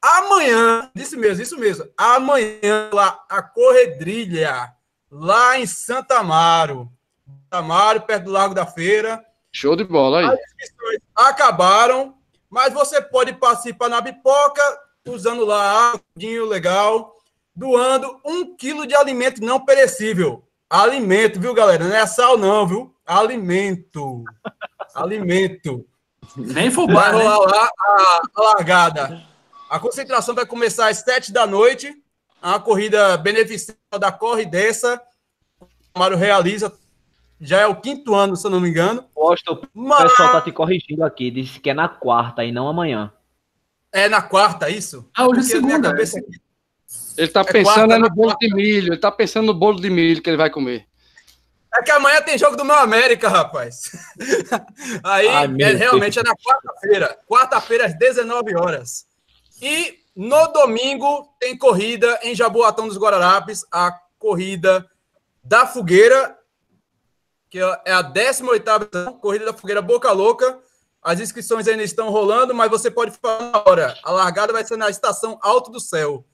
Amanhã, 0.00 0.90
isso 0.94 1.18
mesmo, 1.18 1.42
isso 1.42 1.58
mesmo. 1.58 1.88
Amanhã, 1.96 2.90
lá, 2.92 3.24
a 3.26 3.42
Corredrilha, 3.42 4.74
lá 5.10 5.58
em 5.58 5.66
Santa 5.66 6.18
Amaro. 6.18 6.92
Santa 7.26 7.64
Amaro, 7.64 8.02
perto 8.02 8.24
do 8.24 8.30
Largo 8.30 8.54
da 8.54 8.66
Feira. 8.66 9.24
Show 9.50 9.74
de 9.74 9.84
bola 9.84 10.18
aí. 10.18 10.26
inscrições 10.26 11.00
acabaram, 11.16 12.14
mas 12.50 12.74
você 12.74 13.00
pode 13.00 13.32
participar 13.32 13.88
na 13.88 14.02
pipoca, 14.02 14.62
usando 15.06 15.46
lá 15.46 15.98
dinho 16.14 16.44
legal, 16.44 17.16
doando 17.56 18.20
um 18.22 18.54
quilo 18.54 18.86
de 18.86 18.94
alimento 18.94 19.40
não 19.40 19.64
perecível. 19.64 20.44
Alimento, 20.68 21.40
viu, 21.40 21.54
galera? 21.54 21.82
Não 21.82 21.96
é 21.96 22.06
sal, 22.06 22.36
não, 22.36 22.66
viu? 22.66 22.94
Alimento. 23.08 24.22
Alimento. 24.94 25.86
Nem 26.36 26.68
Vai 26.68 26.70
fubá, 26.70 27.10
né? 27.12 27.22
rolar 27.24 27.38
lá 27.38 27.70
a, 27.78 28.20
a 28.36 28.42
largada. 28.42 29.22
A 29.70 29.80
concentração 29.80 30.34
vai 30.34 30.44
começar 30.44 30.88
às 30.88 30.98
sete 30.98 31.32
da 31.32 31.46
noite. 31.46 31.86
É 32.42 32.46
Uma 32.46 32.60
corrida 32.60 33.16
beneficente 33.16 33.78
da 33.98 34.12
Corre 34.12 34.44
Dessa. 34.44 35.00
O 35.94 35.98
Mário 35.98 36.16
realiza. 36.18 36.72
Já 37.40 37.60
é 37.60 37.66
o 37.66 37.76
quinto 37.80 38.14
ano, 38.14 38.36
se 38.36 38.46
eu 38.46 38.50
não 38.50 38.60
me 38.60 38.68
engano. 38.68 39.04
Washington, 39.16 39.62
o 39.74 39.80
Mas 39.88 40.10
pessoal 40.10 40.32
tá 40.32 40.40
te 40.42 40.52
corrigindo 40.52 41.02
aqui. 41.04 41.30
Disse 41.30 41.58
que 41.60 41.70
é 41.70 41.74
na 41.74 41.88
quarta 41.88 42.44
e 42.44 42.52
não 42.52 42.68
amanhã. 42.68 43.10
é 43.90 44.06
na 44.08 44.20
quarta, 44.20 44.68
isso? 44.68 45.08
Ah, 45.16 45.26
hoje 45.26 45.40
é 45.40 45.42
segunda. 45.44 45.90
cabeça- 45.90 46.20
Ele 47.16 47.28
tá 47.28 47.40
É 47.40 47.44
pensando 47.44 47.74
quarta, 47.88 47.94
é 47.94 47.98
no 47.98 48.10
bolo 48.10 48.36
de 48.38 48.54
milho, 48.54 48.92
ele 48.92 49.00
tá 49.00 49.10
pensando 49.10 49.46
no 49.46 49.54
bolo 49.54 49.80
de 49.80 49.88
milho 49.88 50.20
que 50.22 50.28
ele 50.28 50.36
vai 50.36 50.50
comer. 50.50 50.86
É 51.74 51.82
que 51.82 51.90
amanhã 51.90 52.22
tem 52.22 52.38
jogo 52.38 52.56
do 52.56 52.64
meu 52.64 52.76
América, 52.76 53.28
rapaz. 53.28 53.90
Aí, 55.04 55.28
Ai, 55.28 55.46
é, 55.60 55.74
realmente, 55.74 56.18
é 56.18 56.22
na 56.22 56.34
quarta-feira. 56.34 57.18
Quarta-feira, 57.26 57.86
às 57.86 57.98
19 57.98 58.56
horas. 58.56 59.06
E 59.60 59.98
no 60.16 60.48
domingo 60.48 61.34
tem 61.38 61.56
corrida 61.56 62.18
em 62.22 62.34
Jaboatão 62.34 62.88
dos 62.88 62.96
Guararapes, 62.96 63.64
a 63.70 63.92
corrida 64.18 64.88
da 65.44 65.66
Fogueira, 65.66 66.36
que 67.50 67.58
é 67.58 67.92
a 67.92 68.02
18ª 68.02 68.82
edição, 68.82 69.18
corrida 69.18 69.46
da 69.46 69.52
Fogueira 69.52 69.82
Boca 69.82 70.10
Louca. 70.12 70.58
As 71.02 71.20
inscrições 71.20 71.68
ainda 71.68 71.82
estão 71.82 72.10
rolando, 72.10 72.54
mas 72.54 72.70
você 72.70 72.90
pode 72.90 73.12
falar 73.12 73.52
na 73.52 73.62
hora. 73.66 73.98
A 74.02 74.10
largada 74.10 74.52
vai 74.52 74.64
ser 74.64 74.76
na 74.76 74.90
estação 74.90 75.38
Alto 75.42 75.70
do 75.70 75.80
Céu. 75.80 76.24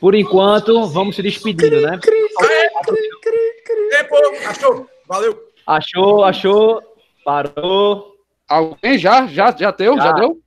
Por 0.00 0.14
enquanto, 0.14 0.86
vamos 0.88 1.14
se 1.14 1.22
despedindo, 1.22 1.80
né? 1.80 1.98
Tempo, 3.90 4.16
achou? 4.48 4.88
Valeu. 5.06 5.50
Achou, 5.66 6.24
achou, 6.24 6.82
parou. 7.24 8.14
Alguém 8.48 8.98
já? 8.98 9.26
Já, 9.26 9.50
já 9.56 9.70
deu? 9.70 9.96
Já, 9.96 10.02
Já. 10.04 10.12
deu? 10.12 10.40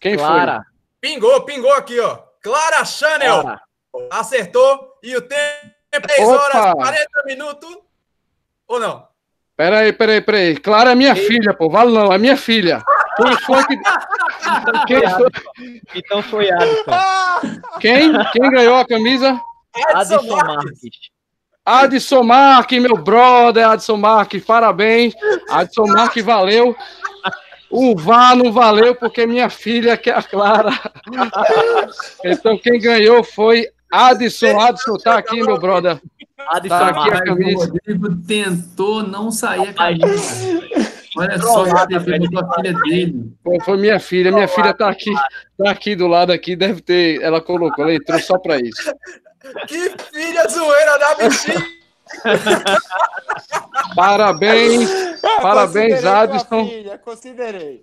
Quem 0.00 0.16
Clara, 0.16 0.64
Pingou, 1.00 1.42
pingou 1.44 1.72
aqui, 1.74 1.98
ó. 2.00 2.18
Clara 2.42 2.84
Chanel 2.84 3.42
Clara. 3.42 3.60
acertou 4.10 4.94
e 5.02 5.14
o 5.16 5.20
tempo 5.22 5.70
é 5.92 6.00
3 6.00 6.28
Opa. 6.28 6.42
horas 6.42 6.72
40 6.74 7.22
minutos. 7.26 7.78
Ou 8.66 8.80
não? 8.80 8.98
foi? 9.00 9.10
Peraí, 9.56 9.92
peraí, 9.92 10.20
peraí. 10.22 10.56
Clara 10.56 10.92
é 10.92 10.94
minha 10.94 11.14
filha, 11.14 11.52
pô. 11.52 11.68
Vale 11.68 11.92
não, 11.92 12.10
é 12.12 12.16
minha 12.18 12.36
filha. 12.36 12.82
Quem 13.16 13.36
foi 13.38 13.64
que. 13.66 13.76
Quem, 14.86 15.00
foi- 15.10 15.80
Então 15.94 16.22
foi 16.22 16.50
Adson. 16.50 16.84
quem, 17.80 18.12
quem 18.32 18.50
ganhou 18.50 18.76
a 18.76 18.86
camisa? 18.86 19.38
Adson 19.94 20.22
Marques. 20.26 20.80
Adson 21.64 22.22
Marques, 22.22 22.80
meu 22.80 22.96
brother, 22.96 23.68
Adson 23.68 23.96
Marques, 23.96 24.44
parabéns. 24.44 25.14
Adson 25.48 25.86
Marques, 25.86 26.24
valeu. 26.24 26.74
O 27.70 27.96
VAR 27.96 28.34
não 28.34 28.52
valeu 28.52 28.94
porque 28.96 29.26
minha 29.26 29.48
filha, 29.48 29.96
que 29.96 30.10
é 30.10 30.14
a 30.14 30.22
Clara. 30.22 30.72
Então 32.24 32.58
quem 32.58 32.80
ganhou 32.80 33.22
foi 33.22 33.68
Adson. 33.90 34.58
Adson, 34.58 34.96
tá 34.96 35.18
aqui, 35.18 35.42
meu 35.42 35.58
brother. 35.58 36.00
Adson 36.48 36.68
Tá 36.68 36.88
aqui 36.88 37.10
a. 37.10 37.12
Mas 37.12 37.20
o 37.20 37.24
camisa. 37.24 37.66
Rodrigo 37.66 38.16
tentou 38.26 39.02
não 39.02 39.30
sair 39.30 39.68
a 39.68 39.72
camisa. 39.72 40.60
Olha 41.16 41.38
só 41.38 41.64
a 41.64 41.86
filha 42.00 42.72
dele. 42.84 43.32
Foi, 43.42 43.60
foi 43.60 43.76
minha 43.76 44.00
filha. 44.00 44.32
Minha 44.32 44.48
filha 44.48 44.72
tá 44.72 44.88
aqui, 44.88 45.12
tá 45.58 45.70
aqui 45.70 45.94
do 45.94 46.06
lado 46.06 46.32
aqui. 46.32 46.56
Deve 46.56 46.80
ter. 46.80 47.20
Ela 47.20 47.40
colocou, 47.40 47.84
ela 47.84 47.94
entrou 47.94 48.18
só 48.20 48.38
pra 48.38 48.58
isso. 48.58 48.92
Que 49.66 49.90
filha 50.12 50.48
zoeira 50.48 50.98
da 50.98 51.14
bichinha. 51.14 51.66
Parabéns. 53.94 54.90
Parabéns, 55.42 56.04
Adson. 56.04 56.66
Filha, 56.66 56.98
considerei. 56.98 57.82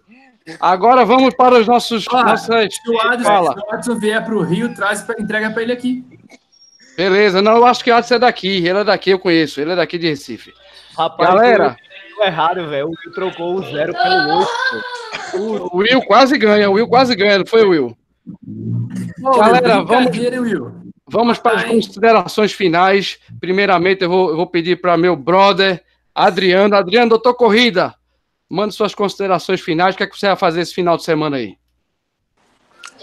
Agora 0.59 1.05
vamos 1.05 1.33
para 1.35 1.55
os 1.59 1.67
nossos. 1.67 2.05
Ó, 2.09 2.23
nossas... 2.23 2.73
Se 2.73 2.89
o 2.89 3.01
Adson, 3.01 3.23
Fala. 3.23 3.53
se 3.53 3.59
o 3.59 3.73
Adson 3.73 3.95
vier 3.99 4.23
para 4.23 4.35
o 4.35 4.41
Rio, 4.41 4.73
traz, 4.73 5.01
pra- 5.01 5.15
entrega 5.19 5.49
para 5.51 5.61
ele 5.61 5.73
aqui. 5.73 6.05
Beleza, 6.95 7.41
não, 7.41 7.57
eu 7.57 7.65
acho 7.65 7.83
que 7.83 7.91
o 7.91 7.95
Adson 7.95 8.15
é 8.15 8.19
daqui. 8.19 8.65
Ele 8.65 8.79
é 8.79 8.83
daqui, 8.83 9.09
eu 9.11 9.19
conheço. 9.19 9.59
Ele 9.59 9.73
é 9.73 9.75
daqui 9.75 9.97
de 9.97 10.07
Recife. 10.07 10.53
Rapaz, 10.97 11.29
Galera. 11.29 11.75
deu 12.17 12.25
errado, 12.25 12.67
velho. 12.69 12.87
O 12.87 12.89
Will 12.89 13.13
trocou 13.13 13.55
o 13.55 13.63
zero 13.63 13.93
pelo 13.93 14.39
oito. 14.39 14.49
O 15.73 15.77
Will 15.77 16.01
quase 16.03 16.37
ganha, 16.37 16.69
o 16.69 16.73
Will 16.73 16.87
quase 16.87 17.13
ganha, 17.15 17.37
não 17.39 17.45
foi, 17.45 17.65
Will? 17.65 17.95
Galera, 19.37 19.83
vamos- 19.83 20.17
Will. 20.17 20.86
Vamos 21.07 21.37
para 21.39 21.57
as 21.57 21.63
Ai. 21.63 21.69
considerações 21.69 22.51
finais. 22.51 23.19
Primeiramente, 23.39 24.03
eu 24.03 24.09
vou, 24.09 24.29
eu 24.29 24.35
vou 24.35 24.47
pedir 24.47 24.81
para 24.81 24.97
meu 24.97 25.15
brother, 25.15 25.83
Adriano. 26.13 26.75
Adriano, 26.75 27.09
doutor 27.09 27.33
Corrida, 27.33 27.95
manda 28.49 28.71
suas 28.71 28.93
considerações 28.93 29.61
finais. 29.61 29.95
O 29.95 29.97
que, 29.97 30.03
é 30.03 30.07
que 30.07 30.17
você 30.17 30.27
vai 30.27 30.35
fazer 30.35 30.61
esse 30.61 30.73
final 30.73 30.97
de 30.97 31.03
semana 31.03 31.37
aí? 31.37 31.57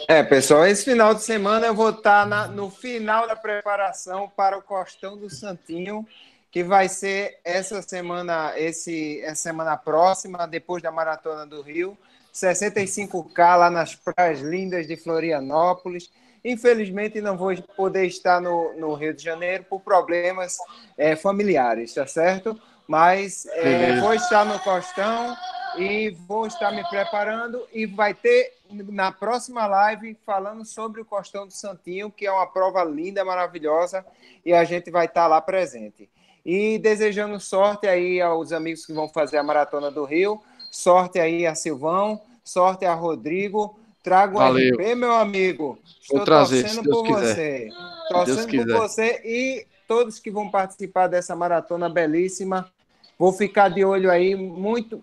É, 0.07 0.23
pessoal, 0.23 0.67
esse 0.67 0.85
final 0.85 1.15
de 1.15 1.23
semana 1.23 1.67
eu 1.67 1.75
vou 1.75 1.89
estar 1.91 2.27
na- 2.27 2.47
no 2.47 2.69
final 2.69 3.27
da 3.27 3.35
preparação 3.35 4.31
para 4.37 4.59
o 4.59 4.63
Costão 4.63 5.17
do 5.17 5.31
Santinho, 5.31 6.07
que 6.51 6.63
vai 6.63 6.89
ser 6.91 7.39
essa 7.43 7.81
semana, 7.81 8.53
esse, 8.57 9.21
essa 9.23 9.43
semana 9.43 9.77
próxima, 9.79 10.47
depois 10.47 10.83
da 10.83 10.93
Maratona 10.93 11.47
do 11.47 11.63
Rio. 11.63 11.97
65K 12.35 13.57
lá 13.57 13.71
nas 13.71 13.95
praias 13.95 14.41
lindas 14.41 14.87
de 14.87 14.97
Florianópolis. 14.97 16.11
Infelizmente, 16.45 17.21
não 17.21 17.37
vou 17.37 17.55
poder 17.77 18.05
estar 18.05 18.41
no, 18.41 18.75
no 18.75 18.93
Rio 18.95 19.15
de 19.15 19.23
Janeiro 19.23 19.65
por 19.65 19.81
problemas 19.81 20.59
é, 20.99 21.17
familiares, 21.17 21.95
tá 21.95 22.07
certo? 22.07 22.61
Mas 22.87 23.47
é, 23.47 23.99
vou 24.01 24.13
estar 24.13 24.45
no 24.45 24.59
Costão 24.61 25.35
e 25.79 26.11
vou 26.29 26.47
estar 26.47 26.71
me 26.71 26.87
preparando 26.89 27.67
e 27.73 27.87
vai 27.87 28.13
ter 28.13 28.53
na 28.71 29.11
próxima 29.11 29.67
live 29.67 30.19
falando 30.27 30.65
sobre 30.65 31.01
o 31.01 31.05
Costão 31.05 31.47
do 31.47 31.53
Santinho, 31.53 32.11
que 32.11 32.27
é 32.27 32.33
uma 32.33 32.47
prova 32.47 32.85
linda, 32.85 33.25
maravilhosa, 33.25 34.05
e 34.45 34.53
a 34.53 34.65
gente 34.65 34.91
vai 34.91 35.07
estar 35.07 35.27
lá 35.27 35.41
presente. 35.41 36.11
E 36.45 36.79
desejando 36.79 37.41
sorte 37.41 37.87
aí 37.87 38.21
aos 38.21 38.53
amigos 38.53 38.85
que 38.85 38.93
vão 38.93 39.09
fazer 39.09 39.39
a 39.39 39.43
Maratona 39.43 39.91
do 39.91 40.05
Rio, 40.05 40.43
sorte 40.71 41.19
aí 41.19 41.47
a 41.47 41.55
Silvão, 41.55 42.21
sorte 42.43 42.85
a 42.85 42.93
Rodrigo, 42.93 43.79
trago 44.05 44.37
o 44.37 44.39
Valeu. 44.39 44.77
RP, 44.77 44.95
meu 44.95 45.15
amigo. 45.15 45.65
Vou 45.67 45.79
Estou 46.01 46.25
trazer, 46.25 46.63
torcendo 46.63 46.85
se 46.85 46.89
Deus 46.91 46.97
por 46.97 47.07
quiser. 47.07 47.35
você. 47.35 47.69
Torcendo 48.11 48.41
por 48.43 48.51
quiser. 48.51 48.79
você 48.79 49.23
e 49.25 49.67
todos 49.89 50.19
que 50.21 50.31
vão 50.31 50.51
participar 50.51 51.09
dessa 51.09 51.35
maratona 51.35 51.89
belíssima. 51.89 52.71
Vou 53.19 53.33
ficar 53.33 53.71
de 53.71 53.85
olho 53.85 54.11
aí, 54.11 54.35
muito. 54.37 55.03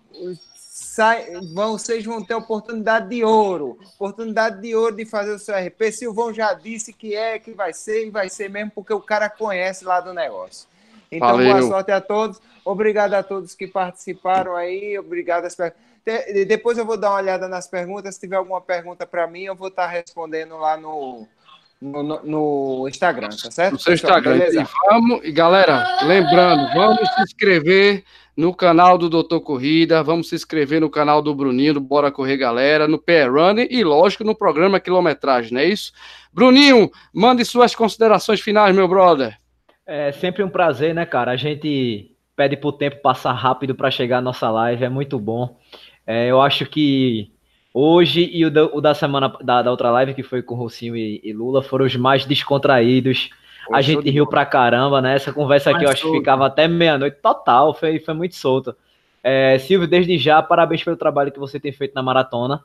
Sai, 0.54 1.26
vão, 1.52 1.72
vocês 1.72 2.04
vão 2.04 2.24
ter 2.24 2.34
oportunidade 2.34 3.08
de 3.08 3.24
ouro, 3.24 3.78
oportunidade 3.94 4.60
de 4.60 4.74
ouro 4.74 4.94
de 4.96 5.04
fazer 5.04 5.32
o 5.32 5.38
seu 5.38 5.54
RP. 5.54 5.90
Silvão 5.90 6.32
já 6.32 6.52
disse 6.54 6.92
que 6.92 7.14
é, 7.14 7.38
que 7.38 7.52
vai 7.52 7.72
ser, 7.72 8.06
e 8.06 8.10
vai 8.10 8.28
ser 8.28 8.48
mesmo, 8.48 8.70
porque 8.74 8.92
o 8.92 9.00
cara 9.00 9.28
conhece 9.28 9.84
lá 9.84 10.00
do 10.00 10.12
negócio. 10.14 10.68
Então, 11.10 11.28
Valeu. 11.28 11.56
boa 11.56 11.62
sorte 11.62 11.90
a 11.90 12.00
todos. 12.00 12.40
Obrigado 12.64 13.14
a 13.14 13.22
todos 13.22 13.54
que 13.54 13.66
participaram 13.66 14.54
aí. 14.54 14.98
Obrigado 14.98 15.44
às 15.44 15.54
Te- 16.04 16.44
Depois 16.44 16.76
eu 16.78 16.84
vou 16.86 16.96
dar 16.96 17.10
uma 17.10 17.18
olhada 17.20 17.48
nas 17.48 17.66
perguntas. 17.68 18.14
Se 18.14 18.20
tiver 18.20 18.36
alguma 18.36 18.60
pergunta 18.60 19.06
para 19.06 19.26
mim, 19.26 19.42
eu 19.42 19.54
vou 19.54 19.68
estar 19.68 19.86
respondendo 19.86 20.56
lá 20.56 20.76
no, 20.76 21.26
no, 21.80 22.02
no- 22.24 22.88
Instagram, 22.88 23.28
tá 23.28 23.50
certo? 23.50 23.72
No 23.74 23.78
seu? 23.78 23.94
Instagram. 23.94 24.38
Beleza? 24.38 24.62
E, 24.62 24.66
vamos, 24.88 25.20
e 25.24 25.32
galera, 25.32 25.84
lembrando, 26.04 26.72
vamos 26.74 27.08
se 27.14 27.22
inscrever 27.22 28.04
no 28.36 28.54
canal 28.54 28.96
do 28.96 29.10
Doutor 29.10 29.40
Corrida, 29.42 30.02
vamos 30.02 30.28
se 30.30 30.34
inscrever 30.34 30.80
no 30.80 30.88
canal 30.88 31.20
do 31.20 31.34
Bruninho, 31.34 31.74
do 31.74 31.80
Bora 31.80 32.10
Correr 32.10 32.38
Galera, 32.38 32.88
no 32.88 32.98
PR 32.98 33.30
Running 33.30 33.68
e, 33.70 33.84
lógico, 33.84 34.24
no 34.24 34.34
programa 34.34 34.80
Quilometragem, 34.80 35.52
não 35.52 35.60
é 35.60 35.66
isso? 35.66 35.92
Bruninho, 36.32 36.90
mande 37.12 37.44
suas 37.44 37.74
considerações 37.74 38.40
finais, 38.40 38.74
meu 38.74 38.88
brother. 38.88 39.36
É 39.84 40.12
sempre 40.12 40.42
um 40.42 40.48
prazer, 40.48 40.94
né, 40.94 41.04
cara? 41.04 41.32
A 41.32 41.36
gente 41.36 42.16
pede 42.34 42.56
pro 42.56 42.72
tempo 42.72 43.02
passar 43.02 43.32
rápido 43.34 43.74
para 43.74 43.90
chegar 43.90 44.18
à 44.18 44.22
nossa 44.22 44.50
live, 44.50 44.82
é 44.82 44.88
muito 44.88 45.18
bom. 45.18 45.58
É, 46.06 46.28
eu 46.28 46.40
acho 46.40 46.66
que 46.66 47.30
hoje 47.72 48.28
e 48.32 48.44
o 48.44 48.50
da, 48.50 48.64
o 48.64 48.80
da 48.80 48.94
semana 48.94 49.28
da, 49.42 49.62
da 49.62 49.70
outra 49.70 49.90
live, 49.90 50.14
que 50.14 50.22
foi 50.22 50.42
com 50.42 50.54
Rocinho 50.54 50.96
e, 50.96 51.20
e 51.22 51.32
Lula, 51.32 51.62
foram 51.62 51.86
os 51.86 51.96
mais 51.96 52.24
descontraídos. 52.24 53.30
a 53.72 53.80
gente 53.80 54.10
riu 54.10 54.26
pra 54.26 54.44
caramba, 54.44 55.00
né? 55.00 55.14
Essa 55.14 55.32
conversa 55.32 55.70
aqui, 55.70 55.84
eu 55.84 55.90
acho 55.90 56.10
que 56.10 56.18
ficava 56.18 56.46
até 56.46 56.66
meia-noite 56.66 57.18
total, 57.22 57.74
foi, 57.74 57.98
foi 58.00 58.14
muito 58.14 58.34
solta. 58.34 58.76
É, 59.22 59.58
Silvio, 59.58 59.86
desde 59.86 60.18
já, 60.18 60.42
parabéns 60.42 60.82
pelo 60.82 60.96
trabalho 60.96 61.30
que 61.30 61.38
você 61.38 61.60
tem 61.60 61.70
feito 61.70 61.94
na 61.94 62.02
maratona, 62.02 62.64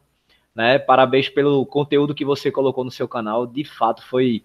né? 0.55 0.79
Parabéns 0.79 1.29
pelo 1.29 1.65
conteúdo 1.65 2.15
que 2.15 2.25
você 2.25 2.51
colocou 2.51 2.83
no 2.83 2.89
seu 2.89 3.07
canal. 3.07 3.45
De 3.45 3.63
fato, 3.63 4.03
foi 4.03 4.43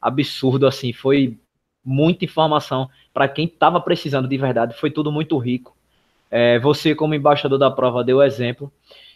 absurdo, 0.00 0.66
assim, 0.66 0.92
foi 0.92 1.38
muita 1.84 2.24
informação 2.24 2.88
para 3.12 3.28
quem 3.28 3.44
estava 3.44 3.80
precisando 3.80 4.26
de 4.26 4.36
verdade. 4.36 4.74
Foi 4.76 4.90
tudo 4.90 5.12
muito 5.12 5.38
rico. 5.38 5.73
É, 6.36 6.58
você, 6.58 6.96
como 6.96 7.14
embaixador 7.14 7.60
da 7.60 7.70
prova, 7.70 8.02
deu 8.02 8.20
exemplo. 8.20 8.72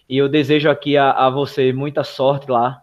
E 0.08 0.16
eu 0.16 0.28
desejo 0.28 0.70
aqui 0.70 0.96
a, 0.96 1.10
a 1.10 1.28
você 1.28 1.72
muita 1.72 2.04
sorte 2.04 2.48
lá. 2.48 2.80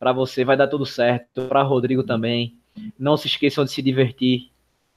Para 0.00 0.12
você 0.12 0.44
vai 0.44 0.56
dar 0.56 0.66
tudo 0.66 0.84
certo. 0.84 1.46
Para 1.46 1.62
Rodrigo 1.62 2.02
também. 2.02 2.58
Não 2.98 3.16
se 3.16 3.28
esqueçam 3.28 3.64
de 3.64 3.70
se 3.70 3.80
divertir, 3.80 4.50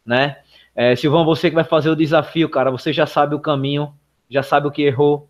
né? 0.04 0.42
É, 0.76 0.96
Silvão, 0.96 1.24
você 1.24 1.50
que 1.50 1.56
vai 1.56 1.64
fazer 1.64 1.92
o 1.92 1.96
desafio, 1.96 2.50
cara, 2.50 2.72
você 2.72 2.92
já 2.92 3.06
sabe 3.06 3.36
o 3.36 3.40
caminho, 3.40 3.94
já 4.28 4.42
sabe 4.42 4.66
o 4.66 4.72
que 4.72 4.82
errou, 4.82 5.30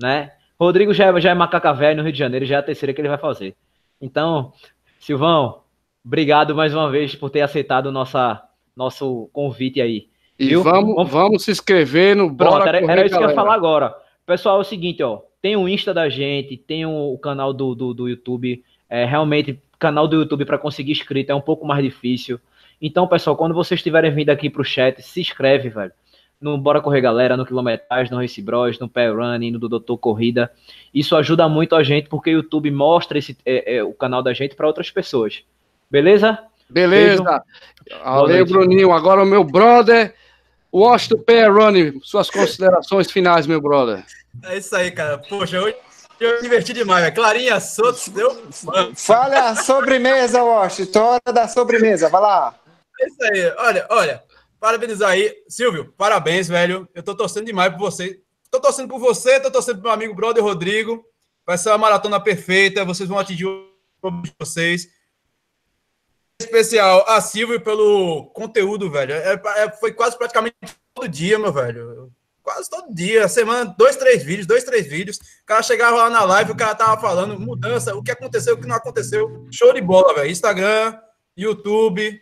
né? 0.00 0.32
Rodrigo 0.58 0.92
já 0.92 1.06
é, 1.06 1.20
já 1.20 1.30
é 1.30 1.34
macaca 1.34 1.72
velho 1.72 1.98
no 1.98 2.02
Rio 2.02 2.12
de 2.12 2.18
Janeiro, 2.18 2.46
já 2.46 2.56
é 2.56 2.58
a 2.58 2.62
terceira 2.64 2.92
que 2.92 3.00
ele 3.00 3.08
vai 3.08 3.18
fazer. 3.18 3.54
Então, 4.00 4.52
Silvão, 4.98 5.62
obrigado 6.04 6.52
mais 6.52 6.74
uma 6.74 6.90
vez 6.90 7.14
por 7.14 7.30
ter 7.30 7.42
aceitado 7.42 7.92
nossa, 7.92 8.42
nosso 8.74 9.30
convite 9.32 9.80
aí. 9.80 10.07
E 10.38 10.54
vamos, 10.54 11.10
vamos, 11.10 11.44
se 11.44 11.50
inscrever 11.50 12.14
no 12.14 12.30
Bora 12.30 12.50
Pronto, 12.50 12.68
era, 12.68 12.80
correr, 12.80 12.92
era 12.92 13.06
isso 13.06 13.14
galera. 13.14 13.32
que 13.32 13.38
eu 13.38 13.42
ia 13.42 13.46
falar 13.46 13.54
agora. 13.54 13.94
Pessoal, 14.24 14.58
é 14.58 14.60
o 14.60 14.64
seguinte, 14.64 15.02
ó, 15.02 15.20
tem 15.42 15.56
o 15.56 15.68
Insta 15.68 15.92
da 15.92 16.08
gente, 16.08 16.56
tem 16.56 16.86
o 16.86 17.18
canal 17.18 17.52
do, 17.52 17.74
do, 17.74 17.94
do 17.94 18.08
YouTube, 18.08 18.62
é, 18.88 19.04
realmente, 19.04 19.60
canal 19.78 20.08
do 20.08 20.16
YouTube 20.16 20.44
para 20.44 20.58
conseguir 20.58 20.92
inscrito 20.92 21.32
é 21.32 21.34
um 21.34 21.40
pouco 21.40 21.66
mais 21.66 21.82
difícil. 21.82 22.40
Então, 22.80 23.06
pessoal, 23.06 23.36
quando 23.36 23.54
vocês 23.54 23.78
estiverem 23.78 24.12
vindo 24.12 24.30
aqui 24.30 24.48
para 24.48 24.62
o 24.62 24.64
chat, 24.64 25.00
se 25.02 25.20
inscreve, 25.20 25.68
velho. 25.68 25.92
No 26.40 26.56
Bora 26.56 26.80
Correr 26.80 27.00
Galera, 27.00 27.36
no 27.36 27.44
Quilometragem, 27.44 28.12
no 28.12 28.20
Race 28.20 28.40
Bros, 28.40 28.78
no 28.78 28.88
Pé 28.88 29.08
Running, 29.10 29.50
no 29.50 29.58
do 29.58 29.68
Doutor 29.68 29.98
Corrida. 29.98 30.52
Isso 30.94 31.16
ajuda 31.16 31.48
muito 31.48 31.74
a 31.74 31.82
gente, 31.82 32.08
porque 32.08 32.30
o 32.30 32.34
YouTube 32.34 32.70
mostra 32.70 33.18
esse, 33.18 33.36
é, 33.44 33.76
é, 33.76 33.82
o 33.82 33.92
canal 33.92 34.22
da 34.22 34.32
gente 34.32 34.54
para 34.54 34.66
outras 34.66 34.88
pessoas. 34.88 35.42
Beleza? 35.90 36.38
Beleza. 36.70 37.42
Valeu, 38.04 38.46
Bruninho. 38.46 38.92
Agora 38.92 39.24
o 39.24 39.26
meu 39.26 39.42
brother, 39.42 40.14
Washington 40.72 41.22
Pé 41.22 41.46
Running. 41.46 42.00
Suas 42.02 42.30
considerações 42.30 43.10
finais, 43.10 43.46
meu 43.46 43.60
brother. 43.60 44.04
É 44.44 44.58
isso 44.58 44.74
aí, 44.74 44.90
cara. 44.90 45.18
Poxa, 45.18 45.60
hoje 45.60 45.76
eu 46.20 46.40
diverti 46.42 46.72
demais, 46.72 47.02
velho. 47.02 47.14
Clarinha 47.14 47.60
Soto 47.60 48.10
deu. 48.10 48.50
Fala 48.94 49.50
a 49.50 49.56
sobremesa, 49.56 50.42
Washington. 50.42 51.00
Hora 51.00 51.32
da 51.32 51.48
sobremesa, 51.48 52.08
vai 52.08 52.20
lá. 52.20 52.54
É 53.00 53.06
isso 53.06 53.22
aí. 53.22 53.54
Olha, 53.58 53.86
olha. 53.90 54.22
Parabenizar 54.60 55.10
aí. 55.10 55.34
Silvio, 55.48 55.94
parabéns, 55.96 56.48
velho. 56.48 56.88
Eu 56.94 57.02
tô 57.02 57.14
torcendo 57.14 57.46
demais 57.46 57.70
por 57.72 57.78
você. 57.78 58.20
Tô 58.50 58.60
torcendo 58.60 58.88
por 58.88 58.98
você, 58.98 59.38
tô 59.38 59.50
torcendo 59.50 59.76
pro 59.76 59.84
meu 59.84 59.92
amigo 59.92 60.14
brother 60.14 60.42
Rodrigo. 60.42 61.04
Vai 61.46 61.56
ser 61.56 61.68
uma 61.70 61.78
maratona 61.78 62.18
perfeita. 62.18 62.84
Vocês 62.84 63.08
vão 63.08 63.18
atingir 63.18 63.46
o 63.46 63.68
de 64.22 64.32
vocês. 64.38 64.88
Especial 66.40 67.04
a 67.08 67.20
Silvio 67.20 67.60
pelo 67.60 68.26
conteúdo, 68.26 68.90
velho. 68.90 69.14
É, 69.14 69.40
é, 69.56 69.70
foi 69.72 69.92
quase 69.92 70.16
praticamente 70.16 70.54
todo 70.94 71.08
dia, 71.08 71.38
meu 71.38 71.52
velho. 71.52 72.12
Quase 72.42 72.70
todo 72.70 72.94
dia, 72.94 73.28
semana, 73.28 73.74
dois, 73.76 73.96
três 73.96 74.22
vídeos, 74.22 74.46
dois, 74.46 74.64
três 74.64 74.86
vídeos. 74.86 75.16
O 75.16 75.46
cara 75.46 75.62
chegava 75.62 75.96
lá 75.96 76.10
na 76.10 76.24
live, 76.24 76.52
o 76.52 76.56
cara 76.56 76.74
tava 76.74 77.00
falando 77.00 77.38
mudança, 77.38 77.94
o 77.94 78.02
que 78.02 78.10
aconteceu, 78.10 78.54
o 78.54 78.60
que 78.60 78.66
não 78.66 78.76
aconteceu. 78.76 79.46
Show 79.50 79.72
de 79.74 79.80
bola, 79.80 80.14
velho. 80.14 80.30
Instagram, 80.30 80.98
YouTube, 81.36 82.20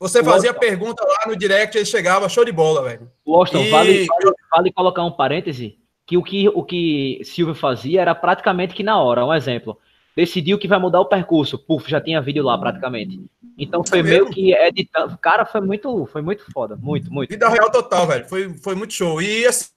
você 0.00 0.24
fazia 0.24 0.54
pergunta 0.54 1.04
lá 1.06 1.24
no 1.26 1.36
direct, 1.36 1.76
ele 1.76 1.84
chegava, 1.84 2.26
show 2.26 2.42
de 2.42 2.50
bola, 2.50 2.82
velho. 2.82 3.12
Washington, 3.26 3.64
e... 3.64 3.70
vale, 3.70 4.06
vale, 4.06 4.34
vale, 4.50 4.72
colocar 4.72 5.04
um 5.04 5.12
parêntese, 5.12 5.78
que 6.06 6.16
o 6.16 6.22
que 6.22 6.48
o 6.48 6.64
que 6.64 7.20
Silvio 7.22 7.54
fazia 7.54 8.00
era 8.00 8.14
praticamente 8.14 8.74
que 8.74 8.82
na 8.82 8.98
hora, 8.98 9.26
um 9.26 9.34
exemplo. 9.34 9.78
Decidiu 10.16 10.58
que 10.58 10.68
vai 10.68 10.78
mudar 10.78 11.00
o 11.00 11.06
percurso, 11.06 11.58
puf, 11.58 11.88
já 11.88 12.00
tinha 12.00 12.20
vídeo 12.20 12.42
lá 12.42 12.58
praticamente. 12.58 13.20
Então 13.56 13.84
foi 13.84 14.02
meio 14.02 14.28
que 14.28 14.52
editando. 14.52 15.16
Cara, 15.18 15.44
foi 15.44 15.60
muito, 15.60 16.06
foi 16.06 16.22
muito 16.22 16.44
foda, 16.52 16.76
muito, 16.76 17.12
muito. 17.12 17.30
Vida 17.30 17.48
real 17.48 17.70
total, 17.70 18.06
velho. 18.06 18.28
Foi, 18.28 18.52
foi 18.54 18.74
muito 18.74 18.92
show. 18.92 19.20
E 19.22 19.46
assim, 19.46 19.68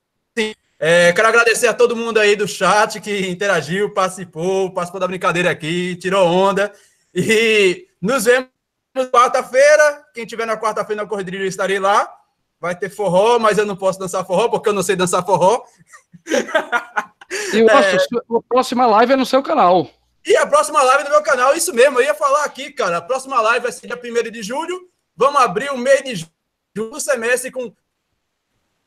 é, 0.79 1.13
quero 1.13 1.27
agradecer 1.27 1.67
a 1.67 1.73
todo 1.73 1.95
mundo 1.95 2.19
aí 2.19 2.36
do 2.36 2.47
chat 2.47 2.99
que 2.99 3.29
interagiu, 3.29 3.93
participou, 3.93 4.71
participou 4.71 4.99
da 4.99 5.07
brincadeira 5.07 5.51
aqui, 5.51 5.95
tirou 5.95 6.27
onda. 6.27 6.73
E 7.13 7.88
nos 8.01 8.25
vemos 8.25 8.49
quarta-feira. 9.11 10.03
Quem 10.13 10.25
tiver 10.25 10.45
na 10.45 10.57
quarta-feira 10.57 11.03
na 11.03 11.07
corrida 11.07 11.36
eu 11.36 11.45
estarei 11.45 11.79
lá. 11.79 12.11
Vai 12.59 12.75
ter 12.75 12.89
forró, 12.89 13.39
mas 13.39 13.57
eu 13.57 13.65
não 13.65 13.75
posso 13.75 13.99
dançar 13.99 14.25
forró 14.25 14.49
porque 14.49 14.69
eu 14.69 14.73
não 14.73 14.84
sei 14.84 14.95
dançar 14.95 15.25
forró. 15.25 15.63
E 17.53 17.61
o 17.61 17.67
é... 17.71 17.95
a 17.95 18.41
próxima 18.47 18.86
live 18.86 19.13
é 19.13 19.17
no 19.17 19.25
seu 19.25 19.43
canal. 19.43 19.89
E 20.26 20.36
a 20.38 20.47
próxima 20.47 20.82
live 20.82 21.03
no 21.03 21.09
meu 21.09 21.21
canal, 21.21 21.55
isso 21.55 21.74
mesmo, 21.74 21.99
eu 21.99 22.05
ia 22.05 22.13
falar 22.13 22.45
aqui, 22.45 22.71
cara. 22.71 22.97
A 22.97 23.01
próxima 23.01 23.41
live 23.41 23.63
vai 23.63 23.71
ser 23.71 23.88
dia 23.88 23.99
1 23.99 24.32
de 24.32 24.41
julho. 24.41 24.89
Vamos 25.15 25.41
abrir 25.41 25.71
o 25.71 25.78
mês 25.78 26.01
de 26.01 26.15
julho 26.15 26.91
do 26.91 26.99
semestre 26.99 27.51
com 27.51 27.74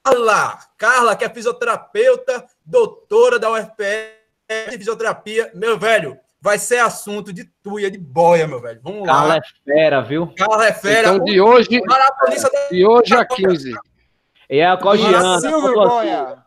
Carla. 0.02 0.58
Carla, 0.78 1.16
que 1.16 1.24
é 1.24 1.28
fisioterapeuta, 1.28 2.46
doutora 2.64 3.38
da 3.38 3.50
UFPR 3.50 4.70
de 4.70 4.78
fisioterapia. 4.78 5.50
Meu 5.54 5.78
velho, 5.78 6.18
vai 6.40 6.58
ser 6.58 6.78
assunto 6.78 7.32
de 7.32 7.44
tuia, 7.62 7.90
de 7.90 7.98
boia, 7.98 8.46
meu 8.46 8.60
velho. 8.60 8.80
Vamos 8.82 9.04
Carla 9.04 9.34
lá. 9.34 9.40
Carla 9.40 9.42
é 9.44 9.72
fera, 9.72 10.00
viu? 10.00 10.34
Carla 10.34 10.66
é 10.66 10.72
fera. 10.72 11.08
Então, 11.14 11.24
de 11.24 11.40
hoje, 11.40 11.68
de 11.68 12.86
hoje 12.86 13.14
a 13.14 13.24
15. 13.24 13.74
E 14.48 14.58
é 14.58 14.66
a 14.66 14.76
Cogiana. 14.76 15.40
Silvio 15.40 15.74
Boia. 15.74 16.45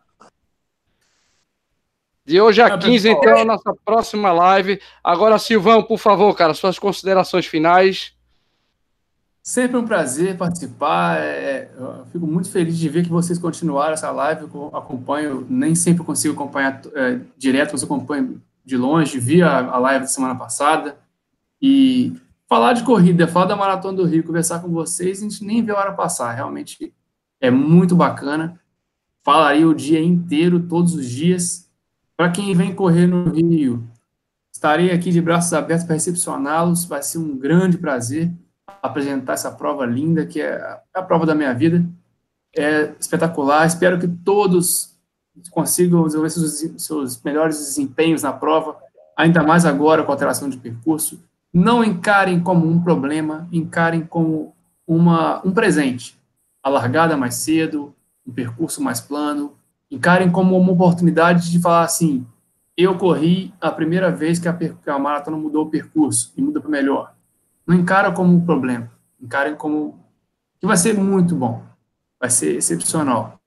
De 2.29 2.39
hoje 2.39 2.61
a 2.61 2.77
15, 2.77 3.09
então, 3.09 3.39
a 3.39 3.43
nossa 3.43 3.73
próxima 3.83 4.31
live. 4.31 4.79
Agora, 5.03 5.39
Silvão, 5.39 5.81
por 5.81 5.97
favor, 5.97 6.31
cara, 6.35 6.53
suas 6.53 6.77
considerações 6.77 7.47
finais. 7.47 8.13
Sempre 9.41 9.77
um 9.77 9.83
prazer 9.83 10.37
participar. 10.37 11.19
É, 11.19 11.71
eu 11.75 12.05
fico 12.11 12.27
muito 12.27 12.51
feliz 12.51 12.77
de 12.77 12.87
ver 12.87 13.03
que 13.03 13.09
vocês 13.09 13.39
continuaram 13.39 13.93
essa 13.93 14.11
live. 14.11 14.43
Eu 14.43 14.69
acompanho, 14.75 15.43
nem 15.49 15.73
sempre 15.73 16.03
consigo 16.03 16.35
acompanhar 16.35 16.79
é, 16.93 17.19
direto, 17.35 17.71
mas 17.71 17.81
eu 17.81 17.87
acompanho 17.87 18.39
de 18.63 18.77
longe, 18.77 19.17
vi 19.17 19.41
a, 19.41 19.65
a 19.65 19.79
live 19.79 20.01
da 20.01 20.07
semana 20.07 20.35
passada, 20.35 20.99
e 21.59 22.13
falar 22.47 22.73
de 22.73 22.83
corrida, 22.83 23.27
falar 23.27 23.45
da 23.45 23.55
Maratona 23.55 23.97
do 23.97 24.05
Rio, 24.05 24.23
conversar 24.23 24.59
com 24.59 24.69
vocês, 24.69 25.17
a 25.17 25.21
gente 25.23 25.43
nem 25.43 25.63
vê 25.63 25.71
a 25.71 25.77
hora 25.77 25.93
passar, 25.93 26.31
realmente 26.33 26.93
é 27.41 27.49
muito 27.49 27.95
bacana. 27.95 28.59
Falaria 29.23 29.67
o 29.67 29.73
dia 29.73 29.99
inteiro, 29.99 30.59
todos 30.59 30.93
os 30.93 31.09
dias. 31.09 31.68
Para 32.19 32.31
quem 32.31 32.53
vem 32.53 32.75
correr 32.75 33.07
no 33.07 33.31
Rio, 33.31 33.81
estarei 34.53 34.91
aqui 34.91 35.09
de 35.09 35.21
braços 35.21 35.53
abertos 35.53 35.85
para 35.85 35.93
recepcioná-los, 35.93 36.83
vai 36.83 37.01
ser 37.01 37.17
um 37.17 37.37
grande 37.37 37.77
prazer 37.77 38.29
apresentar 38.83 39.35
essa 39.35 39.49
prova 39.49 39.85
linda, 39.85 40.25
que 40.25 40.41
é 40.41 40.81
a 40.93 41.01
prova 41.01 41.25
da 41.25 41.33
minha 41.33 41.53
vida. 41.53 41.81
É 42.53 42.93
espetacular, 42.99 43.65
espero 43.65 43.97
que 43.97 44.05
todos 44.05 44.99
consigam 45.49 46.03
desenvolver 46.03 46.29
seus, 46.29 46.83
seus 46.83 47.23
melhores 47.23 47.57
desempenhos 47.57 48.23
na 48.23 48.33
prova, 48.33 48.75
ainda 49.15 49.41
mais 49.41 49.65
agora 49.65 50.03
com 50.03 50.11
a 50.11 50.15
alteração 50.15 50.49
de 50.49 50.57
percurso. 50.57 51.23
Não 51.53 51.81
encarem 51.85 52.41
como 52.41 52.67
um 52.67 52.83
problema, 52.83 53.47
encarem 53.49 54.01
como 54.01 54.53
uma, 54.85 55.41
um 55.47 55.53
presente. 55.53 56.19
A 56.61 56.67
largada 56.67 57.15
mais 57.15 57.35
cedo, 57.35 57.95
um 58.27 58.33
percurso 58.33 58.83
mais 58.83 58.99
plano, 58.99 59.57
encarem 59.89 60.31
como 60.31 60.57
uma 60.57 60.71
oportunidade 60.71 61.51
de 61.51 61.59
falar 61.59 61.83
assim: 61.83 62.25
eu 62.77 62.97
corri 62.97 63.53
a 63.59 63.71
primeira 63.71 64.11
vez 64.11 64.39
que 64.39 64.47
a, 64.47 64.53
que 64.53 64.89
a 64.89 64.99
maratona 64.99 65.37
mudou 65.37 65.65
o 65.65 65.69
percurso 65.69 66.31
e 66.37 66.41
muda 66.41 66.61
para 66.61 66.69
melhor. 66.69 67.13
Não 67.67 67.75
encara 67.75 68.11
como 68.11 68.33
um 68.33 68.45
problema, 68.45 68.89
encarem 69.21 69.55
como 69.55 69.99
que 70.59 70.65
vai 70.65 70.77
ser 70.77 70.93
muito 70.93 71.35
bom, 71.35 71.63
vai 72.19 72.29
ser 72.29 72.55
excepcional. 72.55 73.39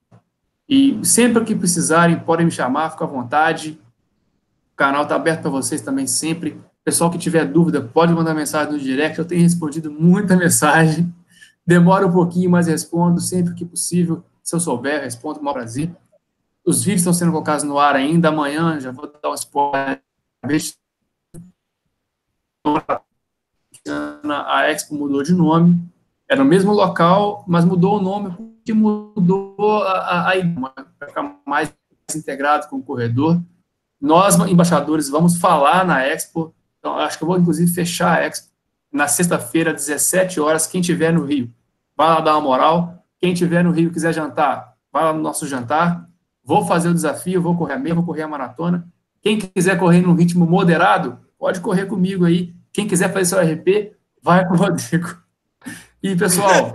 E 0.69 0.99
sempre 1.05 1.45
que 1.45 1.55
precisarem, 1.55 2.19
podem 2.19 2.47
me 2.47 2.53
chamar, 2.53 2.91
fica 2.91 3.05
à 3.05 3.07
vontade. 3.07 3.79
O 4.73 4.77
canal 4.77 5.03
está 5.03 5.17
aberto 5.17 5.43
para 5.43 5.51
vocês 5.51 5.83
também 5.83 6.07
sempre. 6.07 6.59
Pessoal 6.85 7.11
que 7.11 7.19
tiver 7.19 7.45
dúvida, 7.45 7.81
pode 7.81 8.13
mandar 8.13 8.35
mensagem 8.35 8.73
no 8.73 8.79
direct. 8.79 9.19
Eu 9.19 9.25
tenho 9.25 9.43
respondido 9.43 9.91
muita 9.91 10.35
mensagem. 10.37 11.13
Demora 11.67 12.07
um 12.07 12.13
pouquinho, 12.13 12.51
mas 12.51 12.67
respondo 12.67 13.21
sempre 13.21 13.55
que 13.55 13.65
possível. 13.65 14.25
Se 14.43 14.55
eu 14.55 14.61
souber, 14.61 15.03
respondo 15.03 15.37
com 15.37 15.43
o 15.43 15.45
maior 15.45 15.55
prazer. 15.55 15.95
Os 16.65 16.85
vídeos 16.85 17.01
estão 17.01 17.13
sendo 17.13 17.33
colocados 17.33 17.65
no 17.65 17.79
ar 17.79 17.97
ainda. 17.97 18.29
Amanhã 18.29 18.79
já 18.81 18.91
vou 18.91 19.11
dar 19.21 19.31
um 19.31 19.35
spoiler. 19.35 20.03
A 24.25 24.71
Expo 24.71 24.95
mudou 24.95 25.23
de 25.23 25.33
nome. 25.33 25.81
Era 26.29 26.43
o 26.43 26.47
mesmo 26.47 26.73
local, 26.73 27.45
mas 27.47 27.65
mudou 27.65 27.99
o 27.99 28.03
nome 28.03 28.53
que 28.65 28.73
mudou 28.73 29.83
a, 29.85 30.31
a, 30.31 30.35
para 30.97 31.09
ficar 31.09 31.41
mais 31.45 31.75
integrado 32.15 32.69
com 32.69 32.77
o 32.77 32.83
corredor. 32.83 33.41
Nós, 34.01 34.37
embaixadores, 34.49 35.09
vamos 35.09 35.37
falar 35.37 35.85
na 35.85 36.07
Expo. 36.07 36.55
Então, 36.79 36.97
acho 36.97 37.19
que 37.19 37.25
eu 37.25 37.29
vou, 37.29 37.39
inclusive, 37.39 37.73
fechar 37.73 38.19
a 38.19 38.25
Expo 38.25 38.53
na 38.93 39.09
sexta-feira, 39.09 39.73
17 39.73 40.39
horas, 40.39 40.67
quem 40.67 40.83
tiver 40.83 41.13
no 41.13 41.25
Rio, 41.25 41.51
vai 41.97 42.09
lá 42.09 42.21
dar 42.21 42.33
uma 42.33 42.43
moral. 42.43 43.05
Quem 43.19 43.33
tiver 43.33 43.65
no 43.65 43.71
Rio 43.71 43.91
quiser 43.91 44.13
jantar, 44.13 44.77
vai 44.93 45.05
lá 45.05 45.13
no 45.13 45.23
nosso 45.23 45.47
jantar. 45.47 46.09
Vou 46.53 46.67
fazer 46.67 46.91
o 46.91 46.95
desafio, 46.95 47.41
vou 47.41 47.57
correr 47.57 47.73
a 47.73 47.79
meia, 47.79 47.95
vou 47.95 48.05
correr 48.05 48.21
a 48.21 48.29
maratona. 48.29 48.87
Quem 49.23 49.39
quiser 49.39 49.79
correr 49.79 50.03
num 50.03 50.13
ritmo 50.15 50.45
moderado, 50.45 51.19
pode 51.39 51.61
correr 51.61 51.87
comigo 51.87 52.27
aí. 52.27 52.55
Quem 52.71 52.87
quiser 52.87 53.11
fazer 53.11 53.25
seu 53.25 53.41
RP, 53.41 53.97
vai 54.23 54.47
com 54.47 54.53
o 54.53 54.57
Rodrigo. 54.59 55.17
E, 56.03 56.15
pessoal, 56.15 56.71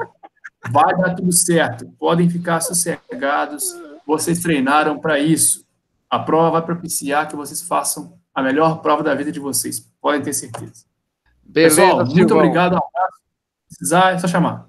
vai 0.72 0.98
dar 0.98 1.14
tudo 1.14 1.32
certo. 1.32 1.86
Podem 2.00 2.28
ficar 2.28 2.60
sossegados. 2.60 3.72
Vocês 4.08 4.40
treinaram 4.40 4.98
para 4.98 5.20
isso. 5.20 5.64
A 6.10 6.18
prova 6.18 6.50
vai 6.50 6.64
propiciar 6.64 7.28
que 7.28 7.36
vocês 7.36 7.62
façam 7.62 8.18
a 8.34 8.42
melhor 8.42 8.82
prova 8.82 9.04
da 9.04 9.14
vida 9.14 9.32
de 9.32 9.40
vocês. 9.40 9.88
Podem 10.02 10.24
ter 10.24 10.34
certeza. 10.34 10.86
Beleza, 11.44 11.82
Pessoal, 11.82 11.98
muito 11.98 12.16
Silvão. 12.16 12.38
obrigado. 12.40 12.74
Um 12.74 12.78
abraço. 12.78 13.20
precisar, 13.68 14.16
é 14.16 14.18
só 14.18 14.28
chamar. 14.28 14.66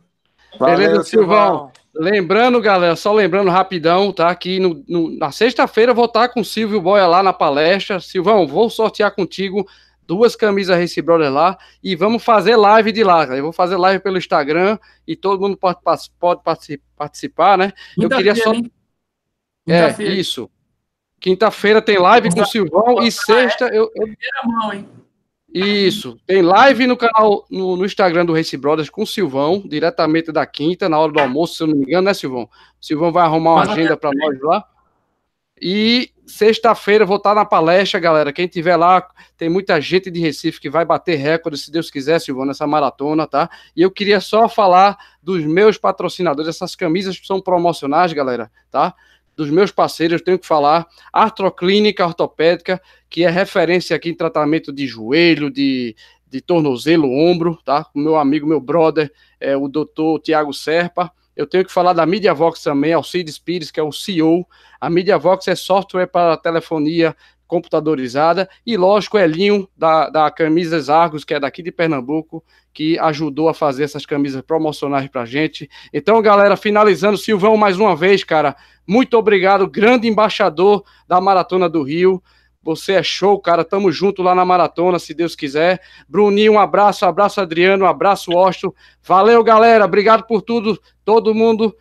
Beleza, 0.60 1.02
Silvão. 1.04 1.72
Lembrando, 1.98 2.60
galera, 2.60 2.94
só 2.94 3.12
lembrando 3.12 3.50
rapidão, 3.50 4.12
tá? 4.12 4.32
Que 4.32 4.60
no, 4.60 4.84
no, 4.88 5.10
na 5.18 5.32
sexta-feira 5.32 5.92
vou 5.92 6.04
estar 6.04 6.28
com 6.28 6.40
o 6.40 6.44
Silvio 6.44 6.80
Boia 6.80 7.08
lá 7.08 7.24
na 7.24 7.32
palestra. 7.32 7.98
Silvão, 7.98 8.46
vou 8.46 8.70
sortear 8.70 9.12
contigo 9.12 9.68
duas 10.06 10.36
camisas 10.36 10.78
Race 10.78 11.02
Brother 11.02 11.30
lá 11.30 11.58
e 11.82 11.96
vamos 11.96 12.22
fazer 12.22 12.54
live 12.54 12.92
de 12.92 13.02
lá. 13.02 13.24
Eu 13.24 13.42
vou 13.42 13.52
fazer 13.52 13.76
live 13.76 14.00
pelo 14.02 14.16
Instagram 14.16 14.78
e 15.06 15.16
todo 15.16 15.40
mundo 15.40 15.56
pode, 15.56 15.80
pode 16.18 16.40
participar, 16.96 17.58
né? 17.58 17.72
Eu 18.00 18.08
queria 18.08 18.34
só. 18.36 18.52
É, 19.66 20.02
isso. 20.04 20.48
Quinta-feira 21.20 21.82
tem 21.82 21.98
live 21.98 22.32
com 22.32 22.42
o 22.42 22.46
Silvão 22.46 23.02
e 23.02 23.10
sexta 23.10 23.66
eu. 23.66 23.90
eu... 23.96 24.06
Mão, 24.44 24.72
hein? 24.72 24.88
Isso. 25.52 26.18
Tem 26.26 26.42
live 26.42 26.86
no 26.86 26.96
canal, 26.96 27.46
no, 27.50 27.76
no, 27.76 27.84
Instagram 27.84 28.26
do 28.26 28.34
Race 28.34 28.56
Brothers 28.56 28.90
com 28.90 29.02
o 29.02 29.06
Silvão, 29.06 29.62
diretamente 29.64 30.30
da 30.30 30.44
quinta, 30.44 30.88
na 30.88 30.98
hora 30.98 31.10
do 31.10 31.20
almoço, 31.20 31.54
se 31.54 31.62
eu 31.62 31.66
não 31.66 31.76
me 31.76 31.84
engano, 31.84 32.04
né, 32.04 32.14
Silvão? 32.14 32.42
O 32.42 32.84
Silvão 32.84 33.10
vai 33.10 33.24
arrumar 33.24 33.54
uma 33.54 33.62
agenda 33.62 33.96
para 33.96 34.10
nós 34.14 34.40
lá. 34.42 34.64
E 35.60 36.10
sexta-feira 36.26 37.06
vou 37.06 37.16
estar 37.16 37.34
na 37.34 37.44
palestra, 37.44 37.98
galera. 37.98 38.32
Quem 38.32 38.46
tiver 38.46 38.76
lá, 38.76 39.06
tem 39.36 39.48
muita 39.48 39.80
gente 39.80 40.10
de 40.10 40.20
Recife 40.20 40.60
que 40.60 40.70
vai 40.70 40.84
bater 40.84 41.16
recorde, 41.16 41.58
se 41.58 41.70
Deus 41.72 41.90
quiser, 41.90 42.20
Silvão, 42.20 42.44
nessa 42.44 42.66
maratona, 42.66 43.26
tá? 43.26 43.50
E 43.74 43.82
eu 43.82 43.90
queria 43.90 44.20
só 44.20 44.48
falar 44.48 44.98
dos 45.22 45.44
meus 45.44 45.78
patrocinadores. 45.78 46.48
Essas 46.48 46.76
camisas 46.76 47.18
são 47.24 47.40
promocionais, 47.40 48.12
galera, 48.12 48.50
tá? 48.70 48.94
Dos 49.38 49.50
meus 49.50 49.70
parceiros, 49.70 50.20
tenho 50.20 50.36
que 50.36 50.46
falar, 50.48 50.84
Artroclínica 51.12 52.04
Ortopédica, 52.04 52.82
que 53.08 53.22
é 53.22 53.30
referência 53.30 53.94
aqui 53.94 54.10
em 54.10 54.14
tratamento 54.14 54.72
de 54.72 54.84
joelho, 54.84 55.48
de, 55.48 55.94
de 56.28 56.40
tornozelo, 56.40 57.08
ombro, 57.08 57.56
tá? 57.64 57.86
O 57.94 58.00
meu 58.00 58.16
amigo, 58.16 58.48
meu 58.48 58.60
brother, 58.60 59.12
é 59.38 59.56
o 59.56 59.68
doutor 59.68 60.18
Tiago 60.18 60.52
Serpa. 60.52 61.12
Eu 61.36 61.46
tenho 61.46 61.64
que 61.64 61.70
falar 61.70 61.92
da 61.92 62.04
MediaVox 62.04 62.64
também, 62.64 62.92
Alcides 62.92 63.38
Pires, 63.38 63.70
que 63.70 63.78
é 63.78 63.82
o 63.82 63.92
CEO. 63.92 64.44
A 64.80 64.90
MediaVox 64.90 65.46
é 65.46 65.54
software 65.54 66.08
para 66.08 66.36
telefonia 66.36 67.14
computadorizada. 67.48 68.48
E, 68.64 68.76
lógico, 68.76 69.18
Elinho, 69.18 69.68
da, 69.76 70.08
da 70.08 70.30
Camisas 70.30 70.88
Argos, 70.88 71.24
que 71.24 71.34
é 71.34 71.40
daqui 71.40 71.62
de 71.62 71.72
Pernambuco, 71.72 72.44
que 72.72 72.96
ajudou 73.00 73.48
a 73.48 73.54
fazer 73.54 73.82
essas 73.82 74.06
camisas 74.06 74.42
promocionais 74.42 75.08
para 75.08 75.24
gente. 75.24 75.68
Então, 75.92 76.22
galera, 76.22 76.56
finalizando, 76.56 77.18
Silvão, 77.18 77.56
mais 77.56 77.78
uma 77.78 77.96
vez, 77.96 78.22
cara, 78.22 78.54
muito 78.86 79.16
obrigado, 79.16 79.66
grande 79.66 80.06
embaixador 80.06 80.84
da 81.08 81.20
Maratona 81.20 81.68
do 81.68 81.82
Rio. 81.82 82.22
Você 82.62 82.92
é 82.92 83.02
show, 83.02 83.40
cara. 83.40 83.64
Tamo 83.64 83.90
junto 83.90 84.22
lá 84.22 84.34
na 84.34 84.44
maratona, 84.44 84.98
se 84.98 85.14
Deus 85.14 85.34
quiser. 85.34 85.80
Bruninho, 86.08 86.52
um 86.52 86.58
abraço, 86.58 87.06
abraço 87.06 87.40
Adriano, 87.40 87.84
um 87.84 87.88
abraço 87.88 88.30
Osto. 88.32 88.74
Valeu, 89.02 89.42
galera. 89.42 89.86
Obrigado 89.86 90.24
por 90.26 90.42
tudo. 90.42 90.78
Todo 91.04 91.34
mundo 91.34 91.74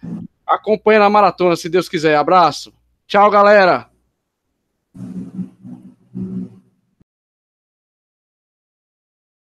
acompanha 0.45 0.99
na 0.99 1.09
maratona, 1.09 1.57
se 1.57 1.67
Deus 1.67 1.89
quiser. 1.89 2.15
Abraço. 2.15 2.71
Tchau, 3.05 3.29
galera. 3.29 3.89